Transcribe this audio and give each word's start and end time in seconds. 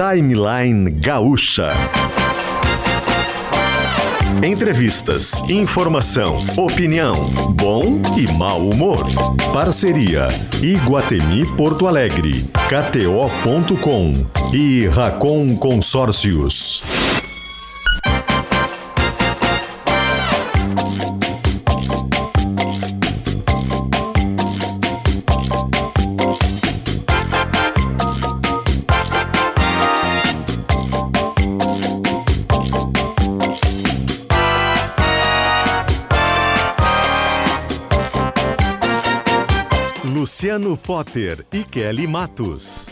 Timeline 0.00 0.92
Gaúcha. 0.92 1.68
Entrevistas, 4.42 5.42
informação, 5.46 6.40
opinião, 6.56 7.28
bom 7.50 8.00
e 8.16 8.26
mau 8.38 8.66
humor. 8.70 9.04
Parceria 9.52 10.28
Iguatemi 10.62 11.44
Porto 11.54 11.86
Alegre, 11.86 12.46
KTO.com 12.70 14.14
e 14.54 14.86
Racon 14.86 15.54
Consórcios. 15.56 16.82
Luciano 40.40 40.74
Potter 40.74 41.44
e 41.52 41.62
Kelly 41.62 42.06
Matos. 42.06 42.88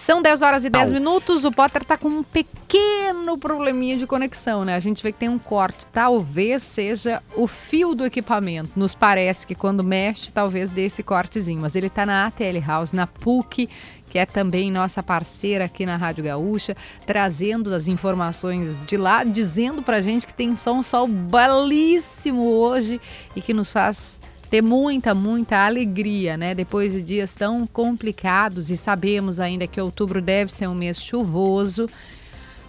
são 0.00 0.22
10 0.22 0.40
horas 0.40 0.64
e 0.64 0.70
10 0.70 0.88
Au. 0.88 0.94
minutos. 0.94 1.44
O 1.44 1.52
Potter 1.52 1.84
tá 1.84 1.98
com 1.98 2.08
um 2.08 2.22
pequeno 2.22 3.36
probleminha 3.36 3.98
de 3.98 4.06
conexão, 4.06 4.64
né? 4.64 4.74
A 4.74 4.80
gente 4.80 5.02
vê 5.02 5.12
que 5.12 5.18
tem 5.18 5.28
um 5.28 5.38
corte. 5.38 5.86
Talvez 5.86 6.62
seja 6.62 7.22
o 7.36 7.46
fio 7.46 7.94
do 7.94 8.06
equipamento. 8.06 8.70
Nos 8.74 8.94
parece 8.94 9.46
que 9.46 9.54
quando 9.54 9.84
mexe, 9.84 10.32
talvez 10.32 10.70
dê 10.70 10.86
esse 10.86 11.02
cortezinho. 11.02 11.60
Mas 11.60 11.76
ele 11.76 11.90
tá 11.90 12.06
na 12.06 12.26
ATL 12.26 12.58
House, 12.66 12.94
na 12.94 13.06
PUC, 13.06 13.68
que 14.08 14.18
é 14.18 14.24
também 14.24 14.70
nossa 14.70 15.02
parceira 15.02 15.66
aqui 15.66 15.84
na 15.84 15.96
Rádio 15.96 16.24
Gaúcha, 16.24 16.74
trazendo 17.04 17.74
as 17.74 17.86
informações 17.86 18.80
de 18.86 18.96
lá, 18.96 19.22
dizendo 19.22 19.82
pra 19.82 20.00
gente 20.00 20.26
que 20.26 20.32
tem 20.32 20.56
só 20.56 20.72
um 20.72 20.82
sol 20.82 21.06
belíssimo 21.06 22.42
hoje 22.42 22.98
e 23.36 23.42
que 23.42 23.52
nos 23.52 23.70
faz 23.70 24.18
ter 24.50 24.62
muita, 24.62 25.14
muita 25.14 25.64
alegria, 25.64 26.36
né? 26.36 26.54
Depois 26.54 26.92
de 26.92 27.02
dias 27.02 27.36
tão 27.36 27.66
complicados 27.66 28.68
e 28.68 28.76
sabemos 28.76 29.38
ainda 29.38 29.66
que 29.66 29.80
outubro 29.80 30.20
deve 30.20 30.52
ser 30.52 30.66
um 30.66 30.74
mês 30.74 31.00
chuvoso, 31.00 31.88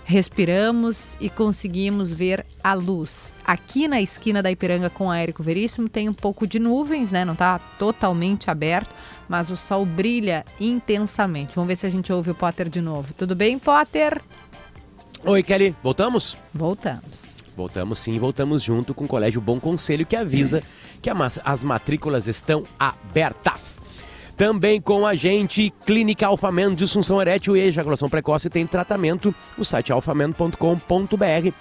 respiramos 0.06 1.18
e 1.20 1.28
conseguimos 1.28 2.14
ver 2.14 2.46
a 2.64 2.74
luz. 2.74 3.34
Aqui 3.44 3.88
na 3.88 4.00
esquina 4.00 4.44
da 4.44 4.52
Ipiranga 4.52 4.92
com 4.92 5.10
a 5.10 5.18
Érico 5.18 5.42
Veríssimo 5.42 5.90
tem 5.90 6.08
um 6.08 6.14
pouco 6.14 6.46
de 6.46 6.60
nuvens, 6.60 7.12
né? 7.12 7.26
Não 7.26 7.34
está 7.34 7.58
totalmente 7.80 8.52
aberto, 8.52 8.94
mas 9.28 9.50
o 9.50 9.58
sol 9.58 9.84
brilha 9.84 10.46
intensamente. 10.60 11.54
Vamos 11.56 11.68
ver 11.68 11.76
se 11.78 11.88
a 11.88 11.90
gente 11.90 12.14
ouve 12.14 12.30
o 12.30 12.36
Potter 12.36 12.70
de 12.70 12.80
novo. 12.80 13.12
Tudo 13.16 13.36
bem, 13.36 13.58
Potter? 13.58 14.22
Oi, 15.26 15.42
Kelly. 15.42 15.76
Voltamos? 15.82 16.38
Voltamos. 16.54 17.41
Voltamos 17.62 18.00
sim, 18.00 18.18
voltamos 18.18 18.64
junto 18.64 18.92
com 18.92 19.06
o 19.06 19.08
Colégio 19.08 19.40
Bom 19.40 19.60
Conselho 19.60 20.04
que 20.04 20.16
avisa 20.16 20.64
que 21.00 21.12
as 21.46 21.62
matrículas 21.62 22.28
estão 22.28 22.64
abertas. 22.80 23.80
Também 24.36 24.82
com 24.82 25.06
a 25.06 25.14
gente, 25.14 25.72
Clínica 25.86 26.26
Alfamen, 26.26 26.74
disfunção 26.74 27.22
erétil 27.22 27.56
e 27.56 27.60
ejaculação 27.60 28.10
precoce 28.10 28.50
tem 28.50 28.66
tratamento. 28.66 29.34
O 29.60 29.64
site 29.64 29.92
alfamen.com.br. 29.92 31.54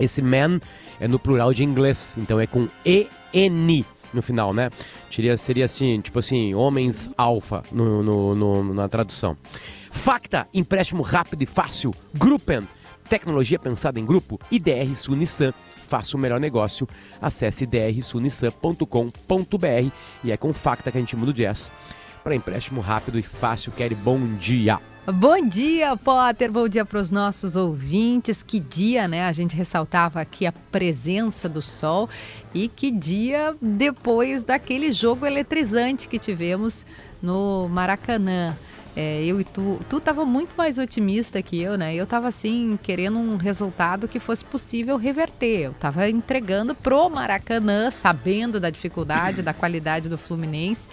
Esse 0.00 0.22
man 0.22 0.60
é 0.98 1.06
no 1.06 1.18
plural 1.18 1.52
de 1.52 1.62
inglês, 1.62 2.16
então 2.16 2.40
é 2.40 2.46
com 2.46 2.66
EN 2.82 3.84
no 4.14 4.22
final, 4.22 4.54
né? 4.54 4.70
Seria, 5.10 5.36
seria 5.36 5.66
assim, 5.66 6.00
tipo 6.00 6.20
assim, 6.20 6.54
homens 6.54 7.10
alfa 7.18 7.62
no, 7.70 8.02
no, 8.02 8.34
no, 8.34 8.72
na 8.72 8.88
tradução. 8.88 9.36
Facta, 9.90 10.48
empréstimo 10.54 11.02
rápido 11.02 11.42
e 11.42 11.46
fácil. 11.46 11.94
Gruppen, 12.14 12.66
tecnologia 13.08 13.58
pensada 13.58 14.00
em 14.00 14.04
grupo. 14.04 14.40
IDR 14.50 14.94
Sunissan 14.96 15.52
faça 15.86 16.16
o 16.16 16.20
melhor 16.20 16.40
negócio. 16.40 16.88
Acesse 17.20 17.66
drsunissan.com.br 17.66 19.90
e 20.22 20.32
é 20.32 20.36
com 20.36 20.52
Facta 20.52 20.90
que 20.90 20.98
a 20.98 21.00
gente 21.00 21.16
muda 21.16 21.30
o 21.30 21.34
jazz 21.34 21.70
para 22.22 22.34
empréstimo 22.34 22.80
rápido 22.80 23.18
e 23.18 23.22
fácil. 23.22 23.72
Quer 23.72 23.94
bom 23.94 24.18
dia! 24.36 24.80
Bom 25.06 25.46
dia, 25.46 25.94
Potter. 25.98 26.50
Bom 26.50 26.66
dia 26.66 26.82
para 26.82 26.98
os 26.98 27.10
nossos 27.10 27.56
ouvintes. 27.56 28.42
Que 28.42 28.58
dia, 28.58 29.06
né? 29.06 29.26
A 29.26 29.32
gente 29.32 29.54
ressaltava 29.54 30.18
aqui 30.18 30.46
a 30.46 30.52
presença 30.52 31.46
do 31.46 31.60
sol 31.60 32.08
e 32.54 32.68
que 32.68 32.90
dia 32.90 33.54
depois 33.60 34.46
daquele 34.46 34.92
jogo 34.92 35.26
eletrizante 35.26 36.08
que 36.08 36.18
tivemos 36.18 36.86
no 37.22 37.68
Maracanã. 37.68 38.56
É, 38.96 39.24
eu 39.24 39.40
e 39.40 39.44
tu, 39.44 39.80
tu 39.88 40.00
tava 40.00 40.24
muito 40.24 40.50
mais 40.56 40.78
otimista 40.78 41.42
que 41.42 41.60
eu, 41.60 41.76
né? 41.76 41.94
Eu 41.94 42.06
tava 42.06 42.28
assim, 42.28 42.78
querendo 42.82 43.18
um 43.18 43.36
resultado 43.36 44.06
que 44.06 44.20
fosse 44.20 44.44
possível 44.44 44.96
reverter. 44.96 45.66
Eu 45.66 45.72
tava 45.74 46.08
entregando 46.08 46.74
pro 46.74 47.08
Maracanã, 47.10 47.90
sabendo 47.90 48.60
da 48.60 48.70
dificuldade, 48.70 49.42
da 49.42 49.52
qualidade 49.52 50.08
do 50.08 50.16
Fluminense. 50.16 50.88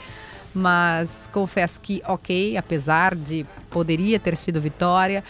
Mas 0.53 1.29
confesso 1.31 1.79
que, 1.79 2.01
ok, 2.05 2.57
apesar 2.57 3.15
de 3.15 3.45
poderia 3.69 4.19
ter 4.19 4.35
sido 4.35 4.59
vitória, 4.59 5.23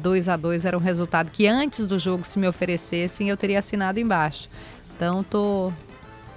2 0.00 0.28
é, 0.28 0.30
a 0.30 0.36
2 0.36 0.64
era 0.64 0.76
um 0.76 0.80
resultado 0.80 1.30
que 1.30 1.46
antes 1.46 1.86
do 1.86 1.98
jogo, 1.98 2.24
se 2.24 2.38
me 2.38 2.46
oferecessem, 2.46 3.28
eu 3.28 3.36
teria 3.36 3.58
assinado 3.58 3.98
embaixo. 3.98 4.48
Então, 4.94 5.24
tô, 5.24 5.72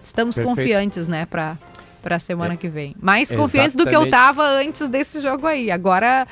estamos 0.03 0.35
Perfeito. 0.35 0.55
confiantes, 0.55 1.07
né, 1.07 1.27
para 1.27 1.57
para 2.07 2.15
a 2.15 2.19
semana 2.19 2.53
é. 2.53 2.57
que 2.57 2.69
vem. 2.69 2.95
Mais 3.01 3.29
confiante 3.33 3.75
do 3.75 3.85
que 3.85 3.93
eu 3.93 4.09
tava 4.09 4.47
antes 4.47 4.87
desse 4.87 5.19
jogo 5.19 5.45
aí. 5.45 5.69
Agora 5.69 6.25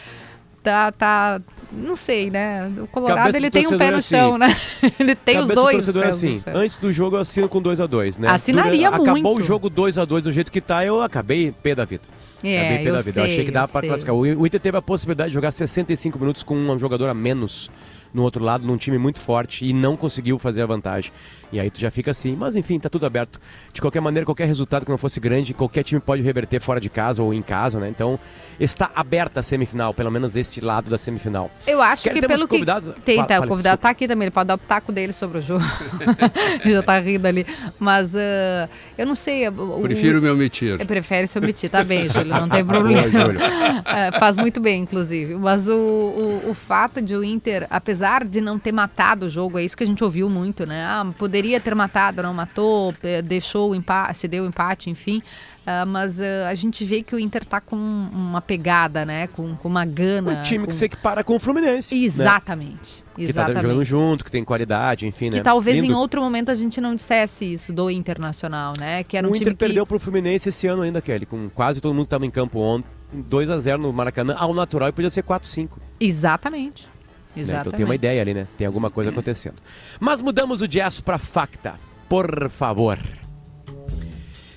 tá, 0.64 0.90
tá 0.90 1.42
não 1.70 1.98
sei, 1.98 2.32
né? 2.32 2.72
O 2.82 2.88
Colorado 2.88 3.18
Cabeça 3.18 3.38
ele 3.38 3.52
tem 3.52 3.68
um 3.68 3.78
pé 3.78 3.92
no 3.92 3.98
assim. 3.98 4.16
chão, 4.16 4.38
né? 4.38 4.56
ele 4.98 5.16
tem 5.16 5.36
Cabeça 5.36 5.52
os 5.52 5.56
dois. 5.56 5.86
Do 5.88 6.02
assim, 6.02 6.42
antes 6.48 6.78
do 6.78 6.94
jogo 6.94 7.18
eu 7.18 7.20
assino 7.20 7.50
com 7.50 7.62
2 7.62 7.82
a 7.82 7.86
2 7.86 8.20
né? 8.20 8.30
Assinaria 8.30 8.90
Durante, 8.90 9.00
muito. 9.00 9.12
Acabou 9.12 9.36
o 9.38 9.44
jogo 9.44 9.70
2 9.70 9.98
a 9.98 10.06
2 10.06 10.24
do 10.24 10.32
jeito 10.32 10.50
que 10.50 10.62
tá, 10.62 10.86
eu 10.86 11.02
acabei 11.02 11.52
pé 11.52 11.76
da 11.76 11.84
vida. 11.84 12.04
É, 12.42 12.58
acabei 12.58 12.86
pé 12.86 12.92
da 12.94 13.00
vida. 13.00 13.12
Sei, 13.12 13.22
eu 13.22 13.26
achei 13.26 13.46
que 13.46 13.52
dava 13.52 13.68
para 13.68 13.86
classificar. 13.86 14.16
O 14.16 14.48
Inter 14.48 14.60
teve 14.62 14.78
a 14.78 14.82
possibilidade 14.82 15.32
de 15.32 15.34
jogar 15.34 15.52
65 15.52 16.18
minutos 16.18 16.42
com 16.42 16.56
um 16.56 16.80
jogador 16.80 17.10
a 17.10 17.14
menos 17.14 17.70
no 18.14 18.24
outro 18.24 18.42
lado, 18.42 18.66
num 18.66 18.78
time 18.78 18.98
muito 18.98 19.20
forte 19.20 19.66
e 19.66 19.74
não 19.74 19.98
conseguiu 19.98 20.40
fazer 20.40 20.62
a 20.62 20.66
vantagem. 20.66 21.12
E 21.56 21.60
aí 21.62 21.70
tu 21.72 21.80
já 21.80 21.90
fica 21.90 22.12
assim, 22.12 22.36
mas 22.36 22.58
enfim, 22.58 22.78
tá 22.78 22.90
tudo 22.90 23.06
aberto. 23.06 23.40
De 23.72 23.80
qualquer 23.80 24.02
maneira, 24.02 24.26
qualquer 24.26 24.46
resultado 24.46 24.84
que 24.84 24.92
não 24.92 24.98
fosse 24.98 25.22
grande, 25.22 25.54
qualquer 25.54 25.84
time 25.84 26.02
pode 26.02 26.22
reverter 26.22 26.60
fora 26.60 26.82
de 26.82 26.90
casa 26.90 27.24
ou 27.24 27.34
em 27.34 27.42
casa, 27.42 27.80
né? 27.80 27.88
Então, 27.88 28.20
está 28.60 28.92
aberta 28.94 29.40
a 29.40 29.44
semifinal, 29.44 29.94
pelo 29.94 30.12
menos 30.12 30.34
desse 30.34 30.60
lado 30.60 30.90
da 30.90 30.98
semifinal. 30.98 31.50
Eu 31.66 31.82
acho 31.82 32.04
Quero 32.04 32.16
que 32.20 32.28
pelo 32.28 32.40
uns 32.42 32.44
que... 32.44 32.48
convidados- 32.50 32.94
Tem, 33.06 33.16
Fala- 33.16 33.28
tá, 33.28 33.36
o 33.40 33.48
convidado 33.48 33.62
desculpa. 33.62 33.78
tá 33.84 33.90
aqui 33.90 34.06
também, 34.08 34.26
ele 34.26 34.32
pode 34.32 34.48
dar 34.48 34.56
o 34.56 34.58
pitaco 34.58 34.92
dele 34.92 35.14
sobre 35.14 35.38
o 35.38 35.42
jogo. 35.42 35.64
Já 36.66 36.84
tá 36.84 37.00
rindo 37.00 37.26
ali. 37.28 37.46
Mas 37.80 38.14
ah, 38.16 38.68
eu 38.98 39.06
não 39.06 39.16
sei. 39.16 39.48
o- 39.48 39.80
o- 39.80 39.82
Prefiro 39.82 40.22
me 40.22 40.30
omitir. 40.30 40.78
Eu 40.80 40.86
prefere 40.86 41.28
se 41.28 41.38
omitir, 41.38 41.70
tá 41.70 41.84
bem, 41.84 42.10
Júlio, 42.10 42.28
não 42.34 42.50
tem 42.50 42.64
problema. 42.66 43.08
Júlio. 43.10 43.40
É, 43.86 44.12
faz 44.20 44.36
muito 44.36 44.60
bem, 44.60 44.82
inclusive. 44.82 45.36
Mas 45.36 45.68
o, 45.68 45.74
o, 45.76 46.50
o 46.50 46.54
fato 46.54 47.02
de 47.02 47.16
o 47.16 47.24
Inter, 47.24 47.68
apesar 47.70 48.26
de 48.28 48.42
não 48.42 48.58
ter 48.58 48.72
matado 48.72 49.28
o 49.28 49.30
jogo, 49.30 49.60
é 49.60 49.64
isso 49.64 49.78
que 49.78 49.84
a 49.84 49.88
gente 49.88 50.04
ouviu 50.04 50.28
muito, 50.30 50.66
né? 50.66 50.84
Ah, 50.84 51.06
poderia 51.18 51.45
ter 51.60 51.76
matado, 51.76 52.24
não 52.24 52.34
matou, 52.34 52.94
deixou 53.24 53.72
o 53.72 53.76
empate, 53.76 54.18
se 54.18 54.28
deu 54.28 54.44
o 54.44 54.48
empate, 54.48 54.90
enfim. 54.90 55.22
Ah, 55.66 55.86
mas 55.86 56.22
ah, 56.22 56.48
a 56.48 56.54
gente 56.54 56.86
vê 56.86 57.02
que 57.02 57.16
o 57.16 57.20
Inter 57.20 57.44
tá 57.44 57.60
com 57.60 57.76
uma 57.76 58.40
pegada, 58.40 59.04
né? 59.04 59.28
Com, 59.28 59.56
com 59.56 59.68
uma 59.68 59.84
gana. 59.84 60.34
Um 60.34 60.42
time 60.44 60.60
com... 60.66 60.68
que 60.68 60.76
se 60.76 60.86
equipara 60.86 61.24
com 61.24 61.36
o 61.36 61.40
Fluminense. 61.40 61.96
né? 61.96 62.02
Exatamente. 62.02 63.04
Que 63.16 63.24
tá 63.24 63.30
Exatamente. 63.30 63.62
jogando 63.64 63.84
junto, 63.86 64.24
que 64.24 64.32
tem 64.32 64.44
qualidade, 64.44 65.08
enfim, 65.08 65.32
Que 65.32 65.38
né? 65.38 65.44
talvez 65.44 65.78
em 65.78 65.88
Lindo. 65.88 65.98
outro 65.98 66.22
momento 66.22 66.52
a 66.52 66.56
gente 66.56 66.80
não 66.80 66.94
dissesse 66.94 67.52
isso 67.52 67.74
do 67.74 67.90
Internacional, 67.90 68.76
né? 68.78 69.04
Que 69.04 69.18
era 69.18 69.26
um 69.26 69.32
o 69.32 69.34
time 69.34 69.46
Inter 69.46 69.54
que 69.54 69.60
perdeu 69.60 69.88
pro 69.88 70.00
Fluminense 70.00 70.50
esse 70.50 70.68
ano 70.68 70.84
ainda, 70.84 71.02
Kelly, 71.02 71.26
com 71.26 71.50
quase 71.50 71.82
todo 71.82 71.94
mundo 71.94 72.06
que 72.06 72.12
tava 72.12 72.26
em 72.26 72.32
campo 72.32 72.60
ontem. 72.60 72.88
2 73.12 73.50
a 73.50 73.60
0 73.60 73.82
no 73.82 73.94
Maracanã, 73.94 74.36
ao 74.38 74.54
natural 74.54 74.90
e 74.90 74.92
podia 74.92 75.10
ser 75.10 75.24
4-5. 75.24 75.78
Exatamente. 76.00 76.88
Né? 77.36 77.42
Exatamente. 77.42 77.68
Então 77.68 77.78
tem 77.78 77.86
uma 77.86 77.96
ideia 77.96 78.22
ali, 78.22 78.34
né? 78.34 78.48
Tem 78.58 78.66
alguma 78.68 78.90
coisa 78.90 79.10
acontecendo. 79.10 79.56
Mas 80.00 80.22
mudamos 80.22 80.62
o 80.62 80.68
jazz 80.68 81.00
para 81.02 81.18
facta, 81.18 81.76
por 82.10 82.50
favor. 82.50 82.98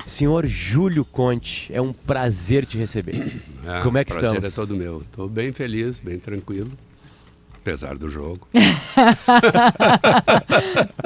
Senhor 0.06 0.46
Júlio 0.46 1.04
Conte, 1.04 1.70
é 1.72 1.80
um 1.82 1.92
prazer 1.92 2.64
te 2.64 2.78
receber. 2.78 3.42
Ah, 3.66 3.80
Como 3.82 3.98
é 3.98 4.04
que 4.04 4.12
prazer 4.14 4.30
estamos? 4.42 4.52
é 4.52 4.54
todo 4.54 4.74
meu. 4.74 5.02
Estou 5.02 5.28
bem 5.28 5.52
feliz, 5.52 6.00
bem 6.00 6.18
tranquilo, 6.18 6.70
apesar 7.60 7.96
do 7.96 8.08
jogo. 8.08 8.46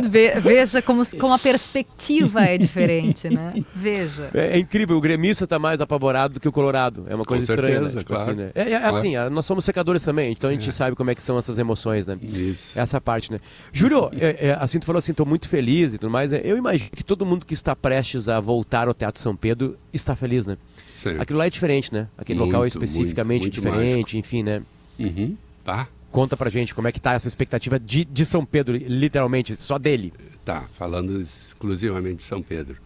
Ve- 0.08 0.40
Veja 0.40 0.82
como, 0.82 1.02
como 1.18 1.32
a 1.32 1.38
perspectiva 1.38 2.42
é 2.42 2.58
diferente, 2.58 3.28
né? 3.28 3.54
Veja. 3.74 4.30
É, 4.34 4.56
é 4.56 4.58
incrível, 4.58 4.96
o 4.96 5.00
gremista 5.00 5.46
tá 5.46 5.58
mais 5.58 5.80
apavorado 5.80 6.34
do 6.34 6.40
que 6.40 6.48
o 6.48 6.52
colorado. 6.52 7.04
É 7.08 7.14
uma 7.14 7.24
coisa 7.24 7.52
estranha, 7.52 7.74
certeza, 7.74 7.94
né? 7.96 8.02
Tipo 8.02 8.14
claro. 8.14 8.30
assim, 8.30 8.40
né? 8.40 8.50
É, 8.54 8.70
é 8.70 8.76
assim, 8.76 9.16
ah, 9.16 9.30
nós 9.30 9.46
somos 9.46 9.64
secadores 9.64 10.02
também, 10.02 10.32
então 10.32 10.50
a 10.50 10.52
gente 10.52 10.70
sabe 10.72 10.96
como 10.96 11.10
é 11.10 11.14
que 11.14 11.22
são 11.22 11.38
essas 11.38 11.58
emoções, 11.58 12.06
né? 12.06 12.16
Isso. 12.22 12.78
Essa 12.78 13.00
parte, 13.00 13.30
né? 13.32 13.40
Júlio, 13.72 14.10
é, 14.18 14.48
é, 14.48 14.56
assim, 14.60 14.78
tu 14.78 14.86
falou 14.86 14.98
assim, 14.98 15.12
tô 15.12 15.24
muito 15.24 15.48
feliz 15.48 15.94
e 15.94 15.98
tudo 15.98 16.10
mais. 16.10 16.32
é, 16.32 16.40
eu 16.44 16.56
imagino 16.56 16.90
que 16.90 17.04
todo 17.04 17.24
mundo 17.26 17.46
que 17.46 17.54
está 17.54 17.74
prestes 17.74 18.28
a 18.28 18.40
voltar 18.40 18.88
ao 18.88 18.94
Teatro 18.94 19.20
São 19.20 19.34
Pedro 19.36 19.76
está 19.92 20.14
feliz, 20.14 20.46
né? 20.46 20.56
Sim. 20.86 21.18
Aquilo 21.18 21.38
lá 21.38 21.46
é 21.46 21.50
diferente, 21.50 21.92
né? 21.92 22.06
Aquele 22.18 22.38
local 22.38 22.60
é 22.60 22.64
Muito, 22.64 22.84
especificamente 22.84 23.42
muito, 23.42 23.62
muito 23.62 23.72
diferente, 23.74 24.18
enfim, 24.18 24.42
né? 24.42 24.62
Uhum. 24.98 25.36
Tá, 25.64 25.88
Conta 26.12 26.36
pra 26.36 26.50
gente 26.50 26.74
como 26.74 26.86
é 26.86 26.92
que 26.92 27.00
tá 27.00 27.14
essa 27.14 27.26
expectativa 27.26 27.80
de, 27.80 28.04
de 28.04 28.24
São 28.26 28.44
Pedro, 28.44 28.76
literalmente, 28.76 29.56
só 29.60 29.78
dele. 29.78 30.12
tá. 30.44 30.68
Falando 30.74 31.18
exclusivamente 31.18 32.16
de 32.16 32.22
São 32.24 32.42
Pedro. 32.42 32.76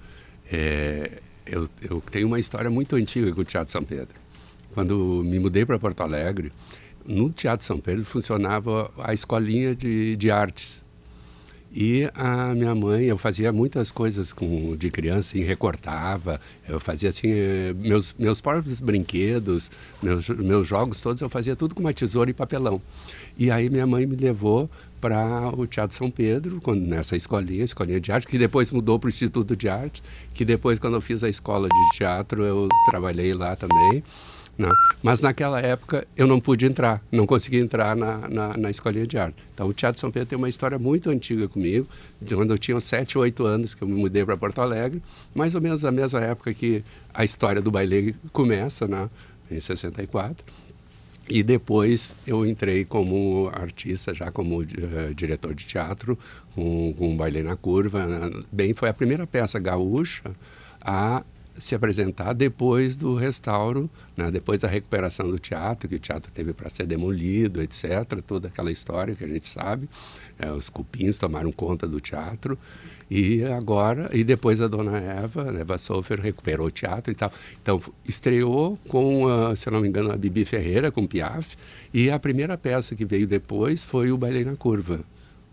É, 0.50 1.20
eu, 1.44 1.68
eu 1.82 2.00
tenho 2.08 2.28
uma 2.28 2.38
história 2.38 2.70
muito 2.70 2.94
antiga 2.94 3.32
com 3.32 3.40
o 3.40 3.44
Teatro 3.44 3.72
São 3.72 3.82
Pedro. 3.82 4.14
Quando 4.72 5.22
me 5.24 5.40
mudei 5.40 5.66
para 5.66 5.76
Porto 5.76 6.02
Alegre, 6.02 6.52
no 7.04 7.28
Teatro 7.28 7.66
São 7.66 7.80
Pedro 7.80 8.04
funcionava 8.04 8.92
a 8.98 9.12
escolinha 9.12 9.74
de, 9.74 10.14
de 10.14 10.30
artes. 10.30 10.84
E 11.72 12.08
a 12.14 12.54
minha 12.54 12.74
mãe, 12.74 13.04
eu 13.04 13.18
fazia 13.18 13.52
muitas 13.52 13.90
coisas 13.90 14.32
com, 14.32 14.74
de 14.76 14.90
criança, 14.90 15.36
assim, 15.36 15.42
recortava, 15.42 16.40
eu 16.66 16.80
fazia 16.80 17.10
assim, 17.10 17.28
eh, 17.28 17.74
meus, 17.76 18.14
meus 18.18 18.40
próprios 18.40 18.80
brinquedos, 18.80 19.70
meus, 20.02 20.28
meus 20.28 20.66
jogos 20.66 21.00
todos, 21.00 21.20
eu 21.20 21.28
fazia 21.28 21.54
tudo 21.54 21.74
com 21.74 21.80
uma 21.82 21.92
tesoura 21.92 22.30
e 22.30 22.34
papelão. 22.34 22.80
E 23.36 23.50
aí 23.50 23.68
minha 23.68 23.86
mãe 23.86 24.06
me 24.06 24.16
levou 24.16 24.70
para 25.00 25.50
o 25.54 25.66
Teatro 25.66 25.96
São 25.96 26.10
Pedro, 26.10 26.60
quando, 26.60 26.80
nessa 26.80 27.14
escolinha, 27.14 27.64
escolinha 27.64 28.00
de 28.00 28.10
arte, 28.10 28.26
que 28.26 28.38
depois 28.38 28.70
mudou 28.70 28.98
para 28.98 29.06
o 29.06 29.10
Instituto 29.10 29.54
de 29.54 29.68
Arte, 29.68 30.02
que 30.32 30.44
depois, 30.44 30.78
quando 30.78 30.94
eu 30.94 31.00
fiz 31.00 31.22
a 31.22 31.28
escola 31.28 31.68
de 31.68 31.98
teatro, 31.98 32.42
eu 32.42 32.68
trabalhei 32.90 33.34
lá 33.34 33.54
também. 33.54 34.02
Né? 34.58 34.68
Mas 35.02 35.20
naquela 35.20 35.60
época 35.60 36.06
eu 36.16 36.26
não 36.26 36.40
pude 36.40 36.64
entrar, 36.66 37.02
não 37.12 37.26
consegui 37.26 37.58
entrar 37.58 37.94
na, 37.94 38.28
na, 38.28 38.56
na 38.56 38.70
escolinha 38.70 39.06
de 39.06 39.18
arte. 39.18 39.36
Então 39.54 39.66
o 39.68 39.74
Teatro 39.74 40.00
São 40.00 40.10
Pedro 40.10 40.28
tem 40.28 40.38
uma 40.38 40.48
história 40.48 40.78
muito 40.78 41.10
antiga 41.10 41.48
comigo, 41.48 41.86
de 42.20 42.34
quando 42.34 42.52
eu 42.52 42.58
tinha 42.58 42.80
7, 42.80 43.18
8 43.18 43.44
anos 43.44 43.74
que 43.74 43.82
eu 43.82 43.88
me 43.88 43.94
mudei 43.94 44.24
para 44.24 44.36
Porto 44.36 44.60
Alegre, 44.60 45.02
mais 45.34 45.54
ou 45.54 45.60
menos 45.60 45.84
a 45.84 45.90
mesma 45.90 46.20
época 46.20 46.52
que 46.54 46.82
a 47.12 47.24
história 47.24 47.60
do 47.60 47.70
baile 47.70 48.16
começa, 48.32 48.86
né? 48.86 49.08
em 49.50 49.60
64. 49.60 50.44
E 51.28 51.42
depois 51.42 52.14
eu 52.26 52.46
entrei 52.46 52.84
como 52.84 53.50
artista, 53.52 54.14
já 54.14 54.30
como 54.30 54.62
eh, 54.62 55.12
diretor 55.14 55.54
de 55.54 55.66
teatro, 55.66 56.16
com, 56.54 56.94
com 56.96 57.16
Bailei 57.16 57.42
na 57.42 57.56
Curva. 57.56 58.06
né? 58.06 58.30
Bem, 58.52 58.72
foi 58.74 58.88
a 58.88 58.94
primeira 58.94 59.26
peça 59.26 59.58
gaúcha 59.58 60.22
a 60.80 61.24
se 61.58 61.74
apresentar 61.74 62.32
depois 62.32 62.96
do 62.96 63.14
restauro, 63.14 63.90
né? 64.16 64.30
depois 64.30 64.60
da 64.60 64.68
recuperação 64.68 65.28
do 65.30 65.38
teatro, 65.38 65.88
que 65.88 65.96
o 65.96 65.98
teatro 65.98 66.30
teve 66.32 66.52
para 66.52 66.70
ser 66.70 66.86
demolido, 66.86 67.62
etc. 67.62 68.20
Toda 68.26 68.48
aquela 68.48 68.70
história 68.70 69.14
que 69.14 69.24
a 69.24 69.28
gente 69.28 69.46
sabe. 69.48 69.88
Eh, 70.38 70.50
os 70.50 70.68
cupins 70.68 71.18
tomaram 71.18 71.50
conta 71.52 71.86
do 71.86 72.00
teatro. 72.00 72.58
E 73.08 73.44
agora, 73.44 74.10
e 74.12 74.24
depois 74.24 74.60
a 74.60 74.66
dona 74.66 74.98
Eva, 74.98 75.54
Eva 75.58 75.78
Sofer, 75.78 76.20
recuperou 76.20 76.66
o 76.66 76.70
teatro 76.70 77.12
e 77.12 77.14
tal. 77.14 77.32
Então, 77.62 77.80
estreou 78.04 78.76
com, 78.88 79.28
ah, 79.28 79.54
se 79.54 79.70
não 79.70 79.80
me 79.80 79.88
engano, 79.88 80.10
a 80.10 80.16
Bibi 80.16 80.44
Ferreira, 80.44 80.90
com 80.90 81.06
Piaf. 81.06 81.56
E 81.94 82.10
a 82.10 82.18
primeira 82.18 82.58
peça 82.58 82.96
que 82.96 83.04
veio 83.04 83.26
depois 83.26 83.84
foi 83.84 84.10
o 84.10 84.18
Bailei 84.18 84.44
na 84.44 84.56
Curva, 84.56 85.00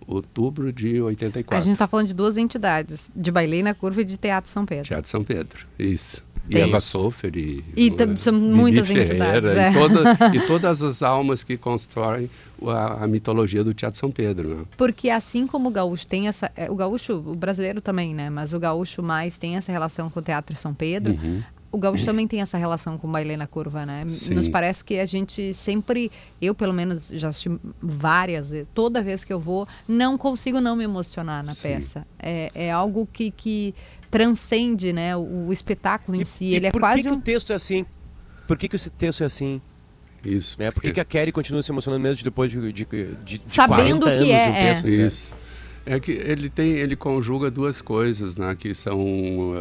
outubro 0.08 0.72
de 0.74 0.98
A 1.00 1.06
84. 1.06 1.64
gente 1.64 1.74
está 1.74 1.88
falando 1.88 2.08
de 2.08 2.14
duas 2.14 2.38
entidades, 2.38 3.12
de 3.16 3.32
Bailei 3.32 3.62
na 3.64 3.74
Curva 3.74 4.02
e 4.02 4.06
de 4.06 4.18
Teatro 4.18 4.50
São 4.50 4.66
Pedro. 4.66 4.86
Teatro 4.86 5.10
São 5.10 5.24
Pedro, 5.24 5.66
isso. 5.78 6.24
E 6.50 6.58
Eva. 6.60 6.82
Sofer 6.82 7.32
e... 7.38 7.64
E 7.76 7.90
tam- 7.90 8.18
são 8.18 8.34
muitas 8.34 8.86
Ferreira, 8.88 9.14
entidades, 9.14 9.52
E, 9.52 9.58
é. 9.60 9.72
toda- 9.72 10.18
e 10.36 10.40
todas 10.48 10.82
as 10.82 11.02
almas 11.02 11.42
que 11.42 11.56
constroem 11.56 12.30
a, 12.68 13.06
a 13.06 13.08
mitologia 13.08 13.64
do 13.64 13.74
Teatro 13.74 13.98
São 13.98 14.12
Pedro, 14.12 14.50
né? 14.56 14.64
Porque 14.76 15.10
assim 15.10 15.48
como 15.48 15.70
o 15.70 15.72
gaúcho 15.72 16.06
tem 16.06 16.28
essa. 16.28 16.52
é, 16.58 16.70
O 16.70 16.76
gaúcho, 16.76 17.14
o 17.14 17.34
brasileiro 17.36 17.80
também, 17.80 18.14
né? 18.14 18.30
Mas 18.30 18.52
o 18.54 18.60
gaúcho 18.60 19.02
mais 19.02 19.38
tem 19.38 19.56
essa 19.56 19.72
relação 19.72 20.10
com 20.10 20.20
o 20.20 20.24
Teatro 20.24 20.54
São 20.58 20.74
Pedro. 20.74 21.14
Uhum. 21.14 21.42
O 21.74 21.78
gaúcho 21.80 22.06
também 22.06 22.28
tem 22.28 22.40
essa 22.40 22.56
relação 22.56 23.00
com 23.00 23.08
o 23.08 23.12
Bailei 23.12 23.36
na 23.36 23.48
Curva, 23.48 23.84
né? 23.84 24.04
Sim. 24.08 24.36
Nos 24.36 24.48
parece 24.48 24.86
que 24.86 25.00
a 25.00 25.06
gente 25.06 25.56
sempre, 25.56 26.12
eu 26.40 26.54
pelo 26.54 26.72
menos 26.72 27.10
já 27.10 27.30
assisti 27.30 27.50
várias 27.82 28.52
vezes, 28.52 28.68
toda 28.76 29.02
vez 29.02 29.24
que 29.24 29.34
eu 29.34 29.40
vou, 29.40 29.68
não 29.88 30.16
consigo 30.16 30.62
não 30.62 30.76
me 30.76 30.84
emocionar 30.84 31.44
na 31.44 31.56
Sim. 31.56 31.70
peça. 31.70 32.06
É, 32.20 32.52
é 32.54 32.72
algo 32.72 33.08
que, 33.12 33.32
que 33.32 33.74
transcende, 34.12 34.94
né? 34.94 35.18
O, 35.18 35.48
o 35.48 35.54
espetáculo 35.54 36.16
em 36.16 36.22
E, 36.22 36.26
si. 36.26 36.46
e 36.46 36.56
Ele 36.56 36.68
é 36.68 36.72
por 36.72 36.80
quase 36.80 37.02
que, 37.02 37.08
que 37.08 37.14
um. 37.14 37.18
o 37.18 37.22
texto 37.22 37.52
é 37.52 37.56
assim? 37.56 37.86
Por 38.48 38.56
que, 38.56 38.70
que 38.70 38.76
esse 38.76 38.92
texto 38.92 39.24
é 39.24 39.26
assim? 39.26 39.60
Isso. 40.24 40.56
Né? 40.60 40.70
Por 40.70 40.82
que, 40.82 40.92
que 40.94 41.00
a 41.00 41.06
Kelly 41.06 41.32
continua 41.32 41.64
se 41.64 41.72
emocionando 41.72 42.02
mesmo 42.02 42.24
depois 42.24 42.52
de, 42.52 42.72
de, 42.72 42.86
de, 42.86 43.16
de 43.38 43.42
Sabendo 43.48 44.06
40 44.06 44.06
que 44.06 44.12
anos 44.12 44.30
é, 44.30 44.46
de 44.46 44.52
um 44.52 44.54
é. 44.54 44.72
texto? 44.74 44.86
né? 44.86 44.92
Isso. 44.92 45.43
É 45.86 46.00
que 46.00 46.12
ele 46.14 46.50
tem, 46.50 46.72
ele 46.74 46.96
conjuga 46.96 47.52
duas 47.52 47.82
coisas, 47.82 48.38
né, 48.38 48.56
que 48.58 48.74
são 48.74 49.54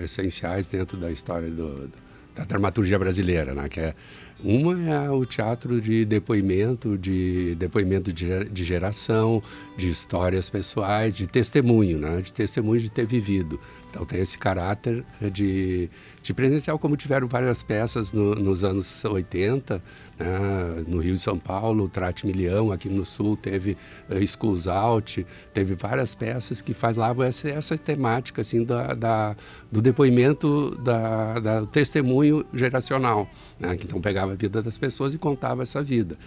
eh, 0.00 0.04
essenciais 0.04 0.66
dentro 0.66 0.96
da 0.96 1.10
história 1.10 1.48
do, 1.48 1.68
do- 1.86 2.08
da 2.34 2.44
dramaturgia 2.44 2.98
brasileira, 2.98 3.54
né, 3.54 3.68
que 3.68 3.80
é 3.80 3.94
uma 4.42 4.80
é 4.88 5.10
o 5.10 5.24
teatro 5.24 5.80
de 5.80 6.04
depoimento, 6.04 6.96
de 6.98 7.54
depoimento 7.56 8.12
de 8.12 8.64
geração, 8.64 9.42
de 9.76 9.88
histórias 9.88 10.48
pessoais, 10.48 11.14
de 11.14 11.26
testemunho, 11.26 11.98
né, 11.98 12.20
de 12.22 12.32
testemunho 12.32 12.80
de 12.80 12.90
ter 12.90 13.06
vivido. 13.06 13.58
Então 13.90 14.04
tem 14.04 14.20
esse 14.20 14.36
caráter 14.36 15.04
de, 15.32 15.88
de 16.22 16.34
presencial, 16.34 16.78
como 16.78 16.96
tiveram 16.96 17.26
várias 17.26 17.62
peças 17.62 18.12
no- 18.12 18.34
nos 18.34 18.62
anos 18.62 19.02
80, 19.04 19.82
né, 20.18 20.84
no 20.86 20.98
Rio 20.98 21.14
de 21.14 21.20
São 21.22 21.38
Paulo, 21.38 21.88
Trate 21.88 22.26
Milhão, 22.26 22.70
aqui 22.70 22.88
no 22.90 23.04
Sul 23.04 23.36
teve 23.36 23.76
uh, 24.10 24.26
Schools 24.26 24.66
Out, 24.68 25.26
teve 25.54 25.74
várias 25.74 26.14
peças 26.14 26.60
que 26.60 26.74
falavam 26.74 27.24
essa, 27.24 27.48
essa 27.48 27.78
temática 27.78 28.42
assim, 28.42 28.62
da, 28.62 28.92
da- 28.94 29.36
do 29.72 29.80
depoimento, 29.80 30.76
da, 30.82 31.38
da- 31.40 31.60
do 31.60 31.66
testemunho 31.66 32.44
geracional, 32.52 33.28
né, 33.58 33.74
que 33.76 33.86
então 33.86 34.00
pegava 34.00 34.32
a 34.32 34.34
vida 34.34 34.62
das 34.62 34.76
pessoas 34.76 35.14
e 35.14 35.18
contava 35.18 35.62
essa 35.62 35.82
vida. 35.82 36.18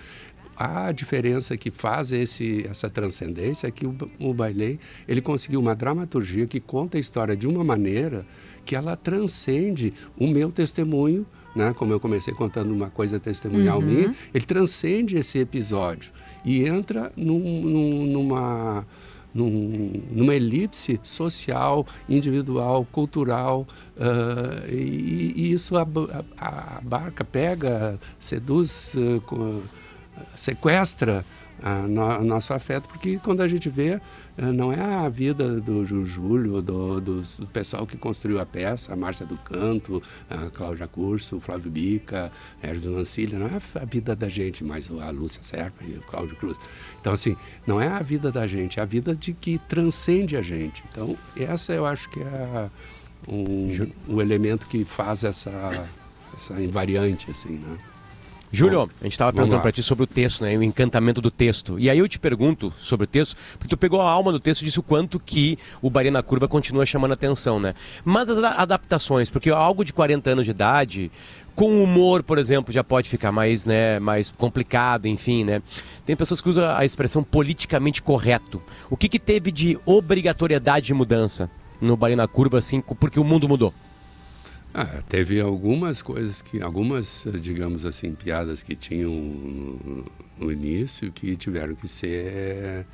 A 0.56 0.92
diferença 0.92 1.58
que 1.58 1.72
faz 1.72 2.12
esse, 2.12 2.66
essa 2.68 2.90
transcendência 2.90 3.68
é 3.68 3.72
que 3.72 3.88
o, 3.88 3.96
o 4.20 4.34
Bailey 4.34 4.80
ele 5.08 5.22
conseguiu 5.22 5.60
uma 5.60 5.74
dramaturgia 5.76 6.46
que 6.46 6.60
conta 6.60 6.98
a 6.98 7.00
história 7.02 7.36
de 7.36 7.48
uma 7.48 7.64
maneira 7.64 8.26
que 8.64 8.76
ela 8.76 8.96
transcende 8.96 9.92
o 10.18 10.28
meu 10.28 10.52
testemunho, 10.52 11.26
né? 11.56 11.74
como 11.76 11.94
eu 11.94 12.00
comecei 12.00 12.34
contando 12.34 12.72
uma 12.74 12.90
coisa 12.90 13.20
testemunhal 13.20 13.82
minha, 13.82 14.16
ele 14.34 14.46
transcende 14.46 15.16
esse 15.18 15.40
episódio 15.40 16.12
e 16.46 16.64
entra 16.68 17.12
num, 17.16 17.40
num- 17.40 18.06
numa, 18.06 18.86
num, 19.34 20.04
numa 20.12 20.36
elipse 20.36 21.00
social, 21.04 21.88
individual, 22.08 22.86
cultural, 22.92 23.68
uh, 23.98 24.70
e, 24.72 25.34
e, 25.36 25.54
isso 25.54 25.76
abarca, 26.38 27.24
pega, 27.24 28.00
seduz, 28.20 28.94
uh, 28.96 29.62
sequestra 30.36 31.26
a, 31.62 31.76
no, 31.88 32.24
nosso 32.24 32.54
afeto, 32.54 32.90
porque 32.90 33.20
quando 33.20 33.42
a 33.42 33.48
gente 33.48 33.70
vê, 33.70 34.02
eh, 34.38 34.52
não 34.52 34.74
é 34.74 34.82
a 34.82 35.08
vida 35.10 35.60
do 35.60 35.86
Júlio, 35.86 36.62
do, 36.62 37.00
do, 37.00 37.22
do, 37.22 37.48
pessoal 37.48 37.86
que 37.86 37.98
construiu 37.98 38.40
a 38.40 38.46
peça, 38.46 38.94
a 38.94 38.96
Márcia 38.96 39.26
do 39.26 39.38
Canto, 39.38 40.02
a 40.30 40.50
Cláudia 40.50 40.88
Curso, 40.88 41.38
o 41.38 41.40
Flávio 41.40 41.70
Bica, 41.70 42.32
Hérdio 42.62 42.92
Lancilha, 42.92 43.38
não 43.38 43.46
é 43.46 43.62
a 43.76 43.86
vida 43.86 44.16
da 44.16 44.28
gente, 44.28 44.64
mas 44.64 44.90
a 44.92 45.12
Lúcia 45.12 45.44
Serpa 45.44 45.84
e 45.84 45.94
o 45.94 46.02
Cláudio 46.02 46.36
Cruz. 46.36 46.58
Então, 47.00 47.14
assim, 47.14 47.36
não 47.68 47.80
é 47.80 47.88
a 47.88 48.00
vida 48.00 48.32
da 48.32 48.48
gente, 48.48 48.80
é 48.80 48.82
a 48.82 48.86
vida 48.86 49.16
de 49.16 49.34
que 49.34 49.60
transcende 49.60 50.36
a 50.36 50.42
gente. 50.42 50.84
Então, 50.90 51.16
essa 51.38 51.74
eu 51.74 51.86
acho 51.86 52.10
que 52.10 52.22
é 52.22 52.70
um, 53.28 53.92
o 54.08 54.20
elemento 54.20 54.66
que 54.66 54.84
faz 54.84 55.24
essa, 55.24 55.88
essa 56.36 56.60
invariante, 56.60 57.30
assim, 57.30 57.54
né? 57.54 57.78
Júlio, 58.54 58.90
a 59.00 59.04
gente 59.06 59.14
estava 59.14 59.32
perguntando 59.32 59.62
para 59.62 59.72
ti 59.72 59.82
sobre 59.82 60.04
o 60.04 60.08
texto, 60.08 60.44
né? 60.44 60.58
O 60.58 60.64
encantamento 60.64 61.22
do 61.22 61.32
texto. 61.32 61.80
E 61.80 61.90
aí 61.90 62.00
eu 62.00 62.08
te 62.08 62.20
pergunto 62.20 62.74
sobre 62.78 63.06
o 63.06 63.08
texto, 63.08 63.38
porque 63.54 63.70
tu 63.70 63.78
pegou 63.78 64.02
a 64.02 64.12
alma 64.12 64.32
do 64.32 64.40
texto 64.42 64.62
e 64.62 64.66
disse 64.66 64.80
o 64.80 64.84
quanto 64.84 65.20
que 65.20 65.58
o 65.82 65.90
Bahia 65.90 66.12
na 66.12 66.22
Curva 66.22 66.50
continua 66.50 66.86
chamando 66.86 67.14
atenção, 67.14 67.60
né? 67.60 67.74
Mas 68.04 68.30
as 68.30 68.44
adaptações, 68.44 69.30
porque 69.30 69.50
algo 69.50 69.86
de 69.86 69.94
40 69.94 70.32
anos 70.32 70.46
de 70.46 70.52
idade, 70.52 71.10
com 71.56 71.82
humor, 71.82 72.24
por 72.24 72.38
exemplo, 72.38 72.74
já 72.74 72.84
pode 72.84 73.10
ficar 73.10 73.32
mais, 73.32 73.66
né, 73.66 74.00
mais 74.00 74.32
complicado, 74.32 75.08
enfim, 75.08 75.46
né? 75.46 75.62
Tem 76.06 76.16
pessoas 76.16 76.42
que 76.42 76.50
usam 76.50 76.76
a 76.76 76.84
expressão 76.84 77.24
politicamente 77.24 78.02
correto. 78.02 78.62
O 78.90 78.98
que, 78.98 79.08
que 79.08 79.20
teve 79.20 79.50
de 79.50 79.80
obrigatoriedade 79.86 80.88
de 80.88 80.94
mudança 80.94 81.50
no 81.80 81.96
Bahia 81.96 82.18
na 82.18 82.28
Curva, 82.28 82.58
assim, 82.58 82.82
porque 82.82 83.20
o 83.20 83.24
mundo 83.24 83.48
mudou? 83.48 83.74
Ah, 84.74 85.04
teve 85.10 85.42
algumas 85.42 86.02
coisas 86.02 86.42
que, 86.42 86.62
algumas, 86.62 87.26
digamos 87.42 87.86
assim, 87.86 88.16
piadas 88.16 88.64
que 88.64 88.74
tinham 88.74 89.12
no, 89.12 90.06
no 90.38 90.52
início 90.52 91.12
que 91.12 91.36
tiveram 91.36 91.76
que 91.76 91.90
ser 91.90 92.86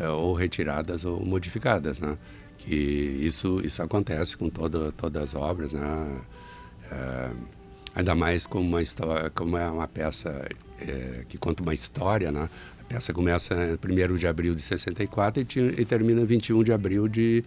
é, 0.00 0.08
ou 0.08 0.32
retiradas 0.32 1.04
ou 1.04 1.24
modificadas, 1.24 1.98
né? 2.00 2.16
Que 2.56 2.74
isso 2.74 3.60
isso 3.62 3.82
acontece 3.82 4.36
com 4.36 4.48
toda, 4.48 4.90
todas 4.92 5.22
as 5.22 5.34
obras, 5.34 5.72
né? 5.74 6.20
É, 6.90 7.30
ainda 7.94 8.14
mais 8.14 8.46
como 8.46 8.66
uma 8.66 8.80
história, 8.82 9.30
como 9.30 9.56
é 9.56 9.68
uma 9.70 9.86
peça 9.86 10.48
é, 10.80 11.24
que 11.28 11.36
conta 11.36 11.62
uma 11.62 11.74
história, 11.74 12.32
né? 12.32 12.48
Peça 12.88 13.12
começa 13.12 13.54
1 13.54 14.16
de 14.16 14.26
abril 14.26 14.54
de 14.54 14.62
64 14.62 15.42
e, 15.42 15.44
tinha, 15.44 15.66
e 15.66 15.84
termina 15.84 16.24
21 16.24 16.64
de 16.64 16.72
abril 16.72 17.06
de 17.06 17.44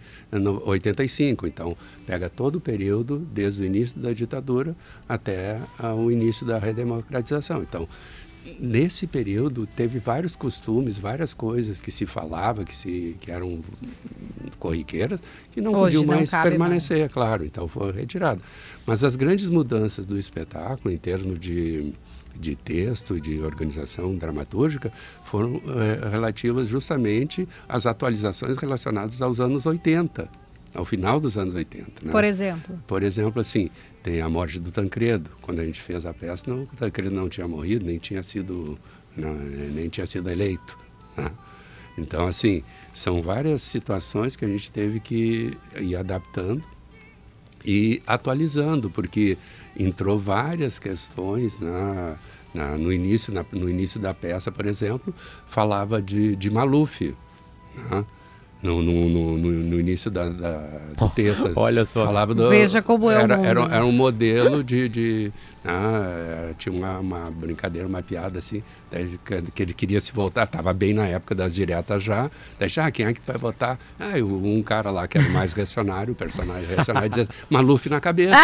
85. 0.64 1.46
Então, 1.48 1.76
pega 2.06 2.30
todo 2.30 2.56
o 2.56 2.60
período, 2.60 3.18
desde 3.18 3.62
o 3.62 3.64
início 3.64 3.98
da 3.98 4.12
ditadura 4.12 4.76
até 5.08 5.60
o 5.96 6.10
início 6.10 6.46
da 6.46 6.58
redemocratização. 6.58 7.62
Então, 7.62 7.88
nesse 8.58 9.06
período 9.06 9.66
teve 9.66 9.98
vários 9.98 10.34
costumes, 10.34 10.98
várias 10.98 11.34
coisas 11.34 11.80
que 11.80 11.90
se 11.90 12.06
falava, 12.06 12.64
que 12.64 12.76
se 12.76 13.16
que 13.20 13.30
eram 13.30 13.60
corriqueiras, 14.58 15.20
que 15.50 15.60
não 15.60 15.72
Hoje 15.72 15.96
podiam 15.96 16.04
mais 16.04 16.30
permanecer, 16.30 17.00
mais. 17.00 17.12
claro. 17.12 17.44
Então 17.44 17.68
foi 17.68 17.92
retirado. 17.92 18.42
Mas 18.86 19.04
as 19.04 19.16
grandes 19.16 19.48
mudanças 19.48 20.06
do 20.06 20.18
espetáculo 20.18 20.92
em 20.92 20.98
termos 20.98 21.38
de 21.38 21.92
de 22.34 22.56
texto 22.56 23.20
de 23.20 23.40
organização 23.40 24.16
dramatúrgica 24.16 24.92
foram 25.22 25.60
é, 25.66 26.08
relativas 26.08 26.66
justamente 26.68 27.46
às 27.68 27.84
atualizações 27.86 28.56
relacionadas 28.56 29.20
aos 29.20 29.38
anos 29.38 29.66
80, 29.66 30.28
ao 30.74 30.84
final 30.84 31.20
dos 31.20 31.36
anos 31.36 31.54
80. 31.54 32.06
Né? 32.06 32.12
Por 32.12 32.24
exemplo? 32.24 32.78
Por 32.86 33.02
exemplo, 33.02 33.40
assim, 33.40 33.70
tem 34.02 34.20
a 34.20 34.28
morte 34.28 34.58
do 34.58 34.70
Tancredo. 34.70 35.30
Quando 35.40 35.60
a 35.60 35.64
gente 35.64 35.80
fez 35.80 36.06
a 36.06 36.14
peça, 36.14 36.44
não, 36.48 36.62
o 36.62 36.66
Tancredo 36.66 37.14
não 37.14 37.28
tinha 37.28 37.46
morrido, 37.46 37.84
nem 37.84 37.98
tinha 37.98 38.22
sido, 38.22 38.78
não, 39.16 39.34
nem 39.34 39.88
tinha 39.88 40.06
sido 40.06 40.30
eleito. 40.30 40.78
Né? 41.16 41.30
Então, 41.96 42.26
assim, 42.26 42.62
são 42.94 43.20
várias 43.20 43.62
situações 43.62 44.34
que 44.34 44.44
a 44.44 44.48
gente 44.48 44.70
teve 44.70 44.98
que 44.98 45.56
ir 45.78 45.96
adaptando 45.96 46.62
e 47.64 48.02
atualizando, 48.06 48.90
porque 48.90 49.36
entrou 49.78 50.18
várias 50.18 50.78
questões 50.78 51.58
na, 51.58 52.16
na, 52.52 52.78
no, 52.78 52.92
início, 52.92 53.32
na, 53.32 53.44
no 53.52 53.68
início 53.68 54.00
da 54.00 54.14
peça, 54.14 54.50
por 54.50 54.66
exemplo, 54.66 55.14
falava 55.46 56.00
de, 56.00 56.34
de 56.34 56.50
Maluf. 56.50 57.14
Né? 57.90 58.04
No, 58.62 58.80
no, 58.80 59.08
no, 59.08 59.38
no, 59.38 59.80
início 59.80 60.10
da, 60.10 60.28
da, 60.28 60.62
do 60.96 61.08
texto. 61.08 61.52
Olha 61.56 61.84
só. 61.84 62.06
Falava 62.06 62.32
do, 62.32 62.48
Veja 62.48 62.80
como 62.80 63.10
é 63.10 63.14
era, 63.14 63.34
o 63.34 63.36
mundo. 63.36 63.46
Era, 63.46 63.74
era 63.74 63.84
um 63.84 63.92
modelo 63.92 64.62
de... 64.62 64.88
de 64.88 65.32
ah, 65.64 66.52
tinha 66.58 66.74
uma, 66.74 66.98
uma, 66.98 67.30
brincadeira, 67.30 67.86
uma 67.86 68.02
piada 68.02 68.38
assim, 68.38 68.62
que 69.52 69.62
ele 69.62 69.72
queria 69.72 70.00
se 70.00 70.12
voltar, 70.12 70.44
estava 70.44 70.72
bem 70.72 70.92
na 70.92 71.06
época 71.06 71.34
das 71.34 71.54
diretas 71.54 72.02
já, 72.02 72.30
daí, 72.58 72.70
ah, 72.76 72.90
quem 72.90 73.06
é 73.06 73.12
que 73.12 73.20
vai 73.26 73.36
votar? 73.36 73.78
Ah, 73.98 74.12
um 74.22 74.62
cara 74.62 74.90
lá 74.90 75.06
que 75.06 75.18
era 75.18 75.28
mais 75.30 75.52
reacionário, 75.52 76.12
o 76.12 76.16
personagem 76.16 76.68
reacionário, 76.68 77.08
dizia, 77.08 77.28
Maluf 77.48 77.88
na 77.88 78.00
cabeça. 78.00 78.36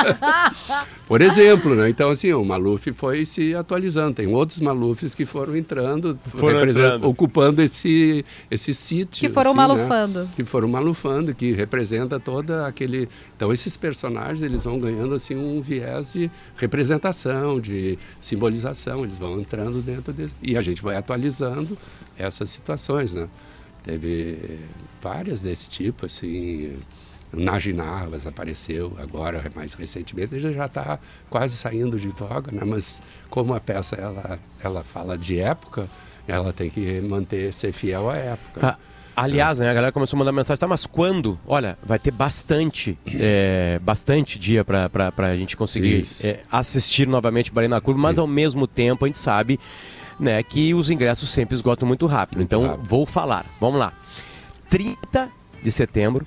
Por 1.06 1.20
exemplo, 1.20 1.74
né? 1.74 1.88
Então, 1.88 2.10
assim, 2.10 2.32
o 2.32 2.44
Maluf 2.44 2.92
foi 2.92 3.26
se 3.26 3.54
atualizando. 3.54 4.14
Tem 4.14 4.26
outros 4.26 4.60
Malufs 4.60 5.14
que 5.14 5.26
foram 5.26 5.56
entrando, 5.56 6.18
foram 6.28 6.68
entrando. 6.68 7.08
ocupando 7.08 7.62
esse, 7.62 8.24
esse 8.50 8.72
sítio 8.72 9.28
que 9.28 9.32
foram 9.32 9.50
assim, 9.50 9.56
malufando. 9.56 10.20
Né? 10.20 10.28
Que 10.36 10.44
foram 10.44 10.68
malufando, 10.68 11.34
que 11.34 11.52
representa 11.52 12.20
toda 12.20 12.66
aquele. 12.66 13.08
Então 13.36 13.52
esses 13.52 13.76
personagens 13.76 14.42
eles 14.42 14.64
vão 14.64 14.78
ganhando 14.78 15.14
assim 15.14 15.34
um 15.34 15.60
viés 15.60 16.12
de 16.12 16.19
representação, 16.56 17.60
de 17.60 17.96
simbolização, 18.18 19.04
eles 19.04 19.14
vão 19.14 19.40
entrando 19.40 19.80
dentro 19.80 20.12
desse, 20.12 20.34
e 20.42 20.56
a 20.56 20.62
gente 20.62 20.82
vai 20.82 20.96
atualizando 20.96 21.78
essas 22.18 22.50
situações, 22.50 23.12
né? 23.12 23.28
Teve 23.84 24.58
várias 25.00 25.40
desse 25.40 25.68
tipo, 25.68 26.06
assim. 26.06 26.76
Nagi 27.32 27.72
Narvas 27.72 28.26
apareceu 28.26 28.92
agora, 28.98 29.52
mais 29.54 29.74
recentemente, 29.74 30.34
ele 30.34 30.52
já 30.52 30.66
está 30.66 30.98
quase 31.28 31.56
saindo 31.56 31.96
de 31.96 32.08
voga, 32.08 32.50
né? 32.50 32.62
mas 32.66 33.00
como 33.28 33.54
a 33.54 33.60
peça 33.60 33.94
ela, 33.94 34.36
ela 34.60 34.82
fala 34.82 35.16
de 35.16 35.38
época, 35.38 35.88
ela 36.26 36.52
tem 36.52 36.68
que 36.68 37.00
manter, 37.00 37.54
ser 37.54 37.70
fiel 37.72 38.10
à 38.10 38.16
época. 38.16 38.60
Ah, 38.66 38.78
Aliás, 39.16 39.58
né, 39.58 39.68
a 39.68 39.74
galera 39.74 39.92
começou 39.92 40.16
a 40.16 40.20
mandar 40.20 40.32
mensagem, 40.32 40.58
tá, 40.58 40.66
mas 40.66 40.86
quando? 40.86 41.38
Olha, 41.46 41.78
vai 41.84 41.98
ter 41.98 42.10
bastante, 42.10 42.98
é, 43.06 43.78
bastante 43.82 44.38
dia 44.38 44.64
para 44.64 45.12
a 45.16 45.36
gente 45.36 45.56
conseguir 45.56 46.02
é, 46.22 46.40
assistir 46.50 47.06
novamente 47.06 47.52
Bahia 47.52 47.68
na 47.68 47.80
Curva, 47.80 48.00
mas 48.00 48.18
ao 48.18 48.26
mesmo 48.26 48.66
tempo 48.66 49.04
a 49.04 49.08
gente 49.08 49.18
sabe 49.18 49.58
né, 50.18 50.42
que 50.42 50.74
os 50.74 50.90
ingressos 50.90 51.30
sempre 51.30 51.54
esgotam 51.54 51.88
muito 51.88 52.06
rápido. 52.06 52.38
Muito 52.38 52.48
então, 52.48 52.66
rápido. 52.66 52.84
vou 52.84 53.06
falar. 53.06 53.46
Vamos 53.60 53.80
lá. 53.80 53.92
30 54.68 55.30
de 55.62 55.72
setembro, 55.72 56.26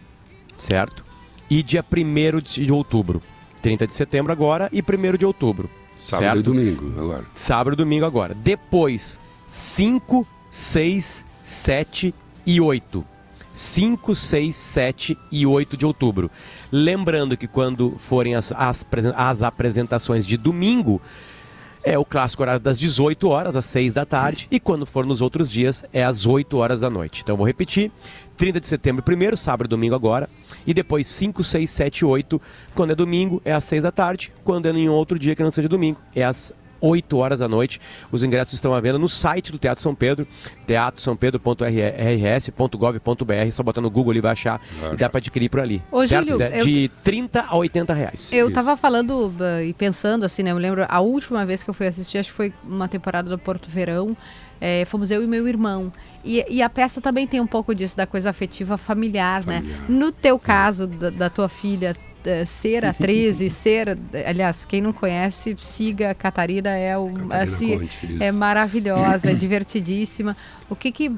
certo? 0.57 1.05
E 1.49 1.61
dia 1.61 1.83
1 1.83 2.39
de 2.41 2.71
outubro. 2.71 3.21
30 3.61 3.87
de 3.87 3.93
setembro 3.93 4.31
agora 4.31 4.69
e 4.71 4.81
1 4.81 5.17
de 5.17 5.25
outubro. 5.25 5.69
Sábado 5.97 6.23
certo? 6.23 6.39
e 6.39 6.43
domingo 6.43 6.99
agora. 6.99 7.25
Sábado 7.35 7.73
e 7.73 7.77
domingo 7.77 8.05
agora. 8.05 8.33
Depois, 8.33 9.19
5, 9.47 10.27
6, 10.49 11.25
7 11.43 12.13
e 12.45 12.59
8. 12.59 13.05
5, 13.53 14.15
6, 14.15 14.55
7 14.55 15.17
e 15.31 15.45
8 15.45 15.77
de 15.77 15.85
outubro. 15.85 16.31
Lembrando 16.71 17.37
que 17.37 17.47
quando 17.47 17.91
forem 17.91 18.33
as, 18.35 18.51
as, 18.51 18.85
as 19.15 19.41
apresentações 19.43 20.25
de 20.25 20.37
domingo, 20.37 20.99
é 21.83 21.97
o 21.99 22.05
clássico 22.05 22.41
horário 22.41 22.61
das 22.61 22.79
18 22.79 23.27
horas, 23.27 23.55
às 23.55 23.65
6 23.65 23.93
da 23.93 24.05
tarde, 24.05 24.47
e 24.49 24.59
quando 24.59 24.85
for 24.85 25.05
nos 25.05 25.21
outros 25.21 25.51
dias, 25.51 25.85
é 25.91 26.03
às 26.03 26.25
8 26.25 26.57
horas 26.57 26.79
da 26.79 26.89
noite. 26.89 27.21
Então 27.21 27.35
vou 27.35 27.45
repetir: 27.45 27.91
30 28.37 28.59
de 28.59 28.67
setembro 28.67 29.03
primeiro, 29.03 29.35
sábado 29.35 29.67
e 29.67 29.69
domingo 29.69 29.93
agora, 29.93 30.29
e 30.65 30.73
depois 30.73 31.05
5, 31.07 31.43
6, 31.43 31.69
7 31.69 32.05
e 32.05 32.39
Quando 32.73 32.91
é 32.91 32.95
domingo, 32.95 33.41
é 33.43 33.51
às 33.51 33.65
6 33.65 33.83
da 33.83 33.91
tarde, 33.91 34.31
quando 34.43 34.65
é 34.65 34.71
em 34.71 34.89
outro 34.89 35.19
dia 35.19 35.35
que 35.35 35.43
não 35.43 35.51
seja 35.51 35.67
domingo, 35.67 35.99
é 36.15 36.23
às 36.23 36.53
8 36.83 37.17
horas 37.17 37.39
da 37.39 37.47
noite. 37.47 37.79
Os 38.11 38.25
ingressos 38.25 38.53
estão 38.53 38.73
à 38.73 38.81
venda 38.81 38.99
no 38.99 39.07
site 39.07 39.53
do 39.53 39.57
Teatro 39.57 39.81
São 39.81 39.95
Pedro, 39.95 40.27
teatrosampedro.rs.gov.br. 40.67 43.51
Só 43.51 43.63
botar 43.63 43.79
no 43.79 43.89
Google 43.89 44.15
e 44.15 44.21
vai 44.21 44.33
achar 44.33 44.59
e 44.91 44.97
dá 44.97 45.09
para 45.09 45.19
adquirir 45.19 45.47
por 45.49 45.61
ali. 45.61 45.81
Ô, 45.89 46.05
certo? 46.05 46.29
Júlio, 46.29 46.63
de 46.63 46.83
eu... 46.85 46.89
30 47.01 47.45
a 47.47 47.55
80 47.55 47.93
reais. 47.93 48.33
Eu 48.33 48.49
estava 48.49 48.75
falando 48.75 49.27
uh, 49.27 49.61
e 49.65 49.71
pensando 49.73 50.25
assim, 50.25 50.43
né? 50.43 50.51
Eu 50.51 50.55
me 50.55 50.61
lembro 50.61 50.85
a 50.87 50.99
última 50.99 51.45
vez 51.45 51.63
que 51.63 51.69
eu 51.69 51.73
fui 51.73 51.87
assistir, 51.87 52.17
acho 52.17 52.31
que 52.31 52.35
foi 52.35 52.53
uma 52.63 52.89
temporada 52.89 53.29
do 53.29 53.37
Porto 53.37 53.69
Verão. 53.69 54.17
É, 54.59 54.83
fomos 54.85 55.09
eu 55.11 55.23
e 55.23 55.27
meu 55.27 55.47
irmão. 55.47 55.93
E, 56.23 56.43
e, 56.49 56.61
a 56.61 56.69
peça 56.69 57.01
também 57.01 57.27
tem 57.27 57.41
um 57.41 57.47
pouco 57.47 57.75
disso, 57.75 57.97
da 57.97 58.07
coisa 58.07 58.29
afetiva 58.29 58.77
familiar, 58.77 59.45
né? 59.45 59.57
familiar. 59.57 59.79
né? 59.81 59.85
No 59.89 60.09
teu 60.11 60.39
caso, 60.39 60.87
da, 60.87 61.09
da 61.09 61.29
tua 61.29 61.49
filha, 61.49 61.93
uh, 62.25 62.45
ser 62.45 62.85
atriz 62.85 63.41
e 63.41 63.49
ser, 63.49 63.97
aliás, 64.27 64.65
quem 64.65 64.81
não 64.81 64.93
conhece, 64.93 65.55
siga 65.59 66.11
a 66.11 66.15
Catarina, 66.15 66.69
é, 66.69 66.97
o, 66.97 67.07
Catarina 67.07 67.43
assim, 67.43 67.79
Conte, 67.79 68.23
é 68.23 68.31
maravilhosa, 68.31 69.31
é 69.31 69.33
divertidíssima. 69.33 70.35
O 70.69 70.75
que 70.75 70.91
que 70.91 71.11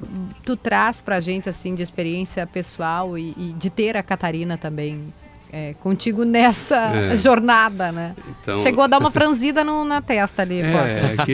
tu 0.44 0.56
traz 0.56 1.02
pra 1.02 1.20
gente, 1.22 1.50
assim, 1.50 1.76
de 1.76 1.84
experiência 1.84 2.46
pessoal 2.46 3.18
e, 3.18 3.34
e 3.38 3.54
de 3.54 3.70
ter 3.70 3.96
a 3.96 4.04
Catarina 4.04 4.58
também 4.58 5.14
é, 5.52 5.74
contigo 5.76 6.26
nessa 6.26 6.94
é. 6.94 7.16
jornada, 7.16 7.90
né? 7.92 8.14
Então, 8.42 8.58
Chegou 8.58 8.84
a 8.84 8.88
dar 8.88 9.00
uma 9.00 9.10
franzida 9.12 9.64
no, 9.64 9.86
na 9.86 10.02
testa 10.02 10.42
ali. 10.42 10.62
É, 10.62 11.16
é 11.18 11.26
que 11.26 11.34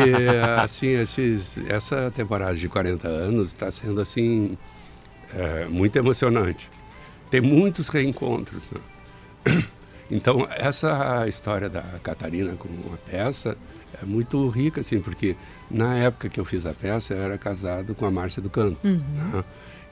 assim, 0.62 0.90
esses, 0.90 1.58
essa 1.68 2.12
temporada 2.12 2.56
de 2.56 2.70
40 2.70 3.08
anos 3.08 3.48
está 3.48 3.72
sendo 3.72 4.00
assim 4.00 4.58
é, 5.34 5.66
muito 5.66 5.96
emocionante. 5.96 6.70
Tem 7.32 7.42
muitos 7.42 7.88
reencontros. 7.88 8.70
Né? 8.72 8.82
Então 10.14 10.46
essa 10.52 11.26
história 11.30 11.70
da 11.70 11.82
Catarina 12.04 12.54
com 12.56 12.68
a 12.94 12.98
peça 13.10 13.58
é 14.02 14.06
muito 14.06 14.46
rica, 14.50 14.82
assim, 14.82 15.00
porque 15.00 15.38
na 15.70 15.96
época 15.96 16.28
que 16.28 16.38
eu 16.38 16.44
fiz 16.44 16.66
a 16.66 16.74
peça 16.74 17.14
eu 17.14 17.22
era 17.22 17.38
casado 17.38 17.96
com 17.96 18.06
a 18.06 18.12
Márcia 18.12 18.42
do 18.42 18.50
Canto. 18.50 18.86
Uhum. 18.86 18.98
Né? 18.98 19.44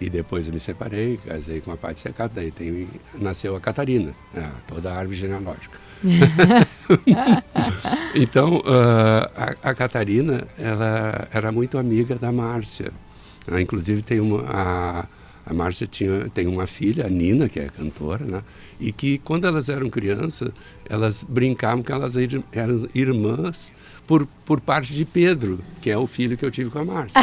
E 0.01 0.09
depois 0.09 0.47
eu 0.47 0.53
me 0.53 0.59
separei, 0.59 1.17
casei 1.17 1.61
com 1.61 1.71
a 1.71 1.77
parte 1.77 2.01
secata, 2.01 2.33
daí 2.35 2.51
tem, 2.51 2.89
nasceu 3.15 3.55
a 3.55 3.61
Catarina, 3.61 4.13
né? 4.33 4.51
toda 4.67 4.91
a 4.91 4.97
árvore 4.97 5.17
genealógica. 5.17 5.77
então, 8.15 8.59
uh, 8.59 9.29
a, 9.35 9.69
a, 9.69 9.75
Catarina, 9.75 10.47
ela 10.57 11.27
era 11.31 11.51
muito 11.51 11.77
amiga 11.77 12.15
da 12.15 12.31
Márcia. 12.31 12.93
Né? 13.45 13.59
Inclusive, 13.59 14.01
tem 14.01 14.21
uma, 14.21 14.45
a, 14.47 15.05
a 15.49 15.53
Márcia 15.53 15.87
tinha, 15.87 16.29
tem 16.29 16.45
uma 16.45 16.67
filha, 16.67 17.07
a 17.07 17.09
Nina, 17.09 17.49
que 17.49 17.59
é 17.59 17.67
cantora, 17.69 18.23
né? 18.23 18.43
e 18.79 18.91
que 18.91 19.17
quando 19.17 19.47
elas 19.47 19.67
eram 19.67 19.89
crianças, 19.89 20.51
elas 20.87 21.25
brincavam 21.27 21.81
que 21.81 21.91
elas 21.91 22.15
eram 22.15 22.87
irmãs 22.93 23.71
por, 24.05 24.27
por 24.45 24.61
parte 24.61 24.93
de 24.93 25.05
Pedro, 25.05 25.59
que 25.81 25.89
é 25.89 25.97
o 25.97 26.05
filho 26.05 26.37
que 26.37 26.45
eu 26.45 26.51
tive 26.51 26.69
com 26.69 26.79
a 26.79 26.85
Márcia. 26.85 27.19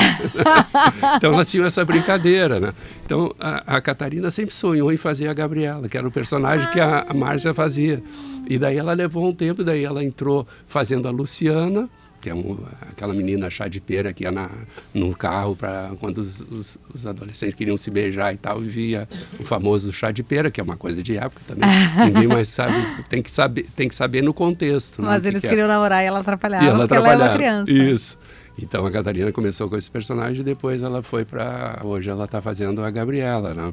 então 1.17 1.35
elas 1.35 1.49
tinham 1.49 1.67
essa 1.67 1.85
brincadeira, 1.85 2.59
né? 2.59 2.73
Então 3.05 3.33
a, 3.39 3.77
a, 3.77 3.81
Catarina 3.81 4.29
sempre 4.33 4.55
sonhou 4.55 4.93
em 4.93 4.97
fazer 4.97 5.29
a 5.29 5.35
Gabriela, 5.35 5.89
que 5.89 5.97
era 5.97 6.07
o 6.07 6.11
personagem 6.11 6.69
que 6.73 6.81
a, 6.81 7.07
a 7.09 7.15
Márcia 7.15 7.55
fazia. 7.55 8.03
E 8.49 8.59
daí 8.59 8.77
ela 8.77 8.93
levou 8.93 9.29
um 9.29 9.33
tempo, 9.33 9.63
daí 9.63 9.85
ela 9.85 10.03
entrou 10.03 10.47
fazendo 10.67 11.07
a 11.07 11.13
Luciana, 11.13 11.89
que 12.27 12.31
é 12.31 12.35
um, 12.35 12.59
aquela 12.91 13.15
menina 13.15 13.49
chá 13.49 13.69
de 13.69 13.81
pera 13.81 14.13
que 14.13 14.25
ia 14.25 14.33
na, 14.33 14.51
no 14.93 15.15
carro 15.15 15.55
para 15.55 15.93
quando 16.01 16.19
os, 16.19 16.41
os, 16.41 16.79
os, 16.93 17.07
adolescentes 17.07 17.55
queriam 17.55 17.77
se 17.77 17.89
beijar 17.89 18.35
e 18.35 18.37
tal, 18.37 18.65
e 18.65 18.67
via 18.67 19.09
o 19.39 19.45
famoso 19.45 19.93
chá 19.93 20.11
de 20.11 20.25
pera, 20.25 20.51
que 20.51 20.61
é 20.61 20.65
uma 20.65 20.77
coisa 20.77 21.01
de 21.05 21.17
época 21.17 21.41
também. 21.47 21.69
Ninguém 22.05 22.27
mais 22.27 22.49
sabe, 22.49 22.75
tem 23.09 23.23
que 23.23 23.31
saber, 23.31 23.65
tem 23.77 23.87
que 23.87 23.95
saber 23.95 24.25
no 24.25 24.35
contexto. 24.35 25.01
Né, 25.01 25.07
Mas 25.07 25.23
né, 25.23 25.29
eles 25.29 25.41
que 25.41 25.49
queriam 25.49 25.67
é. 25.67 25.69
namorar 25.69 26.03
e 26.03 26.07
ela 26.09 26.19
atrapalhava, 26.19 26.65
e 26.65 26.69
ela 26.69 26.79
porque 26.81 26.95
atrapalhava. 26.95 27.23
ela 27.23 27.25
é 27.25 27.29
uma 27.29 27.65
criança. 27.65 27.71
Isso. 27.71 28.19
Então 28.59 28.85
a 28.85 28.91
Catarina 28.91 29.31
começou 29.31 29.71
com 29.71 29.77
esse 29.77 29.89
personagem 29.89 30.41
e 30.41 30.45
depois 30.45 30.83
ela 30.83 31.05
foi 31.05 31.25
para 31.25 31.81
hoje 31.85 32.11
ela 32.11 32.25
está 32.25 32.43
fazendo 32.43 32.83
a 32.83 32.91
Gabriela, 32.91 33.55
né? 33.55 33.73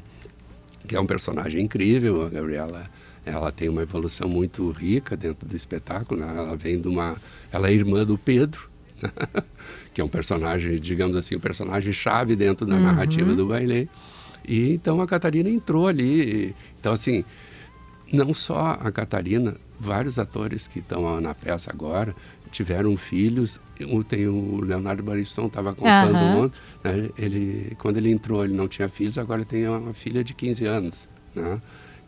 Que 0.87 0.95
é 0.95 0.99
um 0.99 1.07
personagem 1.07 1.59
incrível, 1.59 2.23
a 2.23 2.29
Gabriela 2.29 2.83
ela 3.25 3.51
tem 3.51 3.69
uma 3.69 3.81
evolução 3.81 4.27
muito 4.27 4.69
rica 4.71 5.15
dentro 5.15 5.47
do 5.47 5.55
espetáculo. 5.55 6.19
Né? 6.19 6.33
Ela 6.35 6.55
vem 6.55 6.79
de 6.79 6.87
uma, 6.87 7.15
ela 7.51 7.69
é 7.69 7.73
irmã 7.73 8.05
do 8.05 8.17
Pedro, 8.17 8.69
que 9.93 10.01
é 10.01 10.03
um 10.03 10.09
personagem, 10.09 10.79
digamos 10.79 11.15
assim, 11.15 11.35
um 11.35 11.39
personagem 11.39 11.93
chave 11.93 12.35
dentro 12.35 12.65
da 12.65 12.75
uhum. 12.75 12.81
narrativa 12.81 13.33
do 13.33 13.47
baile. 13.47 13.89
E 14.47 14.73
então 14.73 15.01
a 15.01 15.07
Catarina 15.07 15.49
entrou 15.49 15.87
ali. 15.87 16.53
Então 16.79 16.91
assim, 16.91 17.23
não 18.11 18.33
só 18.33 18.77
a 18.79 18.91
Catarina, 18.91 19.55
vários 19.79 20.19
atores 20.19 20.67
que 20.67 20.79
estão 20.79 21.19
na 21.19 21.33
peça 21.33 21.71
agora 21.71 22.15
tiveram 22.51 22.95
filhos. 22.95 23.59
Tem 24.07 24.27
o 24.27 24.61
Leonardo 24.61 25.01
Bariston 25.01 25.47
estava 25.47 25.73
contando 25.73 26.15
uhum. 26.15 26.43
ontem, 26.43 26.57
né? 26.83 27.09
ele 27.17 27.75
quando 27.79 27.97
ele 27.97 28.11
entrou 28.11 28.43
ele 28.43 28.53
não 28.53 28.67
tinha 28.67 28.87
filhos, 28.87 29.17
agora 29.17 29.43
tem 29.43 29.67
uma 29.67 29.93
filha 29.93 30.23
de 30.23 30.33
15 30.33 30.65
anos, 30.65 31.09
né? 31.35 31.59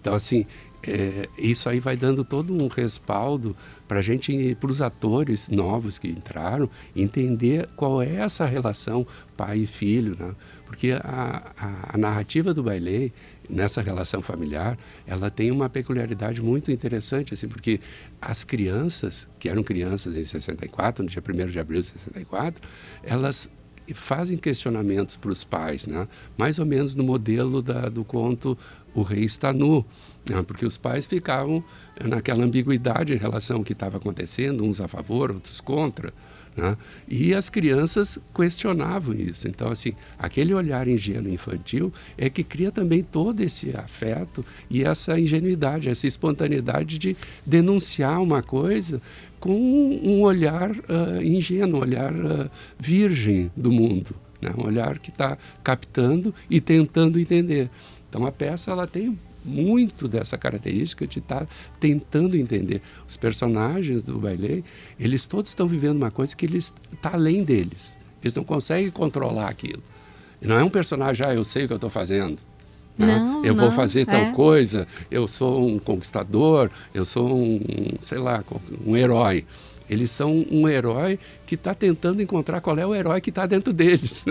Então 0.05 0.13
assim 0.13 0.45
é, 0.87 1.27
isso 1.35 1.67
aí 1.67 1.79
vai 1.79 1.97
dando 1.97 2.23
todo 2.23 2.53
um 2.53 2.67
respaldo 2.67 3.55
para 3.87 3.99
a 3.99 4.01
gente, 4.03 4.55
para 4.59 4.69
os 4.69 4.79
atores 4.79 5.49
novos 5.49 5.97
que 5.97 6.07
entraram, 6.07 6.69
entender 6.95 7.67
qual 7.75 8.03
é 8.03 8.17
essa 8.17 8.45
relação 8.45 9.07
pai 9.35 9.61
e 9.61 9.67
filho, 9.67 10.15
né? 10.19 10.35
Porque 10.63 10.91
a, 10.91 11.53
a, 11.57 11.95
a 11.95 11.97
narrativa 11.97 12.53
do 12.53 12.61
baile 12.61 13.11
nessa 13.49 13.81
relação 13.81 14.21
familiar, 14.21 14.77
ela 15.07 15.31
tem 15.31 15.49
uma 15.49 15.69
peculiaridade 15.69 16.39
muito 16.39 16.71
interessante, 16.71 17.33
assim, 17.33 17.47
porque 17.47 17.79
as 18.21 18.43
crianças, 18.43 19.27
que 19.39 19.49
eram 19.49 19.63
crianças 19.63 20.15
em 20.15 20.23
64, 20.23 21.03
no 21.03 21.09
dia 21.09 21.23
1 21.27 21.49
de 21.49 21.59
abril 21.59 21.81
de 21.81 21.87
64, 21.87 22.61
elas 23.03 23.49
fazem 23.93 24.37
questionamentos 24.37 25.15
para 25.15 25.31
os 25.31 25.43
pais, 25.43 25.85
né? 25.85 26.07
mais 26.37 26.57
ou 26.57 26.65
menos 26.65 26.95
no 26.95 27.03
modelo 27.03 27.61
da, 27.61 27.87
do 27.89 28.03
conto 28.03 28.57
O 28.95 29.01
Rei 29.01 29.23
Está 29.23 29.53
Nu, 29.53 29.85
né? 30.27 30.41
porque 30.41 30.65
os 30.65 30.77
pais 30.77 31.05
ficavam 31.05 31.63
naquela 32.03 32.43
ambiguidade 32.43 33.13
em 33.13 33.17
relação 33.17 33.57
ao 33.57 33.63
que 33.63 33.73
estava 33.73 33.97
acontecendo, 33.97 34.63
uns 34.63 34.81
a 34.81 34.87
favor, 34.87 35.31
outros 35.31 35.61
contra. 35.61 36.13
Né? 36.55 36.77
E 37.07 37.33
as 37.33 37.49
crianças 37.49 38.17
questionavam 38.33 39.13
isso. 39.13 39.47
Então, 39.47 39.69
assim, 39.69 39.93
aquele 40.17 40.53
olhar 40.53 40.87
ingênuo 40.87 41.31
infantil 41.31 41.91
é 42.17 42.29
que 42.29 42.43
cria 42.43 42.71
também 42.71 43.03
todo 43.03 43.41
esse 43.41 43.75
afeto 43.75 44.45
e 44.69 44.83
essa 44.83 45.19
ingenuidade, 45.19 45.89
essa 45.89 46.07
espontaneidade 46.07 46.97
de 46.97 47.17
denunciar 47.45 48.21
uma 48.21 48.41
coisa 48.41 49.01
com 49.39 49.99
um 50.01 50.21
olhar 50.21 50.71
uh, 50.71 51.21
ingênuo, 51.21 51.79
um 51.79 51.81
olhar 51.81 52.13
uh, 52.13 52.49
virgem 52.79 53.51
do 53.55 53.71
mundo, 53.71 54.15
né? 54.41 54.51
um 54.57 54.65
olhar 54.65 54.97
que 54.97 55.09
está 55.09 55.37
captando 55.61 56.33
e 56.49 56.61
tentando 56.61 57.19
entender. 57.19 57.69
Então, 58.15 58.25
a 58.25 58.31
peça 58.31 58.71
ela 58.71 58.87
tem 58.87 59.19
muito 59.43 60.07
dessa 60.07 60.37
característica 60.37 61.05
de 61.05 61.19
estar 61.19 61.41
tá 61.41 61.47
tentando 61.81 62.37
entender. 62.37 62.81
Os 63.05 63.17
personagens 63.17 64.05
do 64.05 64.17
baile, 64.17 64.63
eles 64.97 65.25
todos 65.25 65.51
estão 65.51 65.67
vivendo 65.67 65.97
uma 65.97 66.09
coisa 66.09 66.33
que 66.33 66.45
eles 66.45 66.73
está 66.93 67.11
além 67.13 67.43
deles. 67.43 67.99
Eles 68.23 68.33
não 68.33 68.45
conseguem 68.45 68.89
controlar 68.89 69.49
aquilo. 69.49 69.83
não 70.41 70.57
é 70.57 70.63
um 70.63 70.69
personagem, 70.69 71.25
ah, 71.27 71.35
eu 71.35 71.43
sei 71.43 71.65
o 71.65 71.67
que 71.67 71.73
eu 71.73 71.75
estou 71.77 71.89
fazendo. 71.89 72.37
Né? 72.97 73.19
Não, 73.19 73.43
eu 73.43 73.53
não, 73.53 73.63
vou 73.63 73.71
fazer 73.73 74.05
tal 74.05 74.21
é. 74.21 74.31
coisa, 74.31 74.87
eu 75.11 75.27
sou 75.27 75.67
um 75.67 75.77
conquistador, 75.77 76.71
eu 76.93 77.03
sou 77.03 77.37
um, 77.37 77.59
sei 77.99 78.17
lá, 78.17 78.41
um 78.87 78.95
herói. 78.95 79.45
Eles 79.89 80.11
são 80.11 80.45
um 80.49 80.67
herói 80.67 81.19
que 81.45 81.55
está 81.55 81.73
tentando 81.73 82.21
encontrar 82.21 82.59
qual 82.61 82.77
é 82.77 82.85
o 82.85 82.93
herói 82.93 83.21
que 83.21 83.29
está 83.29 83.45
dentro 83.45 83.71
deles. 83.71 84.25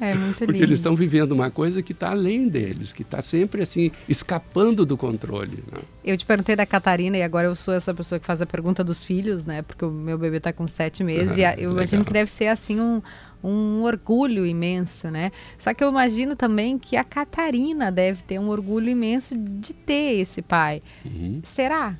É 0.00 0.14
muito 0.14 0.40
lindo. 0.40 0.46
Porque 0.46 0.62
eles 0.62 0.78
estão 0.78 0.94
vivendo 0.94 1.32
uma 1.32 1.50
coisa 1.50 1.82
que 1.82 1.92
está 1.92 2.10
além 2.10 2.48
deles, 2.48 2.92
que 2.92 3.02
está 3.02 3.20
sempre 3.20 3.62
assim, 3.62 3.90
escapando 4.08 4.86
do 4.86 4.96
controle. 4.96 5.62
Né? 5.70 5.80
Eu 6.04 6.16
te 6.16 6.24
perguntei 6.24 6.54
da 6.54 6.64
Catarina 6.64 7.16
e 7.16 7.22
agora 7.22 7.48
eu 7.48 7.56
sou 7.56 7.74
essa 7.74 7.92
pessoa 7.92 8.18
que 8.18 8.26
faz 8.26 8.40
a 8.40 8.46
pergunta 8.46 8.84
dos 8.84 9.02
filhos, 9.02 9.44
né? 9.44 9.62
Porque 9.62 9.84
o 9.84 9.90
meu 9.90 10.16
bebê 10.16 10.36
está 10.36 10.52
com 10.52 10.66
sete 10.66 11.02
meses 11.02 11.36
e 11.36 11.42
eu 11.60 11.72
imagino 11.72 12.04
que 12.04 12.12
deve 12.12 12.30
ser 12.30 12.46
assim 12.46 12.80
um, 12.80 13.02
um 13.42 13.82
orgulho 13.82 14.46
imenso, 14.46 15.10
né? 15.10 15.32
Só 15.58 15.74
que 15.74 15.82
eu 15.82 15.88
imagino 15.88 16.36
também 16.36 16.78
que 16.78 16.96
a 16.96 17.04
Catarina 17.04 17.90
deve 17.90 18.22
ter 18.22 18.38
um 18.38 18.48
orgulho 18.48 18.88
imenso 18.88 19.36
de 19.36 19.72
ter 19.72 20.20
esse 20.20 20.40
pai. 20.42 20.82
Uhum. 21.04 21.40
Será? 21.42 21.96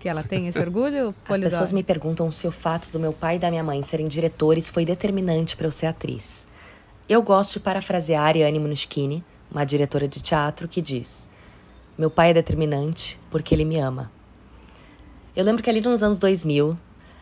Que 0.00 0.08
ela 0.08 0.22
tem 0.22 0.48
esse 0.48 0.58
orgulho? 0.58 1.14
As 1.28 1.38
pessoas 1.38 1.72
me 1.72 1.82
perguntam 1.82 2.30
se 2.30 2.48
o 2.48 2.50
fato 2.50 2.90
do 2.90 2.98
meu 2.98 3.12
pai 3.12 3.36
e 3.36 3.38
da 3.38 3.50
minha 3.50 3.62
mãe 3.62 3.82
serem 3.82 4.08
diretores 4.08 4.70
foi 4.70 4.84
determinante 4.84 5.54
para 5.54 5.66
eu 5.66 5.72
ser 5.72 5.86
atriz. 5.86 6.48
Eu 7.06 7.22
gosto 7.22 7.54
de 7.54 7.60
parafrasear 7.60 8.24
Ariane 8.24 8.58
Munuschini, 8.58 9.22
uma 9.52 9.64
diretora 9.64 10.08
de 10.08 10.20
teatro, 10.20 10.66
que 10.66 10.80
diz: 10.80 11.28
Meu 11.98 12.10
pai 12.10 12.30
é 12.30 12.34
determinante 12.34 13.20
porque 13.30 13.54
ele 13.54 13.64
me 13.64 13.78
ama. 13.78 14.10
Eu 15.36 15.44
lembro 15.44 15.62
que 15.62 15.68
ali 15.68 15.80
nos 15.82 16.02
anos 16.02 16.18
2000, 16.18 16.76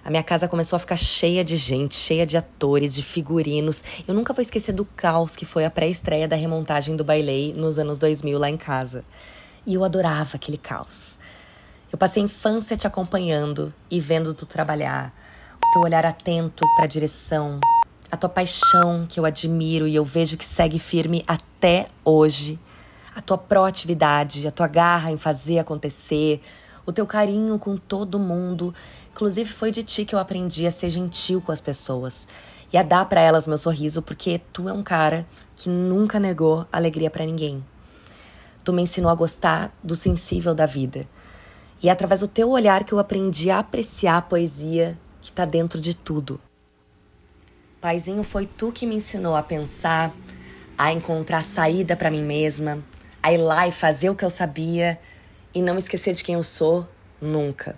a 0.05 0.11
minha 0.11 0.23
casa 0.23 0.47
começou 0.47 0.77
a 0.77 0.81
ficar 0.81 0.97
cheia 0.97 1.45
de 1.45 1.57
gente, 1.57 1.97
cheia 1.97 2.25
de 2.25 2.37
atores, 2.37 2.95
de 2.95 3.03
figurinos. 3.03 3.83
Eu 4.07 4.15
nunca 4.15 4.33
vou 4.33 4.41
esquecer 4.41 4.73
do 4.73 4.85
caos 4.85 5.35
que 5.35 5.45
foi 5.45 5.65
a 5.65 5.71
pré-estreia 5.71 6.29
da 6.29 6.37
remontagem 6.37 6.95
do 6.95 7.05
bailei 7.05 7.53
nos 7.53 7.79
anos 7.79 7.99
2000 7.99 8.39
lá 8.39 8.49
em 8.49 8.57
casa. 8.57 9.03
E 9.67 9.75
eu 9.75 9.85
adorava 9.85 10.37
aquele 10.37 10.57
caos. 10.57 11.19
Eu 11.91 11.97
passei 11.97 12.23
a 12.23 12.27
infância 12.27 12.77
te 12.77 12.87
acompanhando 12.87 13.73
e 13.91 13.99
vendo 13.99 14.35
tu 14.35 14.45
trabalhar, 14.45 15.11
o 15.57 15.73
teu 15.73 15.81
olhar 15.81 16.05
atento 16.05 16.63
para 16.77 16.85
a 16.85 16.89
direção, 16.89 17.59
a 18.13 18.17
tua 18.17 18.29
paixão 18.29 19.07
que 19.09 19.19
eu 19.19 19.25
admiro 19.25 19.89
e 19.89 19.95
eu 19.95 20.05
vejo 20.05 20.37
que 20.37 20.45
segue 20.45 20.79
firme 20.79 21.25
até 21.27 21.87
hoje, 22.05 22.59
a 23.17 23.23
tua 23.23 23.39
proatividade, 23.39 24.47
a 24.47 24.51
tua 24.51 24.67
garra 24.67 25.11
em 25.11 25.17
fazer 25.17 25.59
acontecer, 25.59 26.43
o 26.85 26.93
teu 26.93 27.07
carinho 27.07 27.59
com 27.59 27.79
todo 27.79 28.19
mundo. 28.19 28.75
Inclusive 29.11 29.51
foi 29.51 29.73
de 29.73 29.83
ti 29.83 30.05
que 30.05 30.15
eu 30.15 30.19
aprendi 30.19 30.67
a 30.67 30.71
ser 30.71 30.91
gentil 30.91 31.41
com 31.41 31.53
as 31.53 31.61
pessoas 31.61 32.29
e 32.71 32.77
a 32.77 32.83
dar 32.83 33.07
para 33.07 33.23
elas 33.23 33.47
meu 33.47 33.57
sorriso, 33.57 34.03
porque 34.03 34.43
tu 34.53 34.69
é 34.69 34.75
um 34.75 34.83
cara 34.83 35.27
que 35.57 35.71
nunca 35.71 36.21
negou 36.21 36.67
alegria 36.71 37.11
para 37.11 37.25
ninguém. 37.25 37.65
Tu 38.63 38.75
me 38.75 38.83
ensinou 38.83 39.11
a 39.11 39.15
gostar 39.15 39.73
do 39.83 39.97
sensível 39.97 40.55
da 40.55 40.67
vida 40.67 41.09
E 41.81 41.89
é 41.89 41.93
através 41.93 42.21
do 42.21 42.29
teu 42.29 42.51
olhar 42.51 42.85
que 42.85 42.93
eu 42.93 42.99
aprendi 42.99 43.51
a 43.51 43.61
apreciar 43.61 44.19
a 44.19 44.23
poesia 44.23 44.99
que 45.21 45.31
está 45.31 45.45
dentro 45.45 45.81
de 45.81 45.95
tudo. 45.95 46.41
Paizinho, 47.81 48.25
foi 48.25 48.47
tu 48.47 48.73
que 48.73 48.87
me 48.87 48.97
ensinou 48.97 49.37
a 49.37 49.43
pensar, 49.43 50.13
a 50.77 50.93
encontrar 50.93 51.43
saída 51.43 51.97
para 51.97 52.11
mim 52.11 52.23
mesma, 52.23 52.83
a 53.23 53.33
ir 53.33 53.39
lá 53.39 53.69
e 53.69 53.73
fazer 53.73 54.11
o 54.11 54.17
que 54.17 54.25
eu 54.25 54.31
sabia 54.31 54.99
e 55.55 55.63
não 55.63 55.79
esquecer 55.79 56.15
de 56.15 56.25
quem 56.25 56.35
eu 56.35 56.43
sou 56.43 56.89
nunca. 57.21 57.77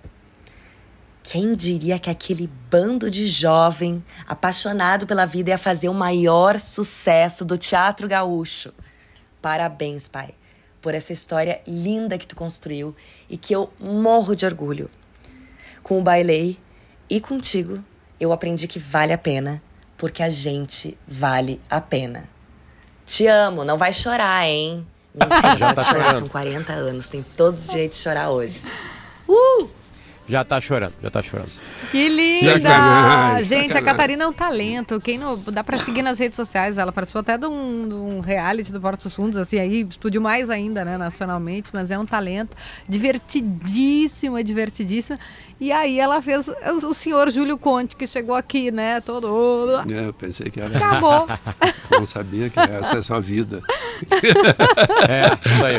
Quem 1.22 1.54
diria 1.54 1.98
que 1.98 2.08
aquele 2.08 2.46
bando 2.70 3.10
de 3.10 3.26
jovem 3.28 4.02
apaixonado 4.26 5.06
pela 5.06 5.26
vida 5.26 5.50
ia 5.50 5.58
fazer 5.58 5.88
o 5.90 5.94
maior 5.94 6.58
sucesso 6.58 7.44
do 7.44 7.58
teatro 7.58 8.08
gaúcho? 8.08 8.72
Parabéns, 9.42 10.08
pai, 10.08 10.34
por 10.80 10.94
essa 10.94 11.12
história 11.12 11.60
linda 11.66 12.16
que 12.18 12.26
tu 12.26 12.34
construiu 12.34 12.94
e 13.28 13.36
que 13.36 13.54
eu 13.54 13.72
morro 13.78 14.34
de 14.34 14.46
orgulho. 14.46 14.90
Com 15.82 15.98
o 15.98 16.02
bailei 16.02 16.58
e 17.08 17.20
contigo, 17.20 17.82
eu 18.18 18.32
aprendi 18.32 18.66
que 18.68 18.78
vale 18.78 19.12
a 19.12 19.18
pena, 19.18 19.62
porque 19.96 20.22
a 20.22 20.30
gente 20.30 20.96
vale 21.06 21.60
a 21.68 21.80
pena. 21.80 22.28
Te 23.04 23.26
amo, 23.26 23.64
não 23.64 23.76
vai 23.76 23.92
chorar, 23.92 24.46
hein? 24.46 24.86
Mentira, 25.12 25.56
Já 25.56 25.74
tá 25.74 25.82
chorar, 25.82 26.04
chorando. 26.04 26.18
são 26.20 26.28
40 26.28 26.72
anos, 26.72 27.08
tem 27.08 27.22
todo 27.22 27.58
o 27.58 27.60
direito 27.60 27.92
de 27.92 27.98
chorar 27.98 28.30
hoje. 28.30 28.62
Uh! 29.28 29.68
Já 30.30 30.44
tá 30.44 30.60
chorando, 30.60 30.92
já 31.02 31.10
tá 31.10 31.20
chorando. 31.22 31.50
Que 31.90 32.08
linda! 32.08 32.60
Sacanagem, 32.60 33.44
Gente, 33.44 33.56
a 33.56 33.62
sacanagem. 33.62 33.84
Catarina 33.84 34.24
é 34.24 34.26
um 34.28 34.32
talento. 34.32 35.00
Quem 35.00 35.18
não 35.18 35.36
dá 35.36 35.64
pra 35.64 35.76
seguir 35.80 36.02
nas 36.02 36.20
redes 36.20 36.36
sociais? 36.36 36.78
Ela 36.78 36.92
participou 36.92 37.18
até 37.18 37.36
de 37.36 37.46
um, 37.46 37.88
de 37.88 37.94
um 37.94 38.20
reality 38.20 38.72
do 38.72 38.80
Porto 38.80 39.02
dos 39.02 39.12
Fundos, 39.12 39.36
assim, 39.36 39.58
aí 39.58 39.82
explodiu 39.82 40.20
mais 40.20 40.48
ainda, 40.48 40.84
né, 40.84 40.96
nacionalmente, 40.96 41.70
mas 41.72 41.90
é 41.90 41.98
um 41.98 42.06
talento 42.06 42.56
divertidíssima, 42.88 44.44
divertidíssima. 44.44 45.18
E 45.58 45.72
aí 45.72 45.98
ela 45.98 46.22
fez 46.22 46.48
o, 46.48 46.88
o 46.88 46.94
senhor 46.94 47.28
Júlio 47.30 47.58
Conte, 47.58 47.96
que 47.96 48.06
chegou 48.06 48.36
aqui, 48.36 48.70
né, 48.70 49.00
todo... 49.00 49.80
É, 49.92 50.06
eu 50.06 50.14
pensei 50.14 50.48
que 50.48 50.60
era. 50.60 50.76
Acabou. 50.76 51.26
Não 51.90 52.06
sabia 52.06 52.48
que 52.48 52.58
essa 52.60 52.94
é 52.94 52.98
a 52.98 53.02
sua 53.02 53.20
vida. 53.20 53.60
É, 55.08 55.48
isso 55.48 55.64
aí. 55.64 55.76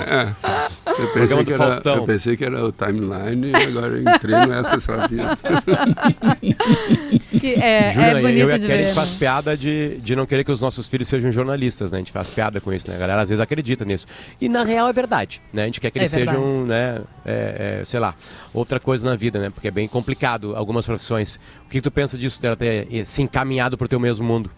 Eu 0.97 1.07
Programa 1.07 1.43
pensei, 1.43 1.45
que 1.45 1.53
era, 1.53 1.95
eu 1.95 2.03
pensei 2.05 2.37
que 2.37 2.45
era 2.45 2.65
o 2.65 2.71
timeline 2.71 3.51
e 3.51 3.55
agora 3.55 3.87
eu 3.87 4.01
entrei 4.01 4.35
no 4.45 4.53
Essa 4.53 4.73
é 4.73 4.77
a 4.77 4.79
Sua 4.81 5.07
Vida. 5.07 5.37
Que 7.41 7.53
é, 7.55 7.91
Jura, 7.93 8.05
é 8.07 8.21
bonito 8.21 8.37
eu 8.39 8.49
e 8.49 8.53
a 8.53 8.59
Kelly, 8.59 8.65
a 8.73 8.77
ver. 8.77 8.83
gente 8.85 8.93
faz 8.93 9.11
né? 9.11 9.15
piada 9.17 9.57
de, 9.57 9.97
de 9.97 10.15
não 10.15 10.25
querer 10.27 10.43
que 10.43 10.51
os 10.51 10.61
nossos 10.61 10.87
filhos 10.87 11.07
sejam 11.07 11.31
jornalistas, 11.31 11.89
né? 11.89 11.97
A 11.97 11.99
gente 11.99 12.11
faz 12.11 12.29
piada 12.29 12.61
com 12.61 12.71
isso, 12.71 12.87
né? 12.87 12.95
A 12.95 12.99
galera 12.99 13.21
às 13.21 13.29
vezes 13.29 13.41
acredita 13.41 13.83
nisso. 13.83 14.05
E 14.39 14.47
na 14.47 14.63
real 14.63 14.87
é 14.89 14.93
verdade, 14.93 15.41
né? 15.51 15.63
A 15.63 15.65
gente 15.65 15.79
quer 15.79 15.89
que 15.89 15.97
É 15.97 16.01
eles 16.03 16.13
verdade. 16.13 16.37
sejam, 16.37 16.65
né? 16.65 17.01
é, 17.25 17.79
é, 17.81 17.85
sei 17.85 17.99
lá, 17.99 18.13
outra 18.53 18.79
coisa 18.79 19.09
na 19.09 19.15
vida, 19.15 19.39
né? 19.39 19.49
Porque 19.49 19.69
é 19.69 19.71
bem 19.71 19.87
complicado 19.87 20.55
algumas 20.55 20.85
profissões. 20.85 21.37
O 21.65 21.69
que, 21.69 21.77
que 21.77 21.81
tu 21.81 21.89
pensa 21.89 22.17
disso, 22.17 22.39
dela 22.41 22.55
ter 22.55 22.87
eh, 22.91 23.05
se 23.05 23.21
encaminhado 23.23 23.77
pro 23.77 23.87
teu 23.87 23.99
mesmo 23.99 24.23
mundo? 24.25 24.51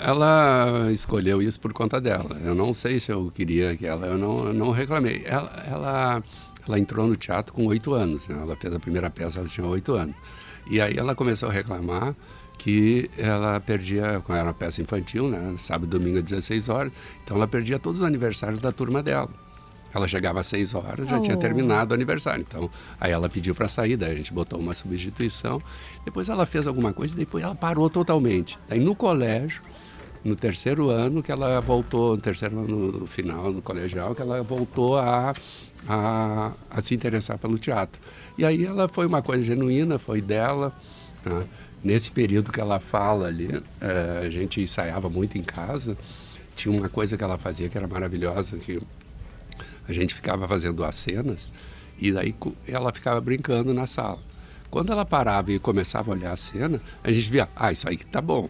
Ela 0.00 0.90
escolheu 0.92 1.40
isso 1.42 1.60
por 1.60 1.72
conta 1.72 2.00
dela. 2.00 2.36
Eu 2.44 2.54
não 2.54 2.74
sei 2.74 2.98
se 3.00 3.10
eu 3.12 3.30
queria 3.34 3.76
que 3.76 3.86
ela. 3.86 4.06
Eu 4.06 4.18
não, 4.18 4.46
eu 4.48 4.54
não 4.54 4.70
reclamei. 4.70 5.22
Ela, 5.24 5.64
ela, 5.66 6.22
ela 6.66 6.78
entrou 6.78 7.06
no 7.06 7.16
teatro 7.16 7.52
com 7.52 7.66
oito 7.66 7.92
anos. 7.94 8.28
Né? 8.28 8.38
Ela 8.40 8.56
fez 8.56 8.74
a 8.74 8.80
primeira 8.80 9.10
peça, 9.10 9.38
ela 9.40 9.48
tinha 9.48 9.66
oito 9.66 9.94
anos. 9.94 10.14
E 10.70 10.80
aí 10.80 10.96
ela 10.96 11.14
começou 11.14 11.48
a 11.48 11.52
reclamar 11.52 12.14
que 12.58 13.10
ela 13.16 13.58
perdia, 13.58 14.20
como 14.24 14.36
era 14.36 14.48
uma 14.48 14.54
peça 14.54 14.82
infantil, 14.82 15.28
né? 15.28 15.54
sábado 15.58 15.86
e 15.86 15.98
domingo 15.98 16.18
às 16.18 16.24
16 16.24 16.68
horas, 16.68 16.92
então 17.24 17.36
ela 17.38 17.48
perdia 17.48 17.78
todos 17.78 18.00
os 18.00 18.06
aniversários 18.06 18.60
da 18.60 18.70
turma 18.70 19.02
dela. 19.02 19.30
Ela 19.94 20.06
chegava 20.06 20.40
às 20.40 20.46
6 20.46 20.74
horas, 20.74 21.08
já 21.08 21.18
tinha 21.20 21.36
Oh. 21.36 21.38
terminado 21.40 21.92
o 21.92 21.94
aniversário. 21.94 22.44
Então, 22.46 22.70
aí 23.00 23.10
ela 23.10 23.28
pediu 23.30 23.54
para 23.54 23.66
sair, 23.66 23.96
daí 23.96 24.12
a 24.12 24.14
gente 24.14 24.32
botou 24.32 24.60
uma 24.60 24.74
substituição. 24.74 25.60
Depois 26.04 26.28
ela 26.28 26.46
fez 26.46 26.66
alguma 26.66 26.92
coisa 26.92 27.14
e 27.14 27.18
depois 27.18 27.44
ela 27.44 27.54
parou 27.54 27.88
totalmente. 27.90 28.58
Daí 28.68 28.80
no 28.80 28.94
colégio, 28.94 29.62
no 30.24 30.34
terceiro 30.34 30.90
ano 30.90 31.22
que 31.22 31.30
ela 31.30 31.60
voltou, 31.60 32.16
no 32.16 32.22
terceiro 32.22 32.58
ano 32.58 32.92
no 32.92 33.06
final 33.06 33.52
do 33.52 33.62
colegial, 33.62 34.14
que 34.14 34.22
ela 34.22 34.42
voltou 34.42 34.98
a, 34.98 35.32
a, 35.88 36.52
a 36.70 36.82
se 36.82 36.94
interessar 36.94 37.38
pelo 37.38 37.58
teatro. 37.58 38.00
E 38.36 38.44
aí 38.44 38.64
ela 38.64 38.88
foi 38.88 39.06
uma 39.06 39.22
coisa 39.22 39.42
genuína, 39.44 39.98
foi 39.98 40.20
dela. 40.20 40.74
né? 41.24 41.46
Nesse 41.82 42.10
período 42.10 42.52
que 42.52 42.60
ela 42.60 42.78
fala 42.78 43.26
ali, 43.28 43.62
eh, 43.80 44.22
a 44.26 44.28
gente 44.28 44.60
ensaiava 44.60 45.08
muito 45.08 45.38
em 45.38 45.42
casa. 45.42 45.96
Tinha 46.54 46.78
uma 46.78 46.90
coisa 46.90 47.16
que 47.16 47.24
ela 47.24 47.38
fazia 47.38 47.70
que 47.70 47.78
era 47.78 47.88
maravilhosa, 47.88 48.58
que 48.58 48.78
a 49.88 49.92
gente 49.92 50.14
ficava 50.14 50.46
fazendo 50.46 50.84
as 50.84 50.94
cenas 50.96 51.50
e 51.98 52.12
daí 52.12 52.34
ela 52.66 52.92
ficava 52.92 53.20
brincando 53.20 53.74
na 53.74 53.86
sala. 53.86 54.18
Quando 54.70 54.92
ela 54.92 55.04
parava 55.04 55.50
e 55.52 55.58
começava 55.58 56.10
a 56.10 56.14
olhar 56.14 56.32
a 56.32 56.36
cena, 56.36 56.80
a 57.02 57.10
gente 57.12 57.28
via, 57.30 57.48
ah, 57.56 57.72
isso 57.72 57.88
aí 57.88 57.96
que 57.96 58.06
tá 58.06 58.20
bom. 58.20 58.48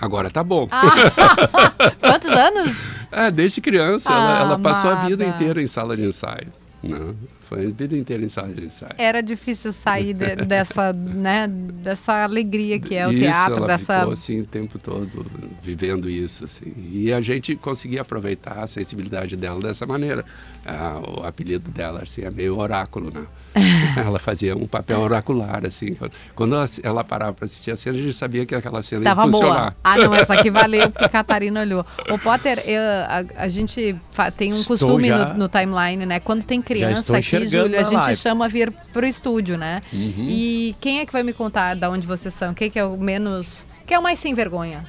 Agora 0.00 0.30
tá 0.30 0.44
bom. 0.44 0.68
Quantos 2.00 2.30
anos? 2.30 2.76
É, 3.10 3.30
desde 3.30 3.60
criança, 3.60 4.08
Ah, 4.12 4.14
ela, 4.14 4.40
ela 4.40 4.58
passou 4.58 4.90
a 4.90 5.06
vida 5.06 5.24
inteira 5.24 5.60
em 5.60 5.66
sala 5.66 5.96
de 5.96 6.04
ensaio. 6.04 6.52
Não, 6.80 7.16
foi 7.48 7.66
a 7.66 7.70
vida 7.70 7.96
inteira 7.96 8.22
em 8.22 8.28
sala 8.28 8.54
de 8.54 8.66
ensaio. 8.66 8.92
Era 8.98 9.20
difícil 9.20 9.72
sair 9.72 10.14
de- 10.14 10.36
dessa, 10.46 10.92
né, 10.92 11.48
dessa 11.48 12.22
alegria 12.22 12.78
que 12.78 12.94
é 12.94 13.08
o 13.08 13.10
isso, 13.12 13.22
teatro, 13.22 13.56
ela 13.56 13.66
dessa... 13.66 13.98
ficou 13.98 14.12
assim 14.12 14.40
o 14.42 14.46
tempo 14.46 14.78
todo 14.78 15.26
vivendo 15.60 16.08
isso 16.08 16.44
assim. 16.44 16.72
E 16.92 17.12
a 17.12 17.20
gente 17.20 17.56
conseguia 17.56 18.02
aproveitar 18.02 18.60
a 18.62 18.66
sensibilidade 18.68 19.36
dela 19.36 19.60
dessa 19.60 19.84
maneira. 19.86 20.24
Ah, 20.64 21.00
o 21.04 21.26
apelido 21.26 21.68
dela 21.72 22.02
assim 22.04 22.22
é 22.22 22.30
meio 22.30 22.56
oráculo, 22.56 23.10
né? 23.10 23.24
ela 24.06 24.18
fazia 24.18 24.56
um 24.56 24.66
papel 24.66 25.00
oracular 25.00 25.64
assim. 25.66 25.96
Quando 26.34 26.54
ela, 26.54 26.64
ela 26.82 27.04
parava 27.04 27.32
para 27.32 27.44
assistir 27.44 27.70
a 27.70 27.76
cena, 27.76 27.96
a 27.98 28.00
gente 28.00 28.14
sabia 28.14 28.44
que 28.46 28.54
aquela 28.54 28.82
cena 28.82 29.04
Tava 29.04 29.24
ia 29.24 29.30
boa. 29.30 29.42
funcionar. 29.44 29.76
Ah, 29.82 29.96
não, 29.98 30.14
essa 30.14 30.34
aqui 30.34 30.50
valeu 30.50 30.90
porque 30.90 31.04
a 31.04 31.08
Catarina 31.08 31.60
olhou. 31.60 31.84
O 32.10 32.18
Potter, 32.18 32.62
eu- 32.66 32.80
a, 33.06 33.44
a 33.44 33.48
gente 33.48 33.96
tem 34.36 34.52
um 34.52 34.56
Estou 34.56 34.76
costume 34.78 35.08
já- 35.08 35.34
no, 35.34 35.38
no 35.40 35.48
timeline, 35.48 36.04
né? 36.06 36.20
Quando 36.20 36.44
tem 36.44 36.60
criança 36.62 37.16
aqui, 37.16 37.46
Júlio, 37.48 37.78
a 37.78 37.82
gente 37.82 37.94
live. 37.94 38.16
chama 38.16 38.48
vir 38.48 38.72
pro 38.92 39.06
estúdio, 39.06 39.56
né? 39.58 39.82
Uhum. 39.92 40.26
E 40.28 40.76
quem 40.80 41.00
é 41.00 41.06
que 41.06 41.12
vai 41.12 41.22
me 41.22 41.32
contar 41.32 41.74
da 41.74 41.90
onde 41.90 42.06
vocês 42.06 42.32
são? 42.34 42.52
Quem 42.54 42.70
que 42.70 42.78
é 42.78 42.84
o 42.84 42.96
menos. 42.96 43.66
Quem 43.86 43.94
é 43.94 43.98
o 43.98 44.02
mais 44.02 44.18
sem 44.18 44.34
vergonha? 44.34 44.84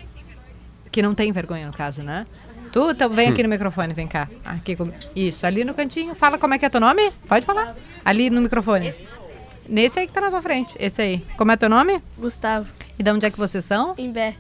Que 0.91 1.02
não 1.04 1.13
tem 1.13 1.32
vergonha, 1.32 1.67
no 1.67 1.74
caso, 1.74 2.02
né? 2.02 2.26
Tu, 2.71 2.91
então, 2.91 3.10
vem 3.10 3.29
aqui 3.29 3.41
no 3.43 3.49
microfone, 3.49 3.93
vem 3.93 4.08
cá. 4.08 4.29
Aqui 4.45 4.75
com- 4.75 4.91
Isso, 5.15 5.45
ali 5.45 5.63
no 5.63 5.73
cantinho. 5.73 6.13
Fala 6.15 6.38
como 6.38 6.53
é 6.53 6.60
que 6.60 6.65
é 6.65 6.69
teu 6.69 6.79
nome? 6.79 7.12
Pode 7.27 7.45
falar. 7.45 7.75
Ali 8.05 8.29
no 8.29 8.41
microfone. 8.41 8.93
Nesse 9.67 9.99
aí 9.99 10.08
que 10.08 10.13
tá 10.13 10.21
na 10.21 10.29
tua 10.29 10.41
frente. 10.41 10.75
Esse 10.79 11.01
aí. 11.01 11.25
Como 11.38 11.51
é 11.51 11.58
teu 11.58 11.69
nome? 11.69 12.01
Gustavo, 12.17 12.67
E 12.97 13.03
de 13.03 13.12
onde 13.12 13.25
é 13.25 13.29
que 13.32 13.38
vocês 13.38 13.63
são? 13.65 13.93
Imbé, 13.97 14.36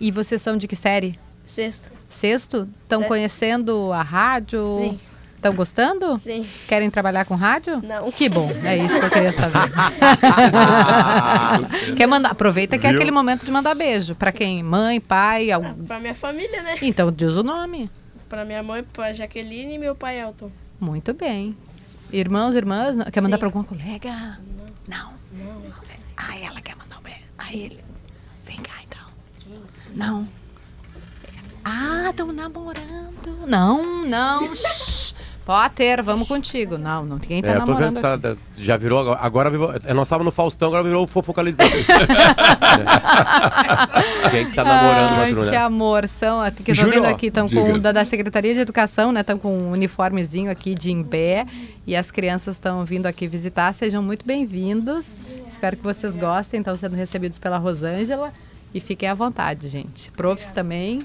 E 0.00 0.10
vocês 0.10 0.40
são 0.42 0.56
de 0.56 0.66
que 0.66 0.74
série? 0.76 1.18
sexto. 1.46 1.90
Sexto? 2.08 2.68
Estão 2.82 3.02
É. 3.02 3.06
conhecendo 3.06 3.92
a 3.92 4.02
rádio? 4.02 4.62
Sim. 4.78 5.00
Estão 5.42 5.56
gostando? 5.56 6.16
Sim. 6.18 6.46
Querem 6.68 6.88
trabalhar 6.88 7.24
com 7.24 7.34
rádio? 7.34 7.82
Não. 7.82 8.12
Que 8.12 8.28
bom, 8.28 8.48
é 8.62 8.76
isso 8.76 9.00
que 9.00 9.06
eu 9.06 9.10
queria 9.10 9.32
saber. 9.32 9.58
Quer 11.96 12.06
mandar? 12.06 12.30
Aproveita 12.30 12.78
que 12.78 12.86
é 12.86 12.90
Viu? 12.90 12.98
aquele 13.00 13.10
momento 13.10 13.44
de 13.44 13.50
mandar 13.50 13.74
beijo. 13.74 14.14
Pra 14.14 14.30
quem? 14.30 14.62
Mãe, 14.62 15.00
pai? 15.00 15.50
algum- 15.50 15.84
Pra 15.84 15.98
minha 15.98 16.14
família, 16.14 16.62
né? 16.62 16.76
Então 16.80 17.10
diz 17.10 17.32
o 17.32 17.42
nome. 17.42 17.90
Pra 18.28 18.44
minha 18.44 18.62
mãe, 18.62 18.84
pra 18.84 19.12
Jaqueline 19.12 19.74
e 19.74 19.78
meu 19.78 19.96
pai 19.96 20.20
Elton. 20.20 20.48
Muito 20.80 21.12
bem. 21.12 21.56
Irmãos, 22.12 22.54
irmãs? 22.54 22.94
não- 22.94 23.06
Quer 23.06 23.20
mandar 23.20 23.36
Sim. 23.36 23.40
pra 23.40 23.48
alguma 23.48 23.64
colega? 23.64 24.38
Não. 24.86 25.12
Ah, 26.16 26.38
ela 26.38 26.60
quer 26.60 26.76
mandar 26.76 26.98
um 26.98 27.02
beijo. 27.02 27.18
A 27.36 27.52
ele. 27.52 27.80
Vem 28.46 28.58
cá 28.58 28.74
então. 28.86 29.08
Não. 29.92 30.28
Ah, 31.64 32.10
estão 32.10 32.32
namorando. 32.32 33.46
Não, 33.46 34.04
não. 34.06 34.54
Shh. 34.54 35.14
Potter, 35.44 36.02
vamos 36.02 36.26
contigo. 36.28 36.78
Não, 36.78 37.04
não 37.04 37.18
tem 37.18 37.42
tá 37.42 37.48
É, 37.50 37.58
namorando. 37.58 38.00
vendo 38.00 38.20
tá- 38.20 38.36
já 38.56 38.76
virou. 38.76 39.00
agora- 39.00 39.18
Agora 39.20 39.50
virou. 39.50 39.72
é, 39.84 39.92
Nós 39.92 40.06
estávamos 40.06 40.26
no 40.26 40.32
Faustão, 40.32 40.68
agora 40.68 40.84
virou 40.84 41.04
o 41.04 41.06
fofocalizado. 41.06 41.68
Quem 44.30 44.46
que 44.48 44.54
tá 44.54 44.64
namorando, 44.64 45.42
Ai, 45.44 45.50
que 45.50 45.56
amor, 45.56 46.06
são, 46.08 46.38
que 46.50 46.70
eu 46.70 46.74
tô 46.76 46.82
Júlio, 46.82 46.94
vendo 47.02 47.06
aqui, 47.06 47.26
estão 47.26 47.48
com 47.48 47.78
da, 47.78 47.92
da 47.92 48.04
Secretaria 48.04 48.54
de 48.54 48.60
Educação, 48.60 49.10
né? 49.12 49.20
Estão 49.20 49.38
com 49.38 49.56
um 49.56 49.72
uniformezinho 49.72 50.50
aqui 50.50 50.74
de 50.74 50.90
Imbé 50.92 51.46
e 51.86 51.94
as 51.96 52.10
crianças 52.10 52.56
estão 52.56 52.84
vindo 52.84 53.06
aqui 53.06 53.26
visitar. 53.26 53.72
Sejam 53.74 54.02
muito 54.02 54.24
bem-vindos. 54.26 55.04
Espero 55.50 55.76
que 55.76 55.82
vocês 55.82 56.14
gostem, 56.16 56.60
estão 56.60 56.76
sendo 56.78 56.96
recebidos 56.96 57.38
pela 57.38 57.58
Rosângela 57.58 58.32
e 58.72 58.80
fiquem 58.80 59.08
à 59.08 59.14
vontade, 59.14 59.68
gente. 59.68 60.10
Profs 60.12 60.52
também, 60.52 61.02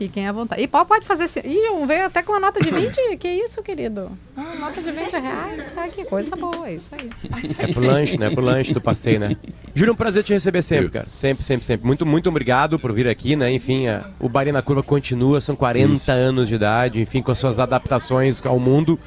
fiquem 0.00 0.26
à 0.26 0.32
vontade. 0.32 0.62
E 0.62 0.66
pode, 0.66 1.04
fazer 1.06 1.24
assim. 1.24 1.40
Ih, 1.44 1.68
um 1.72 1.86
veio 1.86 2.06
até 2.06 2.22
com 2.22 2.32
uma 2.32 2.40
nota 2.40 2.58
de 2.58 2.70
20. 2.70 3.16
que 3.20 3.28
isso, 3.28 3.62
querido? 3.62 4.10
Ah, 4.34 4.54
nota 4.58 4.80
de 4.80 4.90
20 4.90 5.10
reais. 5.12 5.64
Ah, 5.76 5.88
que 5.88 6.04
coisa 6.06 6.34
boa, 6.34 6.66
é 6.68 6.74
isso 6.74 6.90
aí. 6.92 7.10
É 7.58 7.72
pro 7.72 7.84
lanche, 7.84 8.16
né? 8.16 8.30
Pro 8.30 8.42
lanche 8.42 8.72
do 8.72 8.80
passeio, 8.80 9.20
né? 9.20 9.36
Júlio, 9.74 9.90
é 9.90 9.92
um 9.92 9.96
prazer 9.96 10.24
te 10.24 10.32
receber 10.32 10.62
sempre, 10.62 10.88
cara. 10.88 11.06
Sempre, 11.12 11.44
sempre, 11.44 11.66
sempre. 11.66 11.86
Muito, 11.86 12.06
muito 12.06 12.30
obrigado 12.30 12.78
por 12.78 12.92
vir 12.94 13.06
aqui, 13.06 13.36
né? 13.36 13.52
Enfim, 13.52 13.86
a- 13.88 14.08
o 14.18 14.28
Bari 14.28 14.52
na 14.52 14.62
Curva 14.62 14.82
continua, 14.82 15.38
são 15.40 15.54
40 15.54 15.92
Isso. 15.94 16.10
anos 16.10 16.48
de 16.48 16.54
idade, 16.54 17.00
enfim, 17.02 17.20
com 17.20 17.30
as 17.30 17.38
suas 17.38 17.58
adaptações 17.58 18.44
ao 18.46 18.58
mundo. 18.58 18.98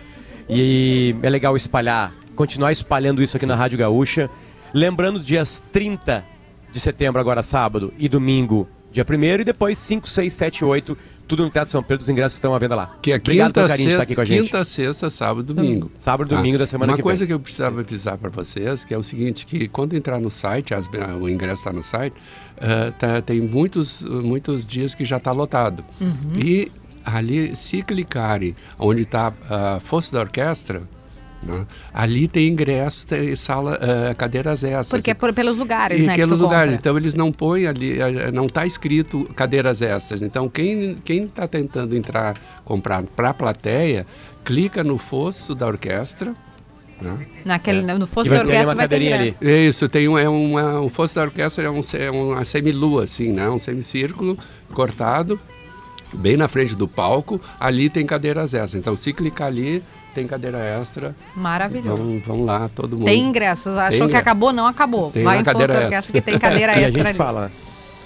E 0.48 1.16
é 1.24 1.30
legal 1.30 1.56
espalhar 1.56 2.14
continuar 2.36 2.72
espalhando 2.72 3.22
isso 3.22 3.38
aqui 3.38 3.46
na 3.46 3.56
Rádio 3.56 3.78
Gaúcha. 3.78 4.30
Lembrando, 4.74 5.20
dias 5.20 5.64
30 5.72 6.24
de 6.72 6.80
setembro, 6.80 7.22
agora 7.22 7.44
sábado, 7.44 7.94
e 7.98 8.10
domingo, 8.10 8.68
dia 8.94 9.06
1 9.10 9.42
e 9.42 9.44
depois 9.44 9.78
5, 9.80 10.08
6, 10.08 10.32
7, 10.34 10.64
8, 10.64 10.98
tudo 11.28 11.44
no 11.46 11.50
Teatro 11.50 11.72
São 11.72 11.82
Pedro, 11.82 12.04
os 12.04 12.10
ingressos 12.10 12.36
estão 12.36 12.54
à 12.54 12.60
venda 12.60 12.76
lá. 12.76 12.96
Que 13.02 13.12
é 13.12 13.16
Obrigado 13.16 13.48
quinta, 13.48 13.54
pelo 13.62 13.68
carinho 13.70 13.88
de 13.88 13.94
estar 13.94 14.00
sexta, 14.00 14.04
aqui 14.04 14.16
com 14.16 14.22
a 14.22 14.26
gente. 14.26 14.46
quinta, 14.46 14.64
sexta, 14.64 15.10
sábado, 15.10 15.54
domingo. 15.54 15.92
Sábado 15.98 16.34
e 16.34 16.36
domingo 16.38 16.58
da 16.58 16.68
semana 16.68 16.92
Uma 16.92 16.98
que 16.98 17.04
coisa 17.04 17.20
vem. 17.20 17.28
que 17.28 17.34
eu 17.34 17.40
precisava 17.40 17.80
avisar 17.80 18.18
para 18.18 18.30
vocês, 18.30 18.86
que 18.86 18.94
é 18.94 18.98
o 18.98 19.04
seguinte, 19.04 19.46
que 19.46 19.68
quando 19.68 19.94
entrar 19.96 20.20
no 20.20 20.30
site, 20.30 20.74
as- 20.74 20.90
o 21.20 21.28
ingresso 21.30 21.60
está 21.62 21.74
no 21.74 21.82
site, 21.84 22.16
eh, 22.58 22.92
tá- 23.00 23.22
tem 23.22 23.42
muitos, 23.42 24.02
muitos 24.02 24.68
dias 24.68 24.94
que 24.94 25.06
já 25.06 25.18
está 25.18 25.32
lotado. 25.32 25.84
Uhum. 26.00 26.34
E 26.36 26.72
ali, 27.06 27.56
se 27.56 27.82
clicarem 27.82 28.56
onde 28.78 29.02
está 29.04 29.34
a 29.50 29.80
fosse 29.80 30.12
da 30.12 30.20
orquestra, 30.20 30.84
né, 31.46 31.66
ali 31.94 32.28
tem 32.28 32.48
ingresso, 32.48 33.06
tem 33.06 33.36
sala, 33.36 33.78
eh, 33.82 34.14
cadeiras 34.16 34.64
extras. 34.64 34.90
Porque 34.90 35.12
é 35.12 35.14
por- 35.14 35.34
pelos 35.34 35.58
lugares, 35.58 36.00
E 36.00 36.06
né? 36.08 36.16
pelos 36.16 36.40
lugares. 36.40 36.72
compra. 36.74 36.80
Então 36.80 36.98
eles 36.98 37.16
não 37.16 37.32
põem 37.32 37.68
ali, 37.68 38.00
eh, 38.00 38.32
não 38.32 38.46
está 38.46 38.66
escrito 38.66 39.26
cadeiras 39.36 39.82
extras. 39.82 40.22
Então 40.22 40.48
quem 40.50 40.96
quem 41.04 41.26
está 41.26 41.48
tentando 41.48 41.96
entrar, 41.96 42.36
comprar 42.64 43.04
para 43.04 43.30
a 43.30 43.34
plateia, 43.34 44.06
clica 44.46 44.84
no 44.84 44.98
fosso 44.98 45.54
da 45.54 45.68
orquestra. 45.68 46.34
Né? 47.02 47.26
Naquele, 47.44 47.82
No 47.82 48.06
E 48.06 48.08
fosso 48.08 48.30
vai 48.30 48.38
da 48.38 48.44
orquestra 48.46 48.68
uma 48.70 48.76
vai 48.76 48.88
ter 48.88 48.96
cadeirinha 48.96 49.16
ali. 49.16 49.36
Isso, 49.68 49.90
tem 49.90 50.08
um, 50.08 50.18
é 50.18 50.30
uma, 50.30 50.80
o 50.80 50.88
fosso 50.90 51.14
da 51.16 51.24
orquestra 51.24 51.66
é, 51.66 51.70
um, 51.70 51.82
é 51.94 52.12
uma 52.12 52.46
semilua, 52.46 53.04
assim, 53.04 53.34
né? 53.34 53.50
Um 53.50 53.60
semicírculo 53.60 54.38
cortado, 54.74 55.38
bem 56.14 56.38
na 56.38 56.48
frente 56.48 56.76
do 56.76 56.88
palco. 56.88 57.42
Ali 57.60 57.90
tem 57.90 58.06
cadeiras 58.06 58.54
extras. 58.54 58.76
Então 58.76 58.96
se 58.96 59.12
clicar 59.12 59.48
ali, 59.48 59.84
tem 60.14 60.28
cadeira 60.28 60.58
extra. 60.60 61.16
Maravilhoso. 61.36 62.04
Vão, 62.04 62.20
vão 62.20 62.46
lá, 62.46 62.70
todo 62.74 62.98
mundo. 62.98 63.06
Tem 63.08 63.22
ingressos. 63.22 63.74
Achou 63.78 63.90
que 63.92 64.04
ingresso. 64.06 64.18
acabou? 64.22 64.54
Não 64.54 64.68
acabou. 64.68 65.12
Tem 65.12 65.24
Vai 65.24 65.40
em 65.40 65.44
cadeira 65.44 65.74
da 65.74 65.80
extra. 65.82 65.86
orquestra 65.98 66.14
que 66.14 66.22
tem 66.22 66.40
cadeira 66.40 66.74
E 66.74 66.76
a 66.76 66.82
extra 66.82 66.92
gente 67.00 67.08
ali. 67.10 67.18
fala. 67.18 67.52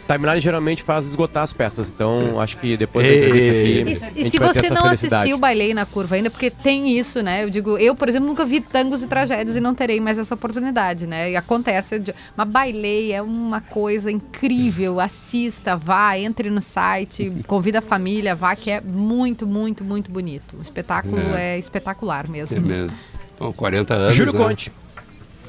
Timeline 0.07 0.39
geralmente 0.39 0.81
faz 0.83 1.05
esgotar 1.05 1.43
as 1.43 1.51
peças, 1.51 1.89
então 1.89 2.39
acho 2.39 2.57
que 2.57 2.77
depois 2.77 3.05
da 3.05 3.13
entrevista 3.13 3.51
aqui. 3.51 3.83
E, 4.17 4.21
a 4.23 4.27
e 4.27 4.31
se 4.31 4.39
vai 4.39 4.53
ter 4.53 4.59
você 4.59 4.65
essa 4.67 4.73
não 4.73 4.83
felicidade. 4.83 5.15
assistiu 5.15 5.37
Bailei 5.37 5.73
na 5.73 5.85
Curva 5.85 6.15
ainda, 6.15 6.29
porque 6.29 6.49
tem 6.49 6.97
isso, 6.97 7.21
né? 7.21 7.43
Eu 7.43 7.49
digo, 7.49 7.77
eu, 7.77 7.93
por 7.93 8.07
exemplo, 8.07 8.27
nunca 8.27 8.45
vi 8.45 8.61
tangos 8.61 9.03
e 9.03 9.07
tragédias 9.07 9.55
e 9.55 9.59
não 9.59 9.75
terei 9.75 9.99
mais 9.99 10.17
essa 10.17 10.33
oportunidade, 10.33 11.05
né? 11.05 11.31
E 11.31 11.35
acontece. 11.35 12.01
Mas 12.35 12.47
Bailei 12.47 13.11
é 13.11 13.21
uma 13.21 13.59
coisa 13.59 14.09
incrível. 14.09 14.99
Assista, 14.99 15.75
vá, 15.75 16.17
entre 16.17 16.49
no 16.49 16.61
site, 16.61 17.31
convida 17.45 17.79
a 17.79 17.81
família, 17.81 18.33
vá, 18.33 18.55
que 18.55 18.71
é 18.71 18.79
muito, 18.79 19.45
muito, 19.45 19.83
muito 19.83 20.09
bonito. 20.09 20.55
O 20.57 20.61
espetáculo 20.61 21.19
é, 21.35 21.59
espetacular 21.59 22.29
mesmo. 22.29 22.55
É 22.55 22.59
mesmo. 22.59 22.97
Bom, 23.37 23.51
40 23.51 23.93
anos. 23.93 24.15
Júlio 24.15 24.33
né? 24.33 24.39
Conte, 24.39 24.71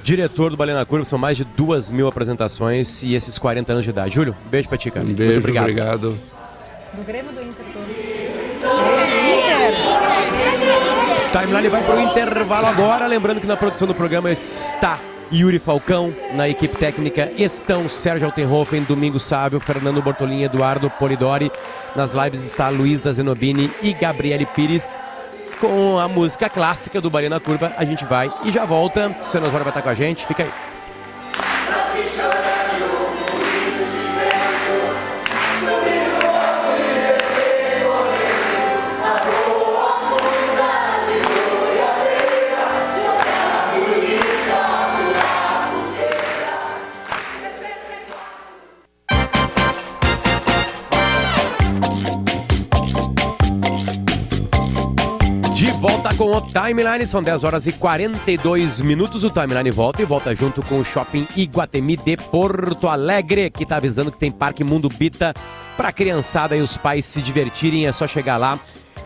diretor 0.02 0.50
do 0.50 0.56
Balé 0.56 0.74
na 0.74 0.84
Curva, 0.84 1.04
são 1.04 1.18
mais 1.18 1.36
de 1.36 1.44
duas 1.44 1.90
mil 1.90 2.08
apresentações 2.08 3.02
e 3.02 3.14
esses 3.14 3.38
40 3.38 3.72
anos 3.72 3.84
de 3.84 3.90
idade. 3.90 4.14
Júlio, 4.14 4.36
um 4.46 4.48
beijo 4.48 4.68
pra 4.68 4.78
ti, 4.78 4.90
cara. 4.90 5.02
Um 5.04 5.08
Muito 5.08 5.18
beijo, 5.18 5.38
obrigado. 5.38 5.64
obrigado. 5.64 6.18
Do 6.94 7.06
Grêmio 7.06 7.32
do 7.32 7.40
Inter. 7.42 7.64
Timeline 11.32 11.68
vai 11.68 11.84
pro 11.84 12.00
intervalo 12.00 12.66
agora. 12.66 13.06
Lembrando 13.06 13.40
que 13.40 13.46
na 13.46 13.56
produção 13.56 13.86
do 13.86 13.94
programa 13.94 14.30
está 14.30 14.98
Yuri 15.32 15.58
Falcão, 15.58 16.12
na 16.34 16.48
equipe 16.48 16.76
técnica 16.76 17.30
estão 17.36 17.88
Sérgio 17.88 18.26
Altenhofen, 18.26 18.82
Domingo 18.82 19.20
Sávio, 19.20 19.60
Fernando 19.60 20.00
Bortolin, 20.00 20.42
Eduardo 20.42 20.88
Polidori. 20.90 21.52
Nas 21.94 22.12
lives 22.14 22.42
está 22.42 22.68
Luísa 22.70 23.12
Zenobini 23.12 23.70
e 23.82 23.92
Gabriele 23.92 24.46
Pires. 24.46 24.98
Com 25.60 25.98
a 25.98 26.06
música 26.08 26.48
clássica 26.48 27.00
do 27.00 27.10
Balé 27.10 27.28
na 27.28 27.40
Curva, 27.40 27.72
a 27.76 27.84
gente 27.84 28.04
vai 28.04 28.32
e 28.44 28.52
já 28.52 28.64
volta. 28.64 29.16
Osório 29.18 29.50
vai 29.50 29.68
estar 29.68 29.82
com 29.82 29.88
a 29.88 29.94
gente, 29.94 30.24
fica 30.24 30.44
aí. 30.44 30.67
Com 56.18 56.34
o 56.34 56.40
Timeline, 56.40 57.06
são 57.06 57.22
10 57.22 57.44
horas 57.44 57.66
e 57.68 57.72
42 57.72 58.80
minutos. 58.80 59.22
O 59.22 59.30
Timeline 59.30 59.70
volta 59.70 60.02
e 60.02 60.04
volta 60.04 60.34
junto 60.34 60.60
com 60.62 60.80
o 60.80 60.84
Shopping 60.84 61.26
Iguatemi 61.36 61.96
de 61.96 62.16
Porto 62.16 62.88
Alegre, 62.88 63.48
que 63.50 63.64
tá 63.64 63.76
avisando 63.76 64.10
que 64.10 64.18
tem 64.18 64.30
Parque 64.30 64.64
Mundo 64.64 64.88
Bita 64.88 65.32
pra 65.76 65.92
criançada 65.92 66.56
e 66.56 66.60
os 66.60 66.76
pais 66.76 67.04
se 67.04 67.22
divertirem. 67.22 67.86
É 67.86 67.92
só 67.92 68.08
chegar 68.08 68.36
lá. 68.36 68.58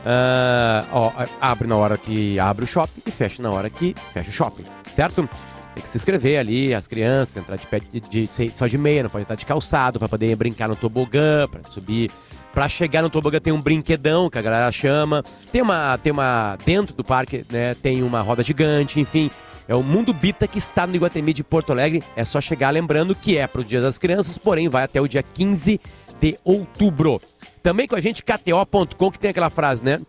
Ah, 0.07 0.85
ó, 0.91 1.13
abre 1.41 1.69
na 1.69 1.77
hora 1.77 1.99
que 1.99 2.39
abre 2.41 2.65
o 2.65 2.67
shopping 2.67 3.03
e 3.07 3.11
fecha 3.11 3.43
na 3.43 3.51
hora 3.51 3.69
que 3.69 3.95
fecha 4.15 4.31
o 4.31 4.33
shopping, 4.33 4.65
certo? 4.91 5.29
Tem 5.75 5.83
que 5.83 5.89
se 5.89 5.97
inscrever 5.99 6.39
ali, 6.39 6.75
as 6.75 6.87
crianças, 6.87 7.37
entrar 7.37 7.57
de, 7.57 7.67
pé 7.67 7.79
de, 7.81 8.01
de- 8.27 8.27
só 8.55 8.67
de 8.67 8.77
meia, 8.79 9.03
não 9.05 9.11
pode 9.11 9.23
estar 9.25 9.35
de 9.37 9.47
calçado, 9.47 9.99
pra 9.99 10.09
poder 10.09 10.35
brincar 10.35 10.69
no 10.69 10.77
tobogã, 10.77 11.47
pra 11.49 11.61
subir 11.71 12.11
Pra 12.55 12.69
chegar 12.69 13.03
no 13.03 13.09
tobogã 13.09 13.41
tem 13.41 13.53
um 13.53 13.61
brinquedão 13.61 14.29
que 14.29 14.39
a 14.39 14.43
galera 14.43 14.71
chama. 14.71 15.25
Tem 15.51 15.63
uma, 15.63 15.97
tem 15.99 16.13
uma 16.13 16.59
dentro 16.65 16.95
do 16.95 17.03
parque, 17.03 17.47
né? 17.51 17.75
Tem 17.75 18.03
uma 18.03 18.21
roda 18.21 18.43
gigante, 18.43 19.01
enfim. 19.01 19.31
É 19.67 19.75
o 19.75 19.83
Mundo 19.83 20.13
Bita 20.13 20.47
que 20.47 20.59
está 20.59 20.87
no 20.87 20.95
Iguatemi 20.95 21.33
de 21.33 21.43
Porto 21.43 21.73
Alegre. 21.73 22.03
É 22.15 22.25
só 22.25 22.41
chegar 22.41 22.71
lembrando 22.71 23.15
que 23.15 23.39
é 23.39 23.47
pro 23.47 23.65
Dia 23.65 23.81
das 23.81 23.97
Crianças, 23.97 24.37
porém 24.37 24.69
vai 24.69 24.85
até 24.85 25.01
o 25.01 25.09
dia 25.09 25.23
15 25.23 25.81
de 26.21 26.39
outubro. 26.45 27.21
Também 27.63 27.87
com 27.89 27.97
a 27.97 28.01
gente 28.01 28.23
KTO.com 28.23 29.11
que 29.11 29.19
tem 29.19 29.31
aquela 29.31 29.51
frase, 29.51 29.83
né? 29.83 30.01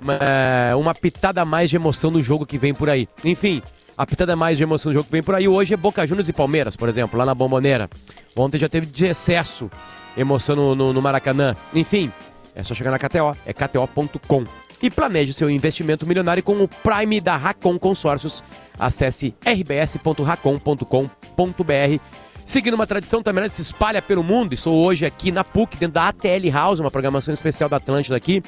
Uma, 0.00 0.76
uma 0.76 0.94
pitada 0.94 1.40
a 1.40 1.44
mais 1.44 1.70
de 1.70 1.76
emoção 1.76 2.10
no 2.10 2.22
jogo 2.22 2.44
que 2.44 2.58
vem 2.58 2.74
por 2.74 2.90
aí. 2.90 3.08
Enfim, 3.24 3.62
a 3.96 4.04
pitada 4.04 4.36
mais 4.36 4.58
de 4.58 4.62
emoção 4.62 4.90
no 4.90 4.94
jogo 4.94 5.06
que 5.06 5.12
vem 5.12 5.22
por 5.22 5.34
aí 5.34 5.48
hoje 5.48 5.72
é 5.72 5.76
Boca 5.76 6.06
Juniors 6.06 6.28
e 6.28 6.32
Palmeiras, 6.32 6.76
por 6.76 6.88
exemplo, 6.88 7.18
lá 7.18 7.24
na 7.24 7.34
Bomboneira. 7.34 7.88
Ontem 8.36 8.58
já 8.58 8.68
teve 8.68 8.86
de 8.86 9.06
excesso 9.06 9.70
emoção 10.16 10.56
no, 10.56 10.74
no, 10.74 10.92
no 10.92 11.02
Maracanã. 11.02 11.54
Enfim, 11.74 12.10
é 12.54 12.62
só 12.62 12.74
chegar 12.74 12.90
na 12.90 12.98
KTO, 12.98 13.36
é 13.44 13.52
kto.com. 13.52 14.44
E 14.82 14.90
planeje 14.90 15.32
seu 15.32 15.48
investimento 15.48 16.06
milionário 16.06 16.42
com 16.42 16.62
o 16.62 16.68
Prime 16.68 17.20
da 17.20 17.36
Racon 17.36 17.78
Consórcios. 17.78 18.44
Acesse 18.78 19.34
rbs.racon.com.br. 19.44 22.02
Seguindo 22.44 22.74
uma 22.74 22.86
tradição 22.86 23.22
também, 23.22 23.42
né, 23.42 23.48
se 23.48 23.60
espalha 23.60 24.00
pelo 24.00 24.22
mundo. 24.22 24.52
Estou 24.52 24.76
hoje 24.76 25.04
aqui 25.04 25.32
na 25.32 25.42
PUC, 25.42 25.76
dentro 25.76 25.94
da 25.94 26.08
ATL 26.08 26.48
House, 26.52 26.78
uma 26.78 26.90
programação 26.90 27.34
especial 27.34 27.68
da 27.68 27.78
Atlântida 27.78 28.16
aqui. 28.16 28.42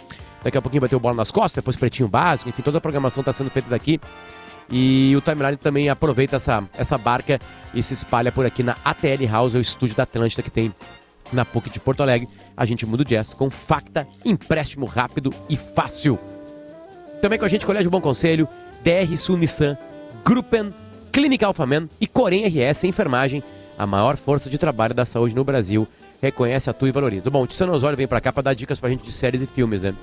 Daqui 0.44 0.56
a 0.56 0.62
pouquinho 0.62 0.80
vai 0.80 0.88
ter 0.88 0.94
o 0.94 1.00
Bola 1.00 1.16
nas 1.16 1.32
Costas, 1.32 1.54
depois 1.54 1.76
Pretinho 1.76 2.08
Básico, 2.08 2.48
enfim, 2.48 2.62
toda 2.62 2.78
a 2.78 2.80
programação 2.80 3.22
está 3.22 3.32
sendo 3.32 3.50
feita 3.50 3.68
daqui. 3.68 4.00
E 4.70 5.14
o 5.16 5.20
Timeline 5.20 5.56
também 5.56 5.88
aproveita 5.88 6.36
essa, 6.36 6.62
essa 6.76 6.96
barca 6.96 7.40
e 7.74 7.82
se 7.82 7.94
espalha 7.94 8.30
por 8.30 8.46
aqui 8.46 8.62
na 8.62 8.76
ATL 8.84 9.26
House, 9.28 9.54
o 9.54 9.60
estúdio 9.60 9.96
da 9.96 10.04
Atlântida 10.04 10.42
que 10.42 10.50
tem 10.50 10.72
na 11.32 11.44
PUC 11.44 11.70
de 11.70 11.80
Porto 11.80 12.02
Alegre. 12.02 12.28
A 12.56 12.64
gente 12.64 12.86
muda 12.86 13.02
o 13.02 13.04
jazz 13.04 13.34
com 13.34 13.50
facta, 13.50 14.06
empréstimo 14.24 14.86
rápido 14.86 15.32
e 15.48 15.56
fácil. 15.56 16.18
Também 17.20 17.38
com 17.38 17.44
a 17.44 17.48
gente 17.48 17.66
Colégio 17.66 17.90
Bom 17.90 18.00
Conselho, 18.00 18.48
DR 18.84 19.16
Sul 19.16 19.36
Nissan, 19.36 19.76
Gruppen, 20.24 20.72
Clínica 21.12 21.46
Alfaman 21.46 21.88
e 22.00 22.06
Corém 22.06 22.46
RS 22.46 22.84
Enfermagem, 22.84 23.42
a 23.76 23.86
maior 23.86 24.16
força 24.16 24.48
de 24.48 24.58
trabalho 24.58 24.94
da 24.94 25.04
saúde 25.04 25.34
no 25.34 25.44
Brasil. 25.44 25.86
Reconhece, 26.20 26.68
atua 26.68 26.88
e 26.88 26.92
valoriza. 26.92 27.30
Bom, 27.30 27.42
o 27.42 27.46
Tiziano 27.46 27.72
Osório 27.72 27.96
vem 27.96 28.06
pra 28.08 28.20
cá 28.20 28.32
pra 28.32 28.42
dar 28.42 28.54
dicas 28.54 28.80
pra 28.80 28.90
gente 28.90 29.04
de 29.04 29.12
séries 29.12 29.40
e 29.40 29.46
filmes, 29.46 29.82
né? 29.82 29.94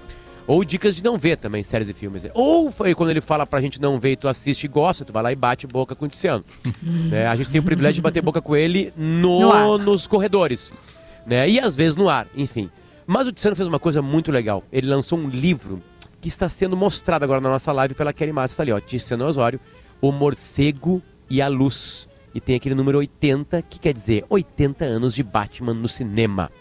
Ou 0.47 0.63
dicas 0.63 0.95
de 0.95 1.03
não 1.03 1.17
ver 1.17 1.37
também 1.37 1.63
séries 1.63 1.89
e 1.89 1.93
filmes. 1.93 2.23
né? 2.23 2.31
Ou 2.33 2.71
foi 2.71 2.93
quando 2.93 3.09
ele 3.09 3.19
fala 3.19 3.45
pra 3.47 3.59
gente 3.59 3.81
não 3.81 3.99
ver 3.99 4.11
e 4.11 4.15
tu 4.15 4.27
assiste 4.27 4.65
e 4.65 4.67
gosta, 4.67 5.03
tu 5.03 5.11
vai 5.11 5.23
lá 5.23 5.31
e 5.31 5.35
bate 5.35 5.65
boca 5.65 5.95
com 5.95 6.05
o 6.05 6.07
Tiziano. 6.07 6.43
né? 7.09 7.27
A 7.27 7.35
gente 7.35 7.49
tem 7.49 7.59
o 7.59 7.63
privilégio 7.63 7.95
de 7.95 8.01
bater 8.01 8.21
boca 8.21 8.41
com 8.41 8.55
ele 8.55 8.93
no, 8.95 9.39
No 9.39 9.77
nos 9.77 10.07
corredores. 10.07 10.71
Né? 11.25 11.49
E 11.49 11.59
às 11.59 11.75
vezes 11.75 11.95
no 11.95 12.09
ar, 12.09 12.27
enfim. 12.35 12.69
Mas 13.07 13.27
o 13.27 13.31
Tiziano 13.31 13.55
fez 13.55 13.67
uma 13.67 13.79
coisa 13.79 14.01
muito 14.01 14.31
legal. 14.31 14.63
Ele 14.71 14.87
lançou 14.87 15.17
um 15.17 15.29
livro 15.29 15.81
que 16.19 16.27
está 16.27 16.49
sendo 16.49 16.75
mostrado 16.75 17.23
agora 17.23 17.39
na 17.39 17.49
nossa 17.49 17.71
live 17.71 17.93
pela 17.93 18.13
Kelly 18.13 18.31
Matos. 18.31 18.53
Está 18.53 18.63
ali, 18.63 18.71
ó. 18.71 18.79
Tiziano 18.79 19.25
Osório, 19.25 19.59
O 20.01 20.11
Morcego 20.11 21.01
e 21.29 21.41
a 21.41 21.47
Luz. 21.47 22.07
E 22.33 22.41
tem 22.41 22.55
aquele 22.55 22.75
número 22.75 22.97
80, 22.97 23.61
que 23.61 23.79
quer 23.79 23.93
dizer 23.93 24.25
80 24.29 24.83
anos 24.83 25.13
de 25.13 25.23
Batman 25.23 25.73
no 25.73 25.87
cinema. 25.87 26.51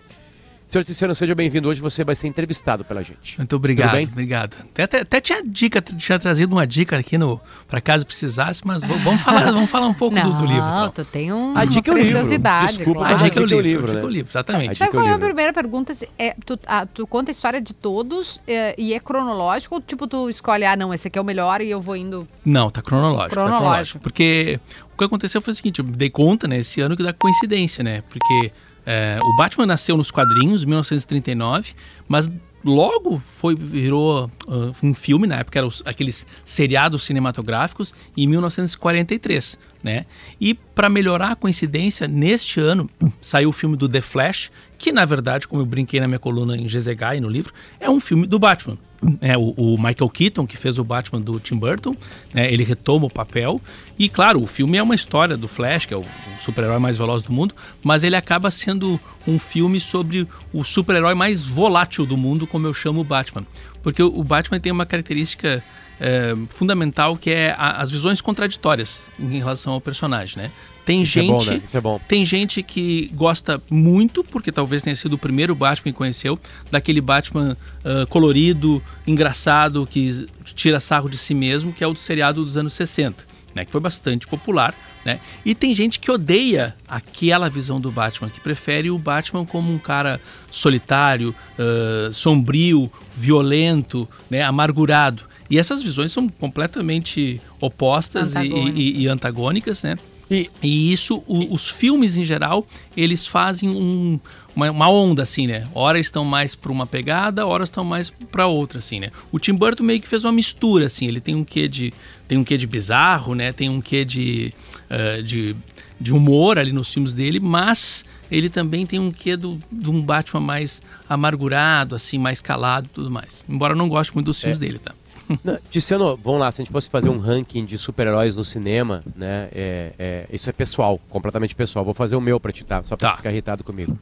Senhor 0.67 0.83
Tiziano, 0.83 1.15
seja 1.15 1.35
bem-vindo. 1.35 1.69
Hoje 1.69 1.81
você 1.81 2.03
vai 2.03 2.17
ser 2.17 2.27
entrevistado 2.27 2.85
pela 2.85 3.03
gente. 3.03 3.39
Muito 3.39 3.55
obrigado, 3.55 4.03
obrigado. 4.03 4.57
Até, 4.73 4.83
até, 4.83 5.01
até, 5.01 5.21
tinha 5.21 5.43
dica, 5.43 5.81
tinha 5.81 6.19
trazido 6.19 6.53
uma 6.53 6.67
dica 6.67 6.97
aqui 6.97 7.17
no 7.17 7.41
para 7.69 7.81
caso 7.81 8.05
precisasse, 8.05 8.63
mas 8.67 8.83
vamos 8.83 9.23
falar, 9.23 9.45
vamos 9.53 9.71
falar 9.71 9.87
um 9.87 9.95
pouco 9.95 10.17
Não, 10.17 10.33
do, 10.33 10.39
do, 10.39 10.47
livro. 10.47 10.63
Não, 10.65 10.91
tu 10.91 11.05
tem 11.05 11.33
um, 11.33 11.57
a 11.57 11.65
dica 11.65 11.93
uma 11.93 12.01
é 12.01 12.03
livro. 12.03 12.19
preciosidade. 12.19 12.77
Desculpa, 12.79 13.01
claro. 13.01 13.15
A 13.15 13.19
dica 13.19 13.39
é 13.39 13.43
o 13.43 13.47
livro, 13.47 13.63
livro, 13.63 13.85
a 13.85 13.87
dica 13.87 13.99
é 13.99 14.03
o 14.03 14.07
né? 14.07 14.13
livro, 14.13 14.31
exatamente. 14.31 14.79
Sabe 14.79 14.89
é 14.89 14.91
o 14.91 15.03
qual 15.03 15.07
é 15.07 15.13
a 15.13 15.19
primeira 15.19 15.53
pergunta? 15.53 15.95
É, 16.19 16.35
tu, 16.45 16.59
ah, 16.67 16.87
tu 16.87 17.07
conta 17.07 17.31
a 17.31 17.33
história 17.33 17.61
de 17.61 17.75
todos 17.75 18.41
é, 18.47 18.75
e 18.77 18.95
é 18.95 19.01
cronológico 19.01 19.77
ou 19.77 19.81
tipo 19.81 20.09
tu 20.09 20.29
escolhe, 20.29 20.65
ah 20.65 20.75
não, 20.75 20.93
esse 20.93 21.07
aqui 21.07 21.19
é 21.19 21.21
o 21.21 21.25
melhor 21.25 21.61
e 21.61 21.71
eu 21.71 21.81
vou 21.81 21.95
indo... 21.95 22.27
Não, 22.45 22.71
tá 22.71 22.83
cronológico, 22.83 23.29
tá 23.29 23.43
Cronológico. 23.43 23.61
cronológico. 23.61 24.01
Porque 24.01 24.61
o 24.93 24.99
que 24.99 25.05
aconteceu 25.05 25.41
foi 25.41 25.53
o 25.53 25.55
seguinte, 25.55 25.79
eu 25.79 25.85
me 25.85 25.93
dei 25.93 26.11
conta, 26.11 26.49
né, 26.49 26.59
esse 26.59 26.81
ano 26.81 26.97
que 26.97 27.03
dá 27.03 27.13
coincidência, 27.13 27.85
né? 27.85 28.03
Porque 28.09 28.51
é, 28.87 29.19
o 29.23 29.37
Batman 29.37 29.67
nasceu 29.67 29.97
nos 29.97 30.11
quadrinhos, 30.11 30.63
em 30.63 30.67
1939, 30.67 31.73
mas 32.07 32.31
logo 32.65 33.23
foi 33.37 33.55
virou 33.55 34.31
ah, 34.49 34.73
um 34.83 34.95
filme, 34.95 35.27
na 35.27 35.37
época 35.37 35.59
eram 35.59 35.69
aqueles 35.85 36.27
seriados 36.45 37.05
cinematográficos, 37.05 37.95
em 38.17 38.27
1943, 38.27 39.59
né? 39.83 40.07
E 40.41 40.55
para 40.55 40.89
melhorar 40.89 41.33
a 41.33 41.37
coincidência, 41.37 42.09
neste 42.09 42.61
ano 42.61 42.89
saiu 43.21 43.51
o 43.51 43.53
filme 43.53 43.77
do 43.77 43.89
The 43.89 44.01
Flash, 44.01 44.51
que 44.79 44.91
na 44.93 45.05
verdade, 45.05 45.47
como 45.47 45.63
eu 45.63 45.67
brinquei 45.67 46.01
na 46.01 46.09
minha 46.09 46.19
coluna 46.19 46.57
em 46.57 46.65
GZH 46.65 47.17
e 47.17 47.21
no 47.21 47.29
livro, 47.29 47.53
é 47.79 47.89
um 47.89 48.01
filme 48.01 48.27
do 48.27 48.39
Batman. 48.39 48.79
É, 49.21 49.37
o, 49.37 49.51
o 49.57 49.77
Michael 49.77 50.09
Keaton, 50.09 50.47
que 50.47 50.57
fez 50.57 50.79
o 50.79 50.85
Batman 50.85 51.21
do 51.21 51.39
Tim 51.39 51.57
Burton, 51.57 51.97
né, 52.33 52.53
ele 52.53 52.65
retoma 52.65 53.07
o 53.07 53.11
papel. 53.11 53.61
E 53.99 54.09
claro, 54.09 54.43
o 54.43 54.47
filme 54.47 54.77
é 54.79 54.83
uma 54.83 54.95
história 54.95 55.37
do 55.37 55.47
Flash, 55.49 55.87
que 55.87 55.95
é 55.95 55.97
o, 55.97 56.01
o 56.03 56.39
super-herói 56.41 56.79
mais 56.79 56.97
veloz 56.97 57.23
do 57.23 57.33
mundo, 57.33 57.55
mas 57.83 58.03
ele 58.03 58.17
acaba 58.17 58.51
sendo 58.51 58.99
um 59.27 59.39
filme 59.39 59.81
sobre 59.81 60.27
o 60.53 60.65
super-herói 60.65 61.15
mais 61.15 61.45
volátil 61.47 62.07
do 62.07 62.17
mundo, 62.17 62.47
como 62.47 62.67
eu 62.67 62.73
chamo 62.75 63.01
o 63.01 63.05
Batman. 63.05 63.47
Porque 63.83 64.03
o, 64.03 64.07
o 64.19 64.25
Batman 64.25 64.59
tem 64.59 64.73
uma 64.73 64.87
característica 64.87 65.63
é, 66.01 66.35
fundamental 66.49 67.17
que 67.17 67.31
é 67.31 67.55
a- 67.57 67.81
as 67.83 67.91
visões 67.91 68.21
contraditórias 68.21 69.03
em 69.19 69.39
relação 69.39 69.73
ao 69.75 69.81
personagem, 69.81 70.39
né? 70.39 70.51
Tem 70.85 71.03
Isso 71.03 71.19
é 71.19 71.23
gente, 71.23 71.31
bom, 71.31 71.45
né? 71.45 71.63
Isso 71.67 71.77
é 71.77 71.81
bom. 71.81 72.01
tem 72.07 72.25
gente 72.27 72.63
que 72.63 73.11
gosta 73.15 73.63
muito, 73.71 74.23
porque 74.23 74.53
talvez 74.53 74.83
tenha 74.83 74.95
sido 74.95 75.15
o 75.15 75.19
primeiro 75.19 75.55
Batman 75.55 75.93
que 75.93 75.97
conheceu, 75.97 76.39
daquele 76.71 77.01
Batman 77.01 77.57
ah, 77.85 78.05
colorido, 78.09 78.83
engraçado, 79.07 79.87
que 79.87 80.27
tira 80.55 80.79
sarro 80.81 81.09
de 81.09 81.17
si 81.17 81.33
mesmo, 81.35 81.73
que 81.73 81.83
é 81.83 81.87
o 81.87 81.93
do 81.95 81.99
seriado 81.99 82.45
dos 82.45 82.57
anos 82.59 82.75
60, 82.75 83.25
né? 83.55 83.65
Que 83.65 83.73
foi 83.73 83.81
bastante 83.81 84.27
popular, 84.27 84.75
né? 85.07 85.21
E 85.43 85.55
tem 85.55 85.75
gente 85.75 85.99
que 85.99 86.11
odeia 86.11 86.75
aquela 86.87 87.49
visão 87.49 87.81
do 87.81 87.91
Batman, 87.91 88.29
que 88.29 88.41
prefere 88.41 88.91
o 88.91 88.99
Batman 88.99 89.47
como 89.47 89.73
um 89.73 89.79
cara 89.79 90.21
solitário, 90.51 91.35
ah, 91.59 92.11
sombrio, 92.13 92.91
violento, 93.17 94.09
né? 94.31 94.43
Amargurado. 94.43 95.23
E 95.51 95.59
essas 95.59 95.83
visões 95.83 96.11
são 96.13 96.27
completamente 96.29 97.41
opostas 97.61 98.35
e- 98.35 98.39
Antagônicas. 98.39 98.79
e- 98.81 99.01
e 99.03 99.09
antagônicas, 99.09 99.83
né? 99.83 99.97
E 100.35 100.51
E 100.63 100.93
isso, 100.93 101.23
o- 101.27 101.53
os 101.55 101.69
filmes 101.69 102.17
em 102.17 102.25
geral, 102.25 102.67
eles 102.97 103.27
fazem 103.27 103.69
um- 103.69 104.19
uma, 104.57 104.71
uma 104.71 104.89
onda, 104.89 105.23
assim, 105.23 105.47
né? 105.47 105.67
Ora 105.75 105.99
estão 105.99 106.25
mais 106.25 106.55
para 106.55 106.71
uma 106.73 106.87
pegada, 106.87 107.47
ora 107.47 107.65
estão 107.65 107.85
mais 107.85 108.11
para 108.31 108.47
outra, 108.47 108.79
assim, 108.79 109.01
né? 109.01 109.11
O 109.33 109.39
Tim 109.39 109.53
Burton 109.55 109.83
meio 109.85 110.01
que 110.01 110.09
fez 110.09 110.25
uma 110.25 110.33
mistura, 110.33 110.87
assim. 110.87 111.07
Ele 111.07 111.21
tem 111.21 111.35
um 111.35 111.45
quê 111.45 111.67
de, 111.69 111.93
tem 112.29 112.39
um 112.39 112.45
quê 112.45 112.57
de 112.57 112.67
bizarro, 112.67 113.35
né? 113.35 113.53
Tem 113.53 113.69
um 113.69 113.81
quê 113.81 114.05
de, 114.05 114.53
eh, 114.89 115.23
de, 115.23 115.57
de 116.01 116.13
humor 116.13 116.59
ali 116.59 116.73
nos 116.73 116.93
filmes 116.93 117.15
dele, 117.15 117.41
mas 117.41 118.05
ele 118.31 118.49
também 118.49 118.87
tem 118.87 118.99
um 119.01 119.11
quê 119.11 119.37
do, 119.37 119.61
de 119.71 119.91
um 119.91 120.01
Batman 120.01 120.41
mais 120.41 120.81
amargurado, 121.09 121.95
assim, 121.95 122.19
mais 122.19 122.41
calado 122.41 122.87
e 122.87 122.95
tudo 122.95 123.11
mais. 123.11 123.45
Embora 123.49 123.73
eu 123.73 123.77
não 123.79 123.89
goste 123.89 124.15
muito 124.15 124.27
dos 124.27 124.41
filmes 124.41 124.59
dele, 124.59 124.79
tá? 124.79 124.95
Não, 125.43 125.59
Tiziano, 125.71 126.17
vamos 126.23 126.41
lá, 126.41 126.53
se 126.53 126.61
a 126.61 126.65
gente 126.65 126.73
fosse 126.73 126.91
fazer 126.91 127.09
um 127.09 127.19
ranking 127.19 127.65
de 127.65 127.79
super-heróis 127.79 128.37
no 128.37 128.45
cinema, 128.45 129.03
né? 129.17 129.49
é- 129.53 129.93
é- 129.99 130.27
isso 130.31 130.49
é 130.51 130.53
pessoal, 130.53 131.01
completamente 131.09 131.55
pessoal. 131.55 131.85
Vou 131.85 131.95
fazer 131.95 132.15
o 132.17 132.21
meu 132.21 132.39
pra 132.39 132.53
ti, 132.53 132.65
tá? 132.65 132.83
Só 132.83 132.97
pra 132.97 133.11
Tá. 133.11 133.17
ficar 133.17 133.31
irritado 133.31 133.65
comigo. 133.65 133.97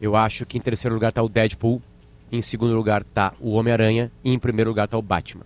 Eu 0.00 0.16
acho 0.16 0.44
que 0.46 0.58
em 0.58 0.60
terceiro 0.60 0.94
lugar 0.94 1.12
tá 1.12 1.22
o 1.22 1.28
Deadpool, 1.28 1.80
em 2.30 2.42
segundo 2.42 2.74
lugar 2.74 3.04
tá 3.04 3.32
o 3.40 3.52
Homem-Aranha 3.54 4.10
e 4.24 4.32
em 4.32 4.38
primeiro 4.38 4.70
lugar 4.70 4.88
tá 4.88 4.98
o 4.98 5.02
Batman. 5.02 5.44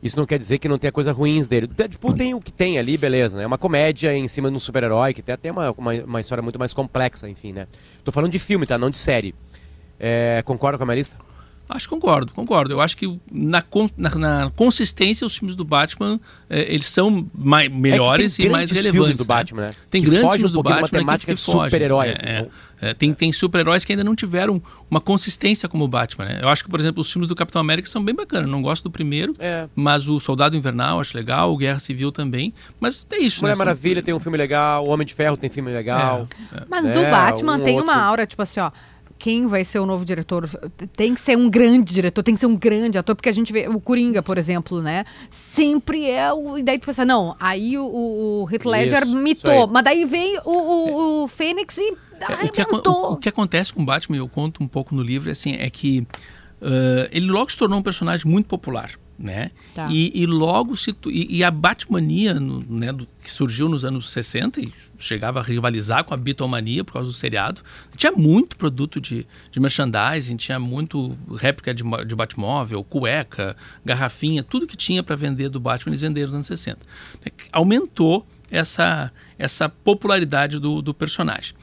Isso 0.00 0.16
não 0.16 0.24
quer 0.26 0.38
dizer 0.38 0.58
que 0.58 0.68
não 0.68 0.78
tenha 0.78 0.92
coisas 0.92 1.14
ruins 1.16 1.48
dele. 1.48 1.66
Deadpool 1.66 2.14
tem 2.14 2.32
o 2.32 2.40
que 2.40 2.52
tem 2.52 2.78
ali, 2.78 2.96
beleza, 2.96 3.36
né? 3.36 3.42
É 3.42 3.46
uma 3.46 3.58
comédia 3.58 4.14
em 4.16 4.28
cima 4.28 4.48
de 4.48 4.56
um 4.56 4.60
super-herói 4.60 5.12
que 5.12 5.20
tem 5.22 5.32
até 5.34 5.50
uma, 5.50 5.72
uma, 5.76 5.92
uma 6.04 6.20
história 6.20 6.40
muito 6.40 6.58
mais 6.58 6.72
complexa, 6.72 7.28
enfim, 7.28 7.52
né? 7.52 7.66
Tô 8.04 8.12
falando 8.12 8.30
de 8.30 8.38
filme, 8.38 8.64
tá? 8.64 8.78
Não 8.78 8.90
de 8.90 8.96
série. 8.96 9.34
É, 9.98 10.40
concorda 10.44 10.78
com 10.78 10.84
a 10.84 10.86
minha 10.86 10.94
lista? 10.96 11.16
Acho 11.68 11.86
que 11.86 11.94
concordo, 11.94 12.32
concordo. 12.32 12.72
Eu 12.72 12.80
acho 12.80 12.96
que 12.96 13.06
na, 13.30 13.62
na, 13.96 14.10
na 14.14 14.50
consistência 14.56 15.26
os 15.26 15.36
filmes 15.36 15.54
do 15.54 15.64
Batman 15.64 16.18
eh, 16.48 16.66
eles 16.72 16.86
são 16.86 17.26
mai- 17.34 17.68
melhores 17.68 18.34
É 18.34 18.36
que 18.36 18.42
tem 18.42 18.46
e 18.46 18.52
mais 18.52 18.70
grandes 18.70 18.84
relevantes. 18.86 19.00
filmes 19.00 19.16
do 19.18 19.24
Batman, 19.26 19.60
né? 19.62 19.70
Tem 19.90 20.02
Que 20.02 20.08
grandes 20.10 20.32
filmes 20.32 20.50
um 20.50 20.54
do 20.54 20.60
uma 20.60 20.70
Batman 20.70 20.88
que- 20.88 20.96
temática 20.98 21.32
que, 21.34 21.38
de 21.40 21.44
fogem. 21.44 21.64
super-herói, 21.64 22.08
É, 22.08 22.12
é. 22.12 22.42
né? 22.42 22.48
É, 22.80 22.94
tem 22.94 23.12
tem 23.12 23.32
super-heróis 23.32 23.84
que 23.84 23.92
ainda 23.92 24.04
não 24.04 24.14
tiveram 24.14 24.62
uma 24.88 25.00
consistência 25.00 25.68
como 25.68 25.84
o 25.84 25.88
Batman. 25.88 26.26
Né? 26.26 26.38
Eu 26.40 26.48
acho 26.48 26.62
que, 26.62 26.70
por 26.70 26.78
exemplo, 26.78 27.00
os 27.00 27.10
filmes 27.12 27.26
do 27.28 27.34
Capitão 27.34 27.60
América 27.60 27.88
são 27.88 28.02
bem 28.04 28.14
bacanas. 28.14 28.48
Não 28.48 28.62
gosto 28.62 28.84
do 28.84 28.90
primeiro, 28.90 29.34
É. 29.38 29.66
mas 29.74 30.06
o 30.08 30.20
Soldado 30.20 30.56
Invernal 30.56 31.00
acho 31.00 31.16
legal, 31.16 31.52
o 31.52 31.56
Guerra 31.56 31.80
Civil 31.80 32.12
também. 32.12 32.54
Mas 32.80 33.04
é 33.10 33.18
isso, 33.18 33.40
Mulher 33.42 33.54
né? 33.54 33.58
Maravilha 33.58 34.00
tem 34.00 34.14
um 34.14 34.20
filme 34.20 34.38
legal, 34.38 34.86
O 34.86 34.90
Homem 34.90 35.04
de 35.06 35.12
Ferro 35.12 35.36
tem 35.36 35.50
filme 35.50 35.72
legal. 35.72 36.28
Mas 36.70 36.84
É, 36.84 36.94
do 36.94 37.02
Batman 37.10 37.56
um 37.56 37.60
tem 37.64 37.74
outro. 37.76 37.90
uma 37.92 38.00
aura, 38.00 38.24
tipo 38.26 38.40
assim, 38.40 38.60
ó. 38.60 38.70
Quem 39.18 39.46
vai 39.46 39.64
ser 39.64 39.78
o 39.80 39.86
novo 39.86 40.04
diretor? 40.04 40.48
Tem 40.96 41.14
que 41.14 41.20
ser 41.20 41.36
um 41.36 41.50
grande 41.50 41.92
diretor, 41.92 42.22
tem 42.22 42.34
que 42.34 42.40
ser 42.40 42.46
um 42.46 42.56
grande 42.56 42.96
ator, 42.98 43.16
porque 43.16 43.28
a 43.28 43.32
gente 43.32 43.52
vê 43.52 43.66
o 43.68 43.80
Coringa, 43.80 44.22
por 44.22 44.38
exemplo, 44.38 44.80
né? 44.80 45.04
Sempre 45.30 46.08
é 46.08 46.32
o. 46.32 46.56
E 46.56 46.62
daí 46.62 46.78
tu 46.78 46.86
pensa, 46.86 47.04
não, 47.04 47.34
aí 47.40 47.76
o, 47.76 47.84
o, 47.84 48.48
Heath 48.50 48.64
Ledger 48.64 49.02
Isso, 49.02 49.16
mitou, 49.16 49.52
isso 49.54 49.68
mas 49.72 49.82
daí 49.84 50.04
vem 50.04 50.38
o, 50.44 50.50
o, 50.50 51.24
o 51.24 51.28
Fênix 51.28 51.76
e 51.78 51.82
É, 52.20 52.44
o, 52.44 52.52
que 52.52 52.60
arrebentou. 52.62 52.94
o- 52.94 53.12
o 53.12 53.16
que 53.16 53.28
acontece 53.28 53.72
com 53.72 53.82
o 53.82 53.84
Batman, 53.84 54.16
eu 54.18 54.28
conto 54.28 54.62
um 54.62 54.68
pouco 54.68 54.94
no 54.94 55.02
livro, 55.02 55.30
assim, 55.30 55.54
é 55.58 55.68
que 55.68 56.06
ah, 56.62 57.08
ele 57.10 57.26
logo 57.30 57.50
se 57.50 57.56
tornou 57.58 57.78
um 57.78 57.82
personagem 57.82 58.26
muito 58.30 58.46
popular, 58.46 58.90
né? 59.18 59.50
Tá. 59.74 59.88
E, 59.90 60.12
e 60.22 60.26
logo 60.26 60.76
se 60.76 60.94
e, 61.06 61.38
e 61.38 61.42
a 61.44 61.50
Batmania, 61.50 62.34
no- 62.34 62.60
né, 62.68 62.92
do- 62.92 63.08
que 63.22 63.30
surgiu 63.30 63.68
nos 63.68 63.84
anos 63.84 64.10
60 64.10 64.60
e 64.60 64.72
chegava 64.98 65.40
a 65.40 65.42
rivalizar 65.42 66.04
com 66.04 66.14
a 66.14 66.16
Beatlemania 66.16 66.84
por 66.84 66.92
causa 66.92 67.10
do 67.10 67.16
seriado, 67.16 67.60
tinha 67.96 68.12
muito 68.12 68.56
produto 68.56 69.00
de, 69.00 69.26
de 69.50 69.58
merchandising, 69.60 70.36
tinha 70.36 70.58
muito 70.60 71.18
réplica 71.36 71.74
de, 71.74 71.82
de 72.06 72.14
Batmóvel, 72.14 72.84
cueca, 72.84 73.56
garrafinha, 73.84 74.42
tudo 74.44 74.66
que 74.66 74.76
tinha 74.76 75.02
para 75.02 75.16
vender 75.16 75.48
do 75.48 75.58
Batman 75.58 75.90
eles 75.90 76.00
venderam 76.00 76.26
nos 76.28 76.34
anos 76.34 76.46
60. 76.46 76.78
É 77.24 77.30
que 77.30 77.44
Aumentou 77.52 78.26
essa, 78.50 79.12
essa 79.38 79.68
popularidade 79.68 80.58
do, 80.58 80.80
do 80.80 80.94
personagem. 80.94 81.54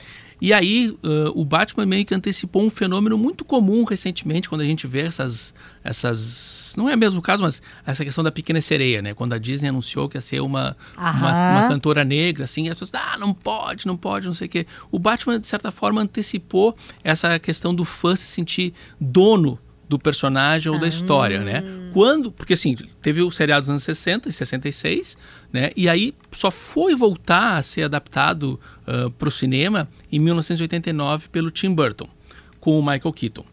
E 0.42 0.54
aí, 0.54 0.96
ãh, 1.04 1.32
o 1.34 1.46
Batman 1.46 1.86
meio 1.86 2.06
que 2.06 2.14
antecipou 2.14 2.64
um 2.64 2.70
fenômeno 2.70 3.18
muito 3.18 3.46
comum 3.46 3.84
recentemente, 3.84 4.50
quando 4.50 4.62
a 4.62 4.66
gente 4.66 4.86
vê 4.86 5.02
essas. 5.02 5.54
essas 5.84 6.74
não 6.78 6.90
é 6.90 6.96
mesmo 6.96 7.20
o 7.20 7.24
caso, 7.24 7.44
mas 7.44 7.62
essa 7.86 8.04
questão 8.04 8.24
da 8.24 8.32
Pequena 8.32 8.60
Sereia, 8.62 9.02
né? 9.02 9.14
Quando 9.14 9.34
a 9.34 9.38
Disney 9.38 9.70
anunciou 9.70 10.10
que 10.10 10.18
ia 10.18 10.22
ser 10.22 10.42
uma, 10.42 10.76
uma, 10.98 11.52
uma 11.52 11.68
cantora 11.70 12.04
negra, 12.04 12.44
assim, 12.44 12.66
e 12.66 12.70
as 12.70 12.78
pessoas, 12.78 13.02
ah, 13.02 13.18
não 13.18 13.34
pode, 13.34 13.86
não 13.86 13.96
pode, 13.96 14.28
não 14.28 14.34
sei 14.34 14.48
o 14.48 14.50
quê. 14.50 14.68
O 14.92 15.00
Batman, 15.00 15.40
de 15.40 15.48
certa 15.48 15.72
forma, 15.72 16.02
antecipou 16.02 16.76
essa 17.04 17.40
questão 17.40 17.74
do 17.74 17.86
fã 17.86 18.16
se 18.16 18.26
sentir 18.26 18.74
dono 19.00 19.60
do 19.88 20.00
personagem 20.00 20.72
ou 20.72 20.80
da 20.80 20.88
história, 20.88 21.42
né? 21.42 21.64
Quando, 21.94 22.32
porque 22.32 22.54
assim, 22.54 22.76
teve 23.02 23.22
o 23.22 23.32
seriado 23.32 23.62
dos 23.62 23.70
anos 23.70 23.84
60 23.84 24.30
e 24.30 24.32
66, 24.32 25.18
né? 25.56 25.72
E 25.76 25.90
aí 25.90 26.14
só 26.32 26.52
foi 26.52 26.94
voltar 26.96 27.58
a 27.58 27.62
ser 27.64 27.84
adaptado 27.84 28.60
para 29.18 29.28
o 29.28 29.32
cinema 29.32 29.90
em 30.12 30.20
1989 30.20 31.30
pelo 31.30 31.50
Tim 31.50 31.74
Burton, 31.74 32.08
com 32.60 32.78
o 32.80 32.82
Michael 32.82 33.14
Keaton. 33.14 33.46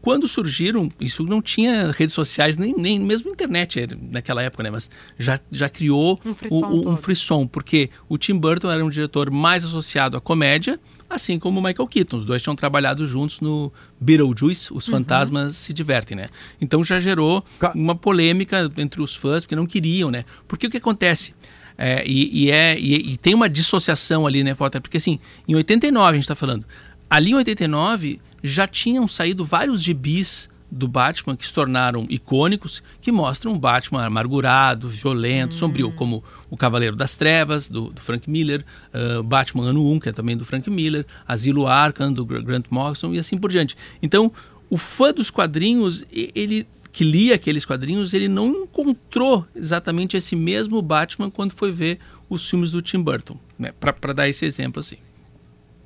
Quando 0.00 0.28
surgiram, 0.28 0.88
isso 1.00 1.24
não 1.24 1.42
tinha 1.42 1.90
redes 1.90 2.14
sociais, 2.14 2.56
nem, 2.56 2.72
nem 2.72 3.00
mesmo 3.00 3.30
internet 3.30 3.88
naquela 4.12 4.40
época, 4.42 4.62
né? 4.62 4.70
Mas 4.70 4.88
já, 5.18 5.40
já 5.50 5.68
criou 5.68 6.18
Um 6.24 6.32
frisson 6.34 6.54
o- 6.66 6.78
um 6.80 6.82
todo. 6.84 6.96
frisson, 6.98 7.46
porque 7.48 7.90
o 8.08 8.16
Tim 8.16 8.38
Burton 8.38 8.70
era 8.70 8.84
um 8.84 8.88
diretor 8.88 9.28
mais 9.30 9.64
associado 9.64 10.16
à 10.16 10.20
comédia, 10.20 10.78
assim 11.08 11.38
como 11.38 11.60
o 11.60 11.62
Michael 11.62 11.86
Keaton. 11.88 12.16
Os 12.16 12.24
dois 12.24 12.42
tinham 12.42 12.54
trabalhado 12.54 13.06
juntos 13.06 13.40
no 13.40 13.72
Beetlejuice, 14.00 14.72
Os 14.72 14.86
Fantasmas 14.86 15.56
Se 15.56 15.72
Divertem, 15.72 16.16
né? 16.16 16.28
Então 16.60 16.84
já 16.84 17.00
gerou 17.00 17.44
uma 17.74 17.94
polêmica 17.94 18.70
entre 18.76 19.00
os 19.00 19.14
fãs, 19.16 19.44
porque 19.44 19.56
não 19.56 19.66
queriam, 19.66 20.10
né? 20.10 20.24
Porque 20.46 20.66
o 20.66 20.70
que 20.70 20.76
acontece? 20.76 21.34
É, 21.76 22.02
e, 22.06 22.44
e 22.46 22.50
é, 22.50 22.78
e, 22.78 23.12
e 23.12 23.16
tem 23.16 23.34
uma 23.34 23.48
dissociação 23.48 24.26
ali, 24.26 24.42
né, 24.42 24.54
Potter? 24.54 24.80
Porque 24.80 24.96
assim, 24.96 25.20
em 25.46 25.54
89 25.54 26.08
a 26.10 26.12
gente 26.14 26.22
está 26.24 26.34
falando. 26.34 26.66
Ali 27.08 27.30
em 27.30 27.34
89 27.36 28.20
já 28.42 28.66
tinham 28.66 29.06
saído 29.08 29.44
vários 29.44 29.82
gibis 29.82 30.50
do 30.70 30.86
Batman 30.86 31.34
que 31.34 31.46
se 31.46 31.54
tornaram 31.54 32.06
icônicos, 32.10 32.82
que 33.00 33.10
mostram 33.10 33.52
um 33.52 33.58
Batman 33.58 34.04
amargurado, 34.04 34.88
violento, 34.88 35.54
Hum. 35.54 35.58
sombrio, 35.58 35.92
como 35.92 36.22
o 36.50 36.56
Cavaleiro 36.56 36.96
das 36.96 37.14
Trevas, 37.16 37.68
do, 37.68 37.90
do 37.90 38.00
Frank 38.00 38.28
Miller, 38.30 38.64
uh, 38.94 39.22
Batman 39.22 39.70
Ano 39.70 39.86
1, 39.92 40.00
que 40.00 40.08
é 40.08 40.12
também 40.12 40.36
do 40.36 40.44
Frank 40.44 40.68
Miller, 40.70 41.04
Asilo 41.26 41.66
Arkham, 41.66 42.12
do 42.12 42.24
Gra- 42.24 42.40
Grant 42.40 42.66
Morrison 42.70 43.12
e 43.12 43.18
assim 43.18 43.36
por 43.36 43.50
diante. 43.50 43.76
Então, 44.02 44.32
o 44.70 44.76
fã 44.78 45.12
dos 45.12 45.30
quadrinhos, 45.30 46.04
ele 46.12 46.66
que 46.90 47.04
lia 47.04 47.34
aqueles 47.36 47.64
quadrinhos, 47.64 48.12
ele 48.12 48.26
não 48.28 48.48
encontrou 48.64 49.46
exatamente 49.54 50.16
esse 50.16 50.34
mesmo 50.34 50.80
Batman 50.82 51.30
quando 51.30 51.52
foi 51.52 51.70
ver 51.70 51.98
os 52.28 52.48
filmes 52.48 52.70
do 52.70 52.82
Tim 52.82 53.00
Burton, 53.02 53.38
né? 53.58 53.70
Para 53.78 54.12
dar 54.12 54.28
esse 54.28 54.44
exemplo 54.44 54.80
assim. 54.80 54.96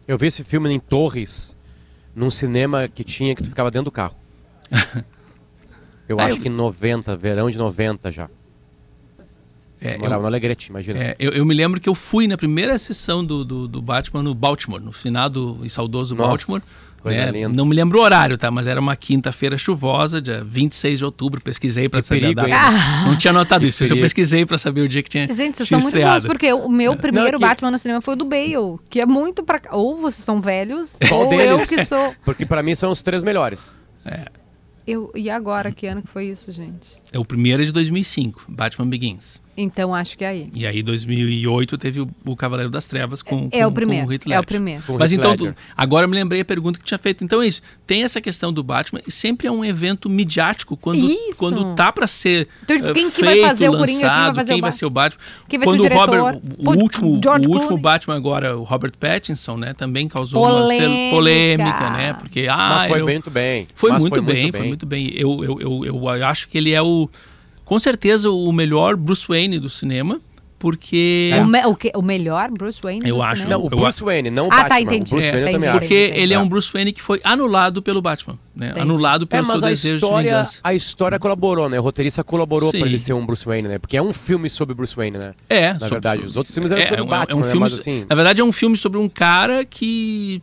Eu 0.08 0.16
vi 0.16 0.28
esse 0.28 0.42
filme 0.42 0.70
em 0.72 0.80
Torres, 0.80 1.54
num 2.14 2.30
cinema 2.30 2.88
que 2.88 3.04
tinha 3.04 3.34
que 3.34 3.42
tu 3.42 3.48
ficava 3.48 3.70
dentro 3.70 3.86
do 3.86 3.90
carro. 3.90 4.14
Eu 6.08 6.18
Ah, 6.20 6.24
acho 6.26 6.36
eu- 6.36 6.40
que 6.42 6.48
em 6.48 6.52
90, 6.52 7.16
verão 7.16 7.50
de 7.50 7.56
90 7.58 8.10
já. 8.10 8.28
É, 9.84 9.94
Eu 9.94 9.98
morava 9.98 10.16
eu- 10.16 10.20
no 10.22 10.26
Alegrete, 10.28 10.68
imagina. 10.70 10.98
É, 10.98 11.16
eu, 11.18 11.32
eu 11.32 11.44
me 11.44 11.54
lembro 11.54 11.80
que 11.80 11.88
eu 11.88 11.94
fui 11.94 12.26
na 12.28 12.36
primeira 12.36 12.78
sessão 12.78 13.24
do, 13.24 13.44
do, 13.44 13.66
do 13.66 13.82
Batman 13.82 14.22
no 14.22 14.34
Baltimore, 14.34 14.80
no 14.80 14.92
finado 14.92 15.58
e 15.64 15.68
saudoso 15.68 16.14
Nossa, 16.14 16.28
Baltimore. 16.28 16.62
coisa 17.02 17.18
né? 17.18 17.30
linda. 17.32 17.48
Não 17.48 17.66
me 17.66 17.74
lembro 17.74 17.98
o 17.98 18.02
horário, 18.02 18.38
tá? 18.38 18.48
Mas 18.48 18.68
era 18.68 18.80
uma 18.80 18.94
quinta-feira 18.94 19.58
chuvosa, 19.58 20.22
dia 20.22 20.40
26 20.44 21.00
de 21.00 21.04
outubro. 21.04 21.40
Pesquisei 21.42 21.88
para 21.88 22.00
Que 22.00 22.06
saber 22.06 22.20
perigo, 22.20 22.40
a 22.42 22.46
data. 22.46 23.06
Não 23.08 23.16
tinha 23.18 23.32
notado 23.32 23.62
Que 23.62 23.66
isso. 23.68 23.82
Eu 23.82 23.88
perigo. 23.88 24.04
pesquisei 24.04 24.46
para 24.46 24.56
saber 24.56 24.82
o 24.82 24.88
dia 24.88 25.02
que 25.02 25.10
tinha, 25.10 25.26
Gente, 25.26 25.56
vocês 25.56 25.66
tinha 25.66 25.80
são 25.80 25.90
muito 25.90 25.94
bons, 26.00 26.16
estreado. 26.16 26.26
porque 26.28 26.52
o 26.52 26.68
meu 26.68 26.96
primeiro 26.96 27.36
que- 27.38 27.44
Batman 27.44 27.72
no 27.72 27.78
cinema 27.80 28.00
foi 28.00 28.14
o 28.14 28.16
do 28.16 28.24
Bale, 28.24 28.78
que 28.88 29.00
é 29.00 29.06
muito 29.06 29.42
pra. 29.42 29.60
Ou 29.72 29.96
vocês 30.00 30.24
são 30.24 30.40
velhos, 30.40 30.96
Qual 31.08 31.26
ou 31.26 31.32
eu 31.32 31.56
deles? 31.56 31.68
que 31.68 31.84
sou. 31.84 32.14
Porque 32.24 32.46
pra 32.46 32.62
mim 32.62 32.76
são 32.76 32.92
os 32.92 33.02
três 33.02 33.24
melhores. 33.24 33.74
Eu... 34.86 35.10
E 35.16 35.28
agora, 35.28 35.72
que 35.72 35.86
ano 35.88 36.02
que 36.02 36.08
foi 36.08 36.26
isso, 36.26 36.52
gente? 36.52 37.00
É 37.12 37.18
o 37.18 37.24
primeiro 37.24 37.62
é 37.62 37.64
de 37.64 37.72
2005, 37.72 38.44
Batman 38.48 38.86
Begins. 38.88 39.41
Então 39.56 39.94
acho 39.94 40.16
que 40.16 40.24
é 40.24 40.28
aí. 40.28 40.48
E 40.54 40.66
aí, 40.66 40.82
2008, 40.82 41.76
teve 41.76 42.00
o, 42.00 42.08
o 42.24 42.34
Cavaleiro 42.34 42.70
das 42.70 42.86
Trevas 42.86 43.20
com, 43.22 43.48
É 43.52 43.60
com, 43.62 43.66
o 43.66 43.72
primeiro. 43.72 44.04
com 44.06 44.10
o 44.10 44.12
Heath 44.14 44.22
é 44.22 44.26
o 44.26 44.30
Ledger. 44.30 44.46
primeiro. 44.46 44.82
Com 44.86 44.98
Mas 44.98 45.12
então, 45.12 45.32
Ledger. 45.32 45.52
tu- 45.52 45.58
agora 45.76 46.04
eu 46.04 46.08
me 46.08 46.14
lembrei 46.16 46.40
a 46.40 46.44
pergunta 46.44 46.78
que 46.78 46.84
tinha 46.84 46.96
feito. 46.98 47.22
Então 47.22 47.42
é 47.42 47.46
isso. 47.48 47.60
Tem 47.86 48.02
essa 48.02 48.20
questão 48.20 48.52
do 48.52 48.62
Batman 48.62 49.00
e 49.06 49.10
sempre 49.10 49.46
é 49.46 49.50
um 49.52 49.62
evento 49.64 50.08
midiático 50.08 50.76
quando, 50.76 50.98
Isso. 50.98 51.36
quando 51.38 51.74
tá 51.74 51.92
pra 51.92 52.06
ser 52.06 52.48
Então, 52.62 52.76
tipo, 52.76 52.88
eh, 52.88 52.94
quem 52.94 53.10
que 53.10 53.22
vai 53.24 53.34
feito, 53.34 53.46
fazer 53.48 53.68
o 53.68 53.72
Coringa, 53.76 53.86
quem 53.86 54.00
vai 54.00 54.08
lançado, 54.10 54.36
fazer 54.36 54.52
o 54.52 54.54
quem 54.54 54.60
vai 54.62 54.70
Batman? 54.70 54.78
ser 54.78 54.86
o 54.86 54.90
Batman. 54.90 55.20
Quem 55.48 55.58
vai 55.58 55.66
quando 55.68 55.82
ser 55.82 55.92
o 55.92 55.94
o 55.94 55.98
Robert, 55.98 56.40
diretor? 56.40 56.56
o 56.58 56.80
último, 56.82 57.20
George 57.22 57.46
o 57.46 57.50
último 57.50 57.60
Clooney. 57.68 57.82
Batman 57.82 58.16
agora, 58.16 58.56
o 58.58 58.62
Robert 58.62 58.92
Pattinson, 58.98 59.56
né, 59.58 59.74
também 59.74 60.08
causou 60.08 60.42
uma 60.42 60.50
Polêmica. 60.62 60.86
cel- 60.86 61.10
polêmica, 61.10 61.90
né? 61.90 62.12
Porque 62.14 62.46
ah, 62.50 62.56
Mas 62.78 62.86
foi 62.86 63.00
eu- 63.00 63.04
muito 63.04 63.30
bem. 63.30 63.66
foi 63.74 63.90
Mas 63.90 64.00
muito 64.00 64.22
bem, 64.22 64.50
foi 64.50 64.66
muito 64.66 64.86
bem. 64.86 65.12
Eu, 65.14 65.44
eu, 65.44 65.60
eu, 65.60 65.84
eu 65.86 66.08
acho 66.26 66.48
que 66.48 66.56
ele 66.56 66.72
é 66.72 66.80
o 66.80 67.08
com 67.72 67.78
certeza 67.78 68.30
o 68.30 68.52
melhor 68.52 68.96
Bruce 68.96 69.26
Wayne 69.26 69.58
do 69.58 69.70
cinema, 69.70 70.20
porque 70.58 71.30
O, 71.40 71.46
me- 71.46 71.64
o, 71.64 71.74
que- 71.74 71.90
o 71.96 72.02
melhor 72.02 72.50
Bruce 72.50 72.78
Wayne 72.82 73.08
Eu 73.08 73.16
do 73.16 73.22
acho, 73.22 73.42
cinema? 73.42 73.54
Não, 73.58 73.62
o 73.62 73.68
Eu 73.72 73.78
Bruce 73.78 74.04
Wayne, 74.04 74.30
não 74.30 74.44
o 74.44 74.48
Ah, 74.52 74.56
tá, 74.56 74.62
Batman. 74.68 74.80
entendi. 74.94 75.10
O 75.10 75.16
Bruce 75.16 75.26
É, 75.28 75.32
Wayne 75.32 75.46
eu 75.46 75.52
também 75.54 75.56
entendi. 75.56 75.68
acho. 75.68 75.78
Porque 75.78 76.20
ele 76.20 76.32
é 76.34 76.36
É. 76.36 76.38
um 76.38 76.46
Bruce 76.48 76.70
Wayne 76.72 76.92
que 76.92 77.00
foi 77.02 77.20
anulado 77.24 77.82
pelo 77.82 78.02
Batman, 78.02 78.38
né? 78.54 78.66
Entendi. 78.66 78.80
Anulado 78.82 79.22
É, 79.24 79.26
pelo 79.26 79.46
seu 79.46 79.54
mas 79.54 79.64
a 79.64 79.68
desejo 79.70 79.96
de 79.96 80.04
história, 80.04 80.30
vingança. 80.30 80.60
a 80.62 80.74
história 80.74 81.18
colaborou, 81.18 81.68
né? 81.70 81.80
O 81.80 81.82
roteirista 81.82 82.22
colaborou 82.22 82.70
Sim. 82.70 82.78
pra 82.80 82.88
ele 82.88 82.98
ser 82.98 83.14
um 83.14 83.24
Bruce 83.24 83.44
Wayne, 83.46 83.68
né? 83.68 83.78
Porque 83.78 83.96
é 83.96 84.02
um 84.02 84.12
filme 84.12 84.50
sobre 84.50 84.74
Bruce 84.74 84.94
Wayne, 84.94 85.16
né? 85.16 85.32
É, 85.48 85.68
Na 85.72 85.78
sobre- 85.80 85.94
verdade, 85.94 86.24
os 86.26 86.36
outros 86.36 86.54
filmes 86.54 86.70
eram 86.70 86.82
sobre 86.82 86.96
é, 86.96 87.00
o 87.00 87.04
um- 87.06 87.08
Batman, 87.08 87.32
é 87.32 87.36
um 87.36 87.40
né? 87.40 87.50
filme, 87.50 87.60
Mas 87.60 87.72
assim- 87.74 88.04
Na 88.08 88.14
verdade, 88.14 88.40
é 88.42 88.44
um 88.44 88.52
filme 88.52 88.76
sobre 88.76 88.98
um 88.98 89.08
cara 89.08 89.64
que 89.64 90.42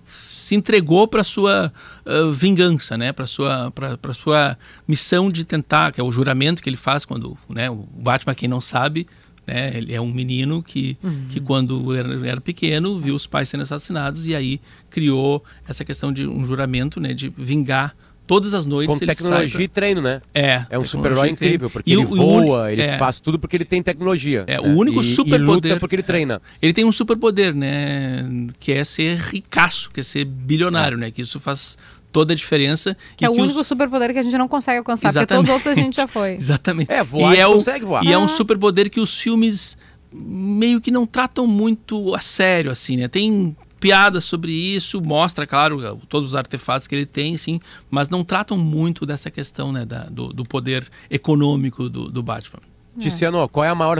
se 0.50 0.56
entregou 0.56 1.08
para 1.08 1.24
sua 1.24 1.72
ah, 2.04 2.32
vingança, 2.34 2.98
né? 2.98 3.14
Para 3.14 3.28
sua 3.28 3.70
para 3.70 4.14
sua 4.16 4.58
missão 4.88 5.30
de 5.30 5.46
tentar, 5.46 5.92
que 5.92 6.02
é 6.02 6.04
o 6.04 6.12
juramento 6.12 6.64
que 6.64 6.68
ele 6.68 6.76
faz 6.76 7.06
quando, 7.06 7.38
né? 7.48 7.70
O 7.70 7.86
Batman, 7.94 8.34
quem 8.34 8.50
não 8.50 8.60
sabe, 8.60 9.06
né? 9.46 9.72
Ele 9.76 9.94
é 9.94 10.02
um 10.02 10.12
menino 10.12 10.64
que 10.64 10.98
Uhum. 11.04 11.28
que 11.30 11.40
quando 11.40 11.94
era, 11.94 12.28
era 12.28 12.42
pequeno 12.42 13.00
viu 13.00 13.14
os 13.14 13.28
pais 13.28 13.48
sendo 13.48 13.62
assassinados 13.62 14.26
e 14.26 14.34
aí 14.34 14.60
criou 14.90 15.44
essa 15.68 15.86
questão 15.86 16.12
de 16.12 16.26
um 16.26 16.44
juramento, 16.44 17.00
né? 17.00 17.14
De 17.14 17.30
vingar 17.30 17.96
todas 18.30 18.54
as 18.54 18.64
noites. 18.64 18.96
Com 18.96 19.04
ele 19.04 19.12
tecnologia 19.12 19.50
sai 19.58 19.64
e 19.64 19.68
treino, 19.68 20.02
né? 20.04 20.22
pra- 20.32 20.42
É, 20.42 20.66
É 20.70 20.78
um 20.78 20.86
super-herói 20.86 21.30
incrível, 21.32 21.68
porque 21.68 21.90
E 21.90 21.94
ele 21.96 22.04
o- 22.06 22.12
o 22.12 22.16
voa, 22.16 22.72
ele 22.72 22.84
é. 22.84 22.96
faz 23.00 23.20
tudo 23.20 23.40
porque 23.40 23.58
ele 23.58 23.66
tem 23.66 23.82
tecnologia. 23.82 24.44
É, 24.46 24.62
né? 24.62 24.70
o 24.70 24.78
único 24.78 25.02
e, 25.02 25.04
superpoder- 25.04 25.72
E 25.72 25.74
luta 25.74 25.80
porque 25.80 25.96
ele 25.96 26.04
treina. 26.04 26.40
Ele 26.62 26.72
tem 26.72 26.86
um 26.86 26.92
superpoder, 26.92 27.56
né? 27.56 28.24
Que 28.60 28.74
é 28.74 28.84
ser 28.84 29.18
ricaço, 29.18 29.90
que 29.92 30.00
é 30.00 30.04
ser 30.04 30.26
bilionário, 30.26 30.96
né? 30.96 31.10
Que 31.10 31.24
isso 31.24 31.40
faz 31.40 31.76
toda 32.12 32.34
a 32.34 32.36
diferença. 32.36 32.96
Que 33.18 33.26
é 33.26 33.30
o 33.30 33.34
os- 33.34 33.40
único 33.40 33.64
superpoder 33.64 34.14
que 34.14 34.20
a 34.20 34.24
gente 34.24 34.38
não 34.38 34.48
consegue 34.48 34.78
alcançar, 34.78 35.08
porque 35.10 35.20
Exatamente. 35.20 35.48
todos 35.48 35.50
os 35.50 35.66
outros 35.66 35.78
a 35.78 35.82
gente 35.84 35.96
já 35.96 36.08
foi. 36.08 36.36
Exatamente. 36.40 36.92
É, 36.92 37.04
voar, 37.04 37.36
e 37.36 37.40
é 37.40 37.48
o, 37.48 37.54
consegue 37.54 37.84
voar. 37.86 38.04
E 38.06 38.10
é 38.12 38.14
Ah. 38.14 38.20
um 38.20 38.28
superpoder 38.28 38.92
que 38.92 39.00
os 39.00 39.20
filmes 39.20 39.76
meio 40.14 40.80
que 40.80 40.92
não 40.92 41.06
tratam 41.08 41.46
muito 41.48 42.14
a 42.16 42.20
sério, 42.20 42.70
assim, 42.72 42.96
né? 42.98 43.08
Tem 43.08 43.56
piadas 43.80 44.26
sobre 44.26 44.52
isso, 44.52 45.02
mostra, 45.02 45.48
claro, 45.48 45.98
todos 46.10 46.30
os 46.30 46.36
artefatos 46.36 46.88
que 46.88 46.96
ele 46.96 47.06
tem, 47.06 47.38
sim, 47.38 47.60
mas 47.90 48.10
não 48.10 48.24
tratam 48.24 48.58
muito 48.58 49.06
dessa 49.06 49.32
questão, 49.32 49.72
né? 49.72 49.86
Da, 49.86 50.04
do, 50.04 50.34
do 50.34 50.44
poder 50.44 50.88
econômico 51.10 51.90
do, 51.90 52.10
do 52.10 52.22
Batman. 52.22 52.60
Tiziano, 53.00 53.48
qual 53.48 53.66
é 53.66 53.70
a 53.70 53.76
maior, 53.76 54.00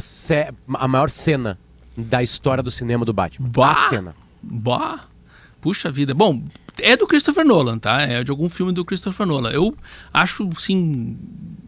a 0.74 0.88
maior 0.88 1.10
cena 1.10 1.58
da 1.96 2.22
história 2.22 2.62
do 2.62 2.70
cinema 2.70 3.06
do 3.06 3.14
Batman? 3.14 3.50
Bah! 3.50 3.72
A 3.72 3.90
cena. 3.90 4.16
Bah, 4.42 5.06
puxa 5.62 5.92
vida. 5.92 6.14
Bom, 6.14 6.44
é 6.82 6.98
do 6.98 7.08
Christopher 7.08 7.46
Nolan, 7.46 7.78
tá? 7.78 8.02
É 8.02 8.24
de 8.24 8.32
algum 8.32 8.50
filme 8.50 8.72
do 8.72 8.84
Christopher 8.84 9.26
Nolan. 9.26 9.52
Eu 9.52 9.76
acho, 10.14 10.50
sim, 10.58 11.18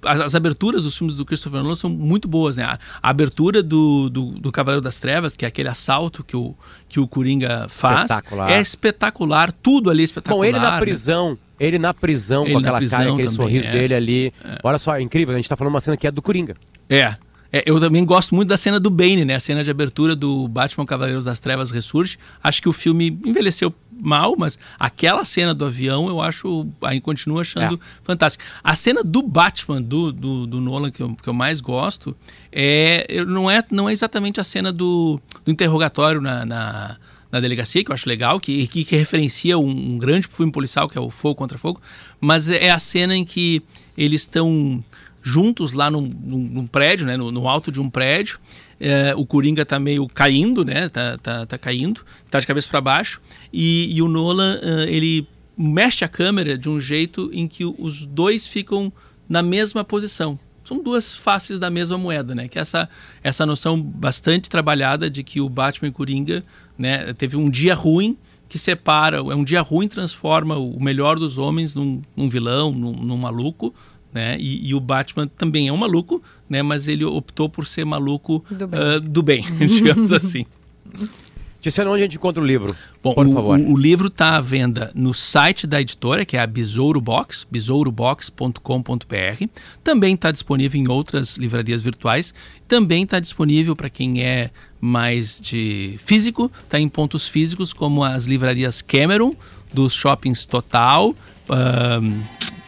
as, 0.03 0.19
as 0.19 0.35
aberturas 0.35 0.83
dos 0.83 0.97
filmes 0.97 1.17
do 1.17 1.25
Christopher 1.25 1.61
Nolan 1.61 1.75
são 1.75 1.89
muito 1.89 2.27
boas, 2.27 2.55
né? 2.55 2.63
A, 2.63 2.79
a 3.01 3.09
abertura 3.09 3.61
do, 3.63 4.09
do, 4.09 4.31
do 4.31 4.51
Cavaleiro 4.51 4.81
das 4.81 4.99
Trevas, 4.99 5.35
que 5.35 5.45
é 5.45 5.47
aquele 5.47 5.69
assalto 5.69 6.23
que 6.23 6.35
o, 6.35 6.55
que 6.89 6.99
o 6.99 7.07
Coringa 7.07 7.67
faz, 7.69 8.09
Espetacular. 8.11 8.51
é 8.51 8.61
espetacular. 8.61 9.51
Tudo 9.51 9.89
ali 9.89 10.01
é 10.01 10.05
espetacular. 10.05 10.37
Bom, 10.37 10.45
ele 10.45 10.59
na 10.59 10.71
né? 10.71 10.79
prisão, 10.79 11.37
ele 11.59 11.77
na 11.77 11.93
prisão, 11.93 12.43
Ele 12.43 12.53
com 12.53 12.59
aquela 12.59 12.77
prisão 12.77 12.99
cara, 12.99 13.11
aquele 13.13 13.27
também, 13.29 13.35
sorriso 13.35 13.67
é. 13.67 13.71
dele 13.71 13.93
ali. 13.93 14.33
Olha 14.63 14.79
só, 14.79 14.97
é 14.97 15.01
incrível, 15.01 15.33
a 15.33 15.37
gente 15.37 15.47
tá 15.47 15.55
falando 15.55 15.73
uma 15.73 15.81
cena 15.81 15.95
que 15.95 16.07
é 16.07 16.11
do 16.11 16.21
Coringa. 16.21 16.55
É. 16.89 17.15
É, 17.53 17.63
eu 17.65 17.79
também 17.79 18.03
gosto 18.05 18.33
muito 18.33 18.47
da 18.47 18.57
cena 18.57 18.79
do 18.79 18.89
Bane, 18.89 19.25
né? 19.25 19.35
A 19.35 19.39
cena 19.39 19.63
de 19.63 19.69
abertura 19.69 20.15
do 20.15 20.47
Batman 20.47 20.85
Cavaleiros 20.85 21.25
das 21.25 21.39
Trevas 21.39 21.69
Ressurge. 21.69 22.17
Acho 22.41 22.61
que 22.61 22.69
o 22.69 22.73
filme 22.73 23.19
envelheceu 23.25 23.73
mal, 23.99 24.35
mas 24.37 24.57
aquela 24.79 25.23
cena 25.25 25.53
do 25.53 25.65
avião 25.65 26.07
eu 26.07 26.21
acho, 26.21 26.67
aí 26.81 26.99
continuo 27.01 27.39
achando 27.39 27.79
fantástica. 28.03 28.43
A 28.63 28.75
cena 28.75 29.03
do 29.03 29.21
Batman, 29.21 29.81
do, 29.81 30.11
do, 30.11 30.47
do 30.47 30.61
Nolan, 30.61 30.89
que 30.91 31.01
eu, 31.03 31.15
que 31.15 31.27
eu 31.27 31.33
mais 31.33 31.61
gosto, 31.61 32.15
é, 32.51 33.05
não, 33.27 33.49
é, 33.49 33.63
não 33.71 33.89
é 33.89 33.93
exatamente 33.93 34.39
a 34.39 34.43
cena 34.43 34.71
do, 34.71 35.19
do 35.45 35.51
interrogatório 35.51 36.19
na, 36.21 36.45
na, 36.45 36.97
na 37.31 37.39
delegacia, 37.39 37.83
que 37.83 37.91
eu 37.91 37.93
acho 37.93 38.07
legal, 38.09 38.39
que, 38.39 38.67
que, 38.67 38.83
que 38.83 38.95
referencia 38.95 39.57
um, 39.57 39.69
um 39.69 39.97
grande 39.97 40.27
filme 40.27 40.51
policial, 40.51 40.89
que 40.89 40.97
é 40.97 41.01
o 41.01 41.09
Fogo 41.09 41.35
contra 41.35 41.57
Fogo, 41.57 41.81
mas 42.19 42.49
é 42.49 42.71
a 42.71 42.79
cena 42.79 43.15
em 43.15 43.23
que 43.25 43.61
eles 43.97 44.21
estão 44.21 44.83
juntos 45.21 45.71
lá 45.73 45.91
num, 45.91 46.01
num- 46.01 46.49
num 46.51 46.67
prédio, 46.67 47.05
né, 47.05 47.15
no, 47.17 47.31
no 47.31 47.47
alto 47.47 47.71
de 47.71 47.79
um 47.79 47.89
prédio. 47.89 48.39
É, 48.83 49.13
o 49.15 49.23
Coringa 49.27 49.63
tá 49.63 49.79
meio 49.79 50.07
caindo, 50.07 50.65
né? 50.65 50.89
Tá, 50.89 51.15
tá, 51.19 51.45
tá 51.45 51.57
caindo, 51.57 52.01
tá 52.31 52.39
de 52.39 52.47
cabeça 52.47 52.67
para 52.67 52.81
baixo. 52.81 53.21
E, 53.53 53.95
e 53.95 54.01
o 54.01 54.07
Nolan, 54.07 54.59
ah, 54.63 54.89
ele 54.89 55.27
mexe 55.55 56.03
a 56.03 56.07
câmera 56.07 56.57
de 56.57 56.67
um 56.67 56.79
jeito 56.79 57.29
em 57.31 57.47
que 57.47 57.63
os 57.63 58.07
dois 58.07 58.47
ficam 58.47 58.91
na 59.29 59.43
mesma 59.43 59.83
posição. 59.83 60.39
São 60.63 60.81
duas 60.81 61.13
faces 61.13 61.59
da 61.59 61.69
mesma 61.69 61.97
moeda, 61.97 62.33
né? 62.33 62.47
Que 62.47 62.57
é 62.57 62.61
essa, 62.61 62.89
essa 63.23 63.45
noção 63.45 63.79
bastante 63.79 64.49
trabalhada 64.49 65.09
de 65.09 65.23
que 65.23 65.39
o 65.39 65.47
Batman 65.47 65.89
e 65.89 65.91
Coringa, 65.91 66.43
né? 66.77 67.13
Teve 67.13 67.37
um 67.37 67.49
dia 67.49 67.75
ruim 67.75 68.17
que 68.49 68.57
separa, 68.59 69.17
é 69.17 69.35
um 69.35 69.45
dia 69.45 69.61
ruim 69.61 69.87
transforma 69.87 70.57
o 70.57 70.81
melhor 70.81 71.17
dos 71.17 71.37
homens 71.37 71.73
num, 71.73 72.01
num 72.15 72.27
vilão, 72.27 72.71
num, 72.71 72.91
num 72.91 73.15
maluco, 73.15 73.73
né? 74.13 74.37
E, 74.39 74.69
e 74.69 74.73
o 74.75 74.79
Batman 74.79 75.27
também 75.27 75.67
é 75.67 75.73
um 75.73 75.77
maluco, 75.77 76.21
né? 76.49 76.61
Mas 76.61 76.87
ele 76.87 77.05
optou 77.05 77.47
por 77.49 77.65
ser 77.67 77.85
maluco 77.85 78.43
Do 78.51 78.67
bem. 78.67 78.79
ah, 78.79 78.99
do 78.99 79.21
bem 79.23 79.43
digamos 79.67 80.11
assim. 80.11 80.45
Tiziano, 81.61 81.91
onde 81.91 82.01
a 82.01 82.05
gente 82.05 82.15
encontra 82.15 82.41
o 82.41 82.45
livro? 82.45 82.75
Bom, 83.03 83.13
Por 83.13 83.27
o, 83.27 83.31
favor. 83.33 83.59
o- 83.59 83.73
o 83.73 83.77
livro 83.77 84.07
está 84.07 84.35
à 84.35 84.41
venda 84.41 84.91
no 84.95 85.13
site 85.13 85.67
da 85.67 85.79
editora, 85.79 86.25
que 86.25 86.35
é 86.35 86.39
a 86.39 86.47
Besouro 86.47 86.99
Box, 86.99 87.45
besourobox.com.br. 87.51 89.45
Também 89.83 90.15
está 90.15 90.31
disponível 90.31 90.81
em 90.81 90.87
outras 90.87 91.37
livrarias 91.37 91.83
virtuais. 91.83 92.33
Também 92.67 93.03
está 93.03 93.19
disponível 93.19 93.75
para 93.75 93.91
quem 93.91 94.23
é 94.23 94.49
mais 94.79 95.39
de 95.39 95.99
físico, 96.03 96.51
está 96.63 96.79
em 96.79 96.89
pontos 96.89 97.27
físicos 97.27 97.73
como 97.73 98.03
as 98.03 98.25
livrarias 98.25 98.81
Cameron, 98.81 99.35
dos 99.71 99.93
shoppings 99.93 100.47
Total. 100.47 101.15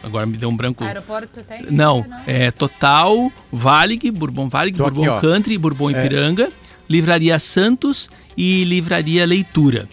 Agora 0.04 0.26
me 0.26 0.36
deu 0.36 0.48
um 0.48 0.56
branco. 0.56 0.84
Aeroporto 0.84 1.42
tem? 1.42 1.66
Não, 1.70 2.04
é 2.26 2.50
Total, 2.50 3.32
Valig, 3.52 4.10
Bourbon 4.10 4.48
Valig, 4.48 4.76
Tô 4.76 4.84
aqui, 4.84 4.94
Bourbon 4.94 5.12
ó. 5.12 5.20
Country, 5.20 5.58
Bourbon 5.58 5.90
Ipiranga, 5.90 6.50
Livraria 6.88 7.38
Santos 7.38 8.10
e 8.36 8.64
Livraria 8.64 9.26
Leitura. 9.26 9.88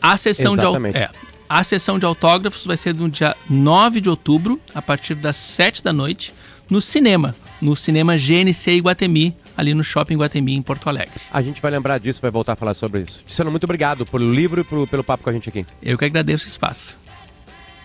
A 0.00 0.16
sessão 0.16 0.56
de 0.56 0.64
é, 0.96 1.08
A 1.48 1.64
sessão 1.64 1.98
de 1.98 2.04
autógrafos 2.06 2.64
vai 2.64 2.76
ser 2.76 2.94
no 2.94 3.08
dia 3.08 3.36
9 3.48 4.00
de 4.00 4.08
outubro, 4.08 4.60
a 4.74 4.80
partir 4.80 5.14
das 5.14 5.36
7 5.36 5.82
da 5.82 5.92
noite, 5.92 6.32
no 6.70 6.80
cinema, 6.80 7.34
no 7.60 7.74
cinema 7.74 8.16
GNC 8.16 8.72
Iguatemi, 8.72 9.36
ali 9.56 9.74
no 9.74 9.82
Shopping 9.82 10.14
Iguatemi, 10.14 10.54
em 10.54 10.62
Porto 10.62 10.88
Alegre. 10.88 11.20
A 11.32 11.42
gente 11.42 11.60
vai 11.60 11.70
lembrar 11.70 11.98
disso, 11.98 12.20
vai 12.22 12.30
voltar 12.30 12.52
a 12.52 12.56
falar 12.56 12.74
sobre 12.74 13.02
isso. 13.02 13.22
Ticiano, 13.26 13.50
muito 13.50 13.64
obrigado 13.64 14.06
pelo 14.06 14.32
livro 14.32 14.60
e 14.60 14.64
pelo, 14.64 14.86
pelo 14.86 15.02
papo 15.02 15.24
com 15.24 15.30
a 15.30 15.32
gente 15.32 15.48
aqui. 15.48 15.66
Eu 15.82 15.98
que 15.98 16.04
agradeço 16.04 16.44
o 16.44 16.48
espaço. 16.48 16.96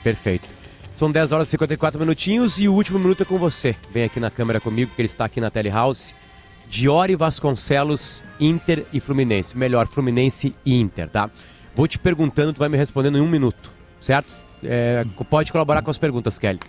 Perfeito. 0.04 0.63
São 0.94 1.12
10 1.12 1.32
horas 1.32 1.48
e 1.48 1.52
54 1.52 2.00
minutinhos 2.00 2.60
e 2.60 2.68
o 2.68 2.74
último 2.74 3.00
minuto 3.00 3.24
é 3.24 3.26
com 3.26 3.40
você. 3.40 3.76
Vem 3.92 4.04
aqui 4.04 4.20
na 4.20 4.30
câmera 4.30 4.60
comigo, 4.60 4.92
que 4.96 5.02
ele 5.02 5.08
está 5.08 5.26
aqui 5.26 5.42
na 5.42 5.50
Telehouse. 5.50 6.14
Diori 6.70 7.16
Vasconcelos, 7.16 8.24
Inter 8.40 8.86
e 8.94 9.00
Fluminense. 9.00 9.58
Melhor, 9.58 9.88
Fluminense 9.88 10.56
e 10.64 10.80
Inter, 10.80 11.10
tá? 11.10 11.32
Vou 11.76 11.88
te 11.88 11.98
perguntando, 11.98 12.54
tu 12.54 12.60
vai 12.60 12.70
me 12.70 12.78
respondendo 12.78 13.18
em 13.18 13.22
um 13.22 13.28
minuto, 13.28 13.72
certo? 14.00 14.30
É, 14.64 15.04
pode 15.30 15.52
colaborar 15.52 15.82
com 15.82 15.90
as 15.90 15.98
perguntas, 15.98 16.38
Kelly. 16.38 16.60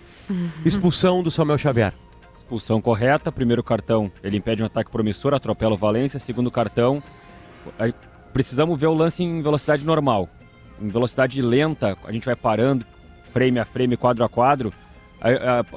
Expulsão 0.65 1.21
do 1.21 1.29
Samuel 1.29 1.59
Xavier. 1.59 1.93
Expulsão 2.35 2.81
correta. 2.81 3.31
Primeiro 3.31 3.63
cartão, 3.63 4.11
ele 4.23 4.37
impede 4.37 4.63
um 4.63 4.65
ataque 4.65 4.91
promissor, 4.91 5.33
atropela 5.35 5.75
o 5.75 5.77
Valência. 5.77 6.19
Segundo 6.19 6.49
cartão, 6.49 7.01
precisamos 8.33 8.79
ver 8.79 8.87
o 8.87 8.93
lance 8.93 9.23
em 9.23 9.41
velocidade 9.41 9.85
normal. 9.85 10.27
Em 10.81 10.89
velocidade 10.89 11.41
lenta, 11.41 11.95
a 12.03 12.11
gente 12.11 12.25
vai 12.25 12.35
parando, 12.35 12.85
frame 13.35 13.59
a 13.59 13.65
frame, 13.65 13.97
quadro 13.97 14.23
a 14.23 14.29
quadro. 14.29 14.73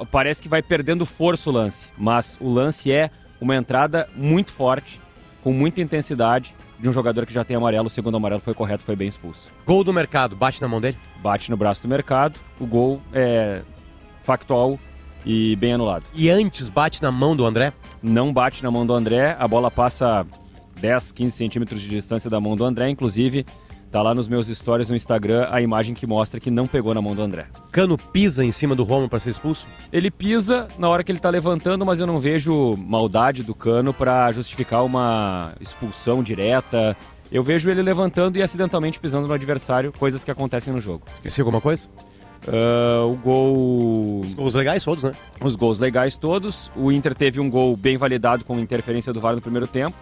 parece 0.09 0.41
que 0.41 0.47
vai 0.47 0.61
perdendo 0.61 1.05
força 1.05 1.49
o 1.49 1.53
lance. 1.53 1.89
Mas 1.97 2.37
o 2.39 2.49
lance 2.49 2.89
é 2.89 3.11
uma 3.41 3.53
entrada 3.53 4.07
muito 4.15 4.53
forte, 4.53 5.01
com 5.43 5.51
muita 5.51 5.81
intensidade, 5.81 6.55
de 6.79 6.87
um 6.87 6.93
jogador 6.93 7.25
que 7.25 7.33
já 7.33 7.43
tem 7.43 7.57
amarelo. 7.57 7.87
O 7.87 7.89
segundo 7.89 8.15
amarelo 8.15 8.39
foi 8.39 8.53
correto, 8.53 8.83
foi 8.83 8.95
bem 8.95 9.09
expulso. 9.09 9.49
Gol 9.65 9.83
do 9.83 9.91
mercado, 9.91 10.37
bate 10.37 10.61
na 10.61 10.69
mão 10.69 10.79
dele? 10.79 10.97
Bate 11.21 11.51
no 11.51 11.57
braço 11.57 11.81
do 11.81 11.89
mercado. 11.89 12.39
O 12.57 12.65
gol 12.65 13.01
é 13.11 13.61
factual 14.23 14.79
e 15.25 15.57
bem 15.57 15.73
anulado. 15.73 16.05
E 16.13 16.29
antes 16.29 16.69
bate 16.69 17.01
na 17.01 17.11
mão 17.11 17.35
do 17.35 17.45
André? 17.45 17.73
Não 18.01 18.31
bate 18.31 18.63
na 18.63 18.71
mão 18.71 18.85
do 18.85 18.93
André, 18.93 19.35
a 19.37 19.45
bola 19.49 19.69
passa 19.69 20.25
10, 20.79 21.11
15 21.11 21.35
centímetros 21.35 21.81
de 21.81 21.89
distância 21.89 22.29
da 22.29 22.39
mão 22.39 22.55
do 22.55 22.63
André, 22.63 22.89
inclusive 22.89 23.45
tá 23.91 24.01
lá 24.01 24.13
nos 24.13 24.27
meus 24.27 24.47
stories 24.47 24.89
no 24.89 24.95
Instagram 24.95 25.47
a 25.49 25.61
imagem 25.61 25.93
que 25.93 26.05
mostra 26.07 26.39
que 26.39 26.51
não 26.51 26.67
pegou 26.67 26.93
na 26.93 27.01
mão 27.01 27.15
do 27.15 27.21
André. 27.21 27.47
Cano 27.71 27.97
pisa 27.97 28.43
em 28.43 28.51
cima 28.51 28.75
do 28.75 28.83
Romo 28.83 29.09
para 29.09 29.19
ser 29.19 29.31
expulso? 29.31 29.67
Ele 29.91 30.11
pisa 30.11 30.67
na 30.77 30.87
hora 30.89 31.03
que 31.03 31.11
ele 31.11 31.19
tá 31.19 31.29
levantando, 31.29 31.85
mas 31.85 31.99
eu 31.99 32.07
não 32.07 32.19
vejo 32.19 32.75
maldade 32.77 33.43
do 33.43 33.55
Cano 33.55 33.93
para 33.93 34.31
justificar 34.31 34.83
uma 34.83 35.53
expulsão 35.59 36.23
direta. 36.23 36.95
Eu 37.31 37.43
vejo 37.43 37.69
ele 37.69 37.81
levantando 37.81 38.37
e 38.37 38.41
acidentalmente 38.41 38.99
pisando 38.99 39.27
no 39.27 39.33
adversário, 39.33 39.91
coisas 39.91 40.23
que 40.23 40.31
acontecem 40.31 40.73
no 40.73 40.81
jogo. 40.81 41.03
Esqueci 41.17 41.41
alguma 41.41 41.61
coisa? 41.61 41.87
Ah, 42.47 43.05
o 43.05 43.15
gol. 43.15 44.21
Os 44.21 44.33
gols 44.33 44.55
legais 44.55 44.83
todos, 44.83 45.03
né? 45.03 45.11
Os 45.41 45.55
gols 45.55 45.79
legais 45.79 46.17
todos. 46.17 46.71
O 46.75 46.91
Inter 46.91 47.13
teve 47.13 47.39
um 47.39 47.49
gol 47.49 47.75
bem 47.75 47.97
validado 47.97 48.45
com 48.45 48.59
interferência 48.59 49.11
do 49.11 49.19
VAR 49.19 49.35
no 49.35 49.41
primeiro 49.41 49.67
tempo. 49.67 49.95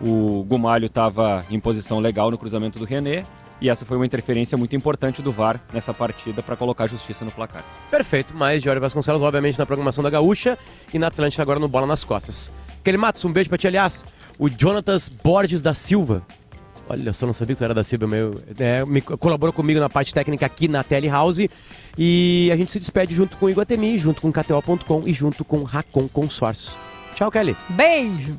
O 0.00 0.44
Gumalho 0.44 0.86
estava 0.86 1.44
em 1.50 1.60
posição 1.60 1.98
legal 1.98 2.30
no 2.30 2.38
cruzamento 2.38 2.78
do 2.78 2.84
René. 2.84 3.24
E 3.60 3.68
essa 3.68 3.84
foi 3.84 3.96
uma 3.96 4.06
interferência 4.06 4.56
muito 4.56 4.74
importante 4.74 5.20
do 5.20 5.30
VAR 5.30 5.60
nessa 5.70 5.92
partida 5.92 6.42
para 6.42 6.56
colocar 6.56 6.86
justiça 6.86 7.24
no 7.26 7.30
placar. 7.30 7.62
Perfeito, 7.90 8.34
mais 8.34 8.62
Diori 8.62 8.80
Vasconcelos, 8.80 9.20
obviamente, 9.20 9.58
na 9.58 9.66
programação 9.66 10.02
da 10.02 10.08
Gaúcha 10.08 10.56
e 10.94 10.98
na 10.98 11.08
Atlântica 11.08 11.42
agora 11.42 11.58
no 11.58 11.68
Bola 11.68 11.86
nas 11.86 12.02
Costas. 12.02 12.50
Kelly 12.82 12.96
Matos, 12.96 13.22
um 13.24 13.32
beijo 13.32 13.50
pra 13.50 13.58
ti, 13.58 13.66
aliás. 13.66 14.04
O 14.38 14.48
Jonatas 14.48 15.08
Borges 15.08 15.60
da 15.60 15.74
Silva. 15.74 16.22
Olha, 16.88 17.12
só 17.12 17.26
não 17.26 17.34
sabia 17.34 17.54
que 17.54 17.58
tu 17.58 17.64
era 17.64 17.74
da 17.74 17.84
Silva, 17.84 18.06
meu. 18.06 18.42
É, 18.58 18.84
me 18.86 19.02
colaborou 19.02 19.52
comigo 19.52 19.78
na 19.78 19.90
parte 19.90 20.14
técnica 20.14 20.46
aqui 20.46 20.66
na 20.66 20.82
Telehouse. 20.82 21.50
E 21.98 22.50
a 22.50 22.56
gente 22.56 22.70
se 22.72 22.78
despede 22.78 23.14
junto 23.14 23.36
com 23.36 23.44
o 23.44 23.50
Iguatemi, 23.50 23.98
junto 23.98 24.22
com 24.22 24.32
KTO.com 24.32 25.02
e 25.06 25.12
junto 25.12 25.44
com 25.44 25.62
Racon 25.62 26.08
Consórcios. 26.08 26.76
Tchau, 27.14 27.30
Kelly. 27.30 27.54
Beijo! 27.68 28.38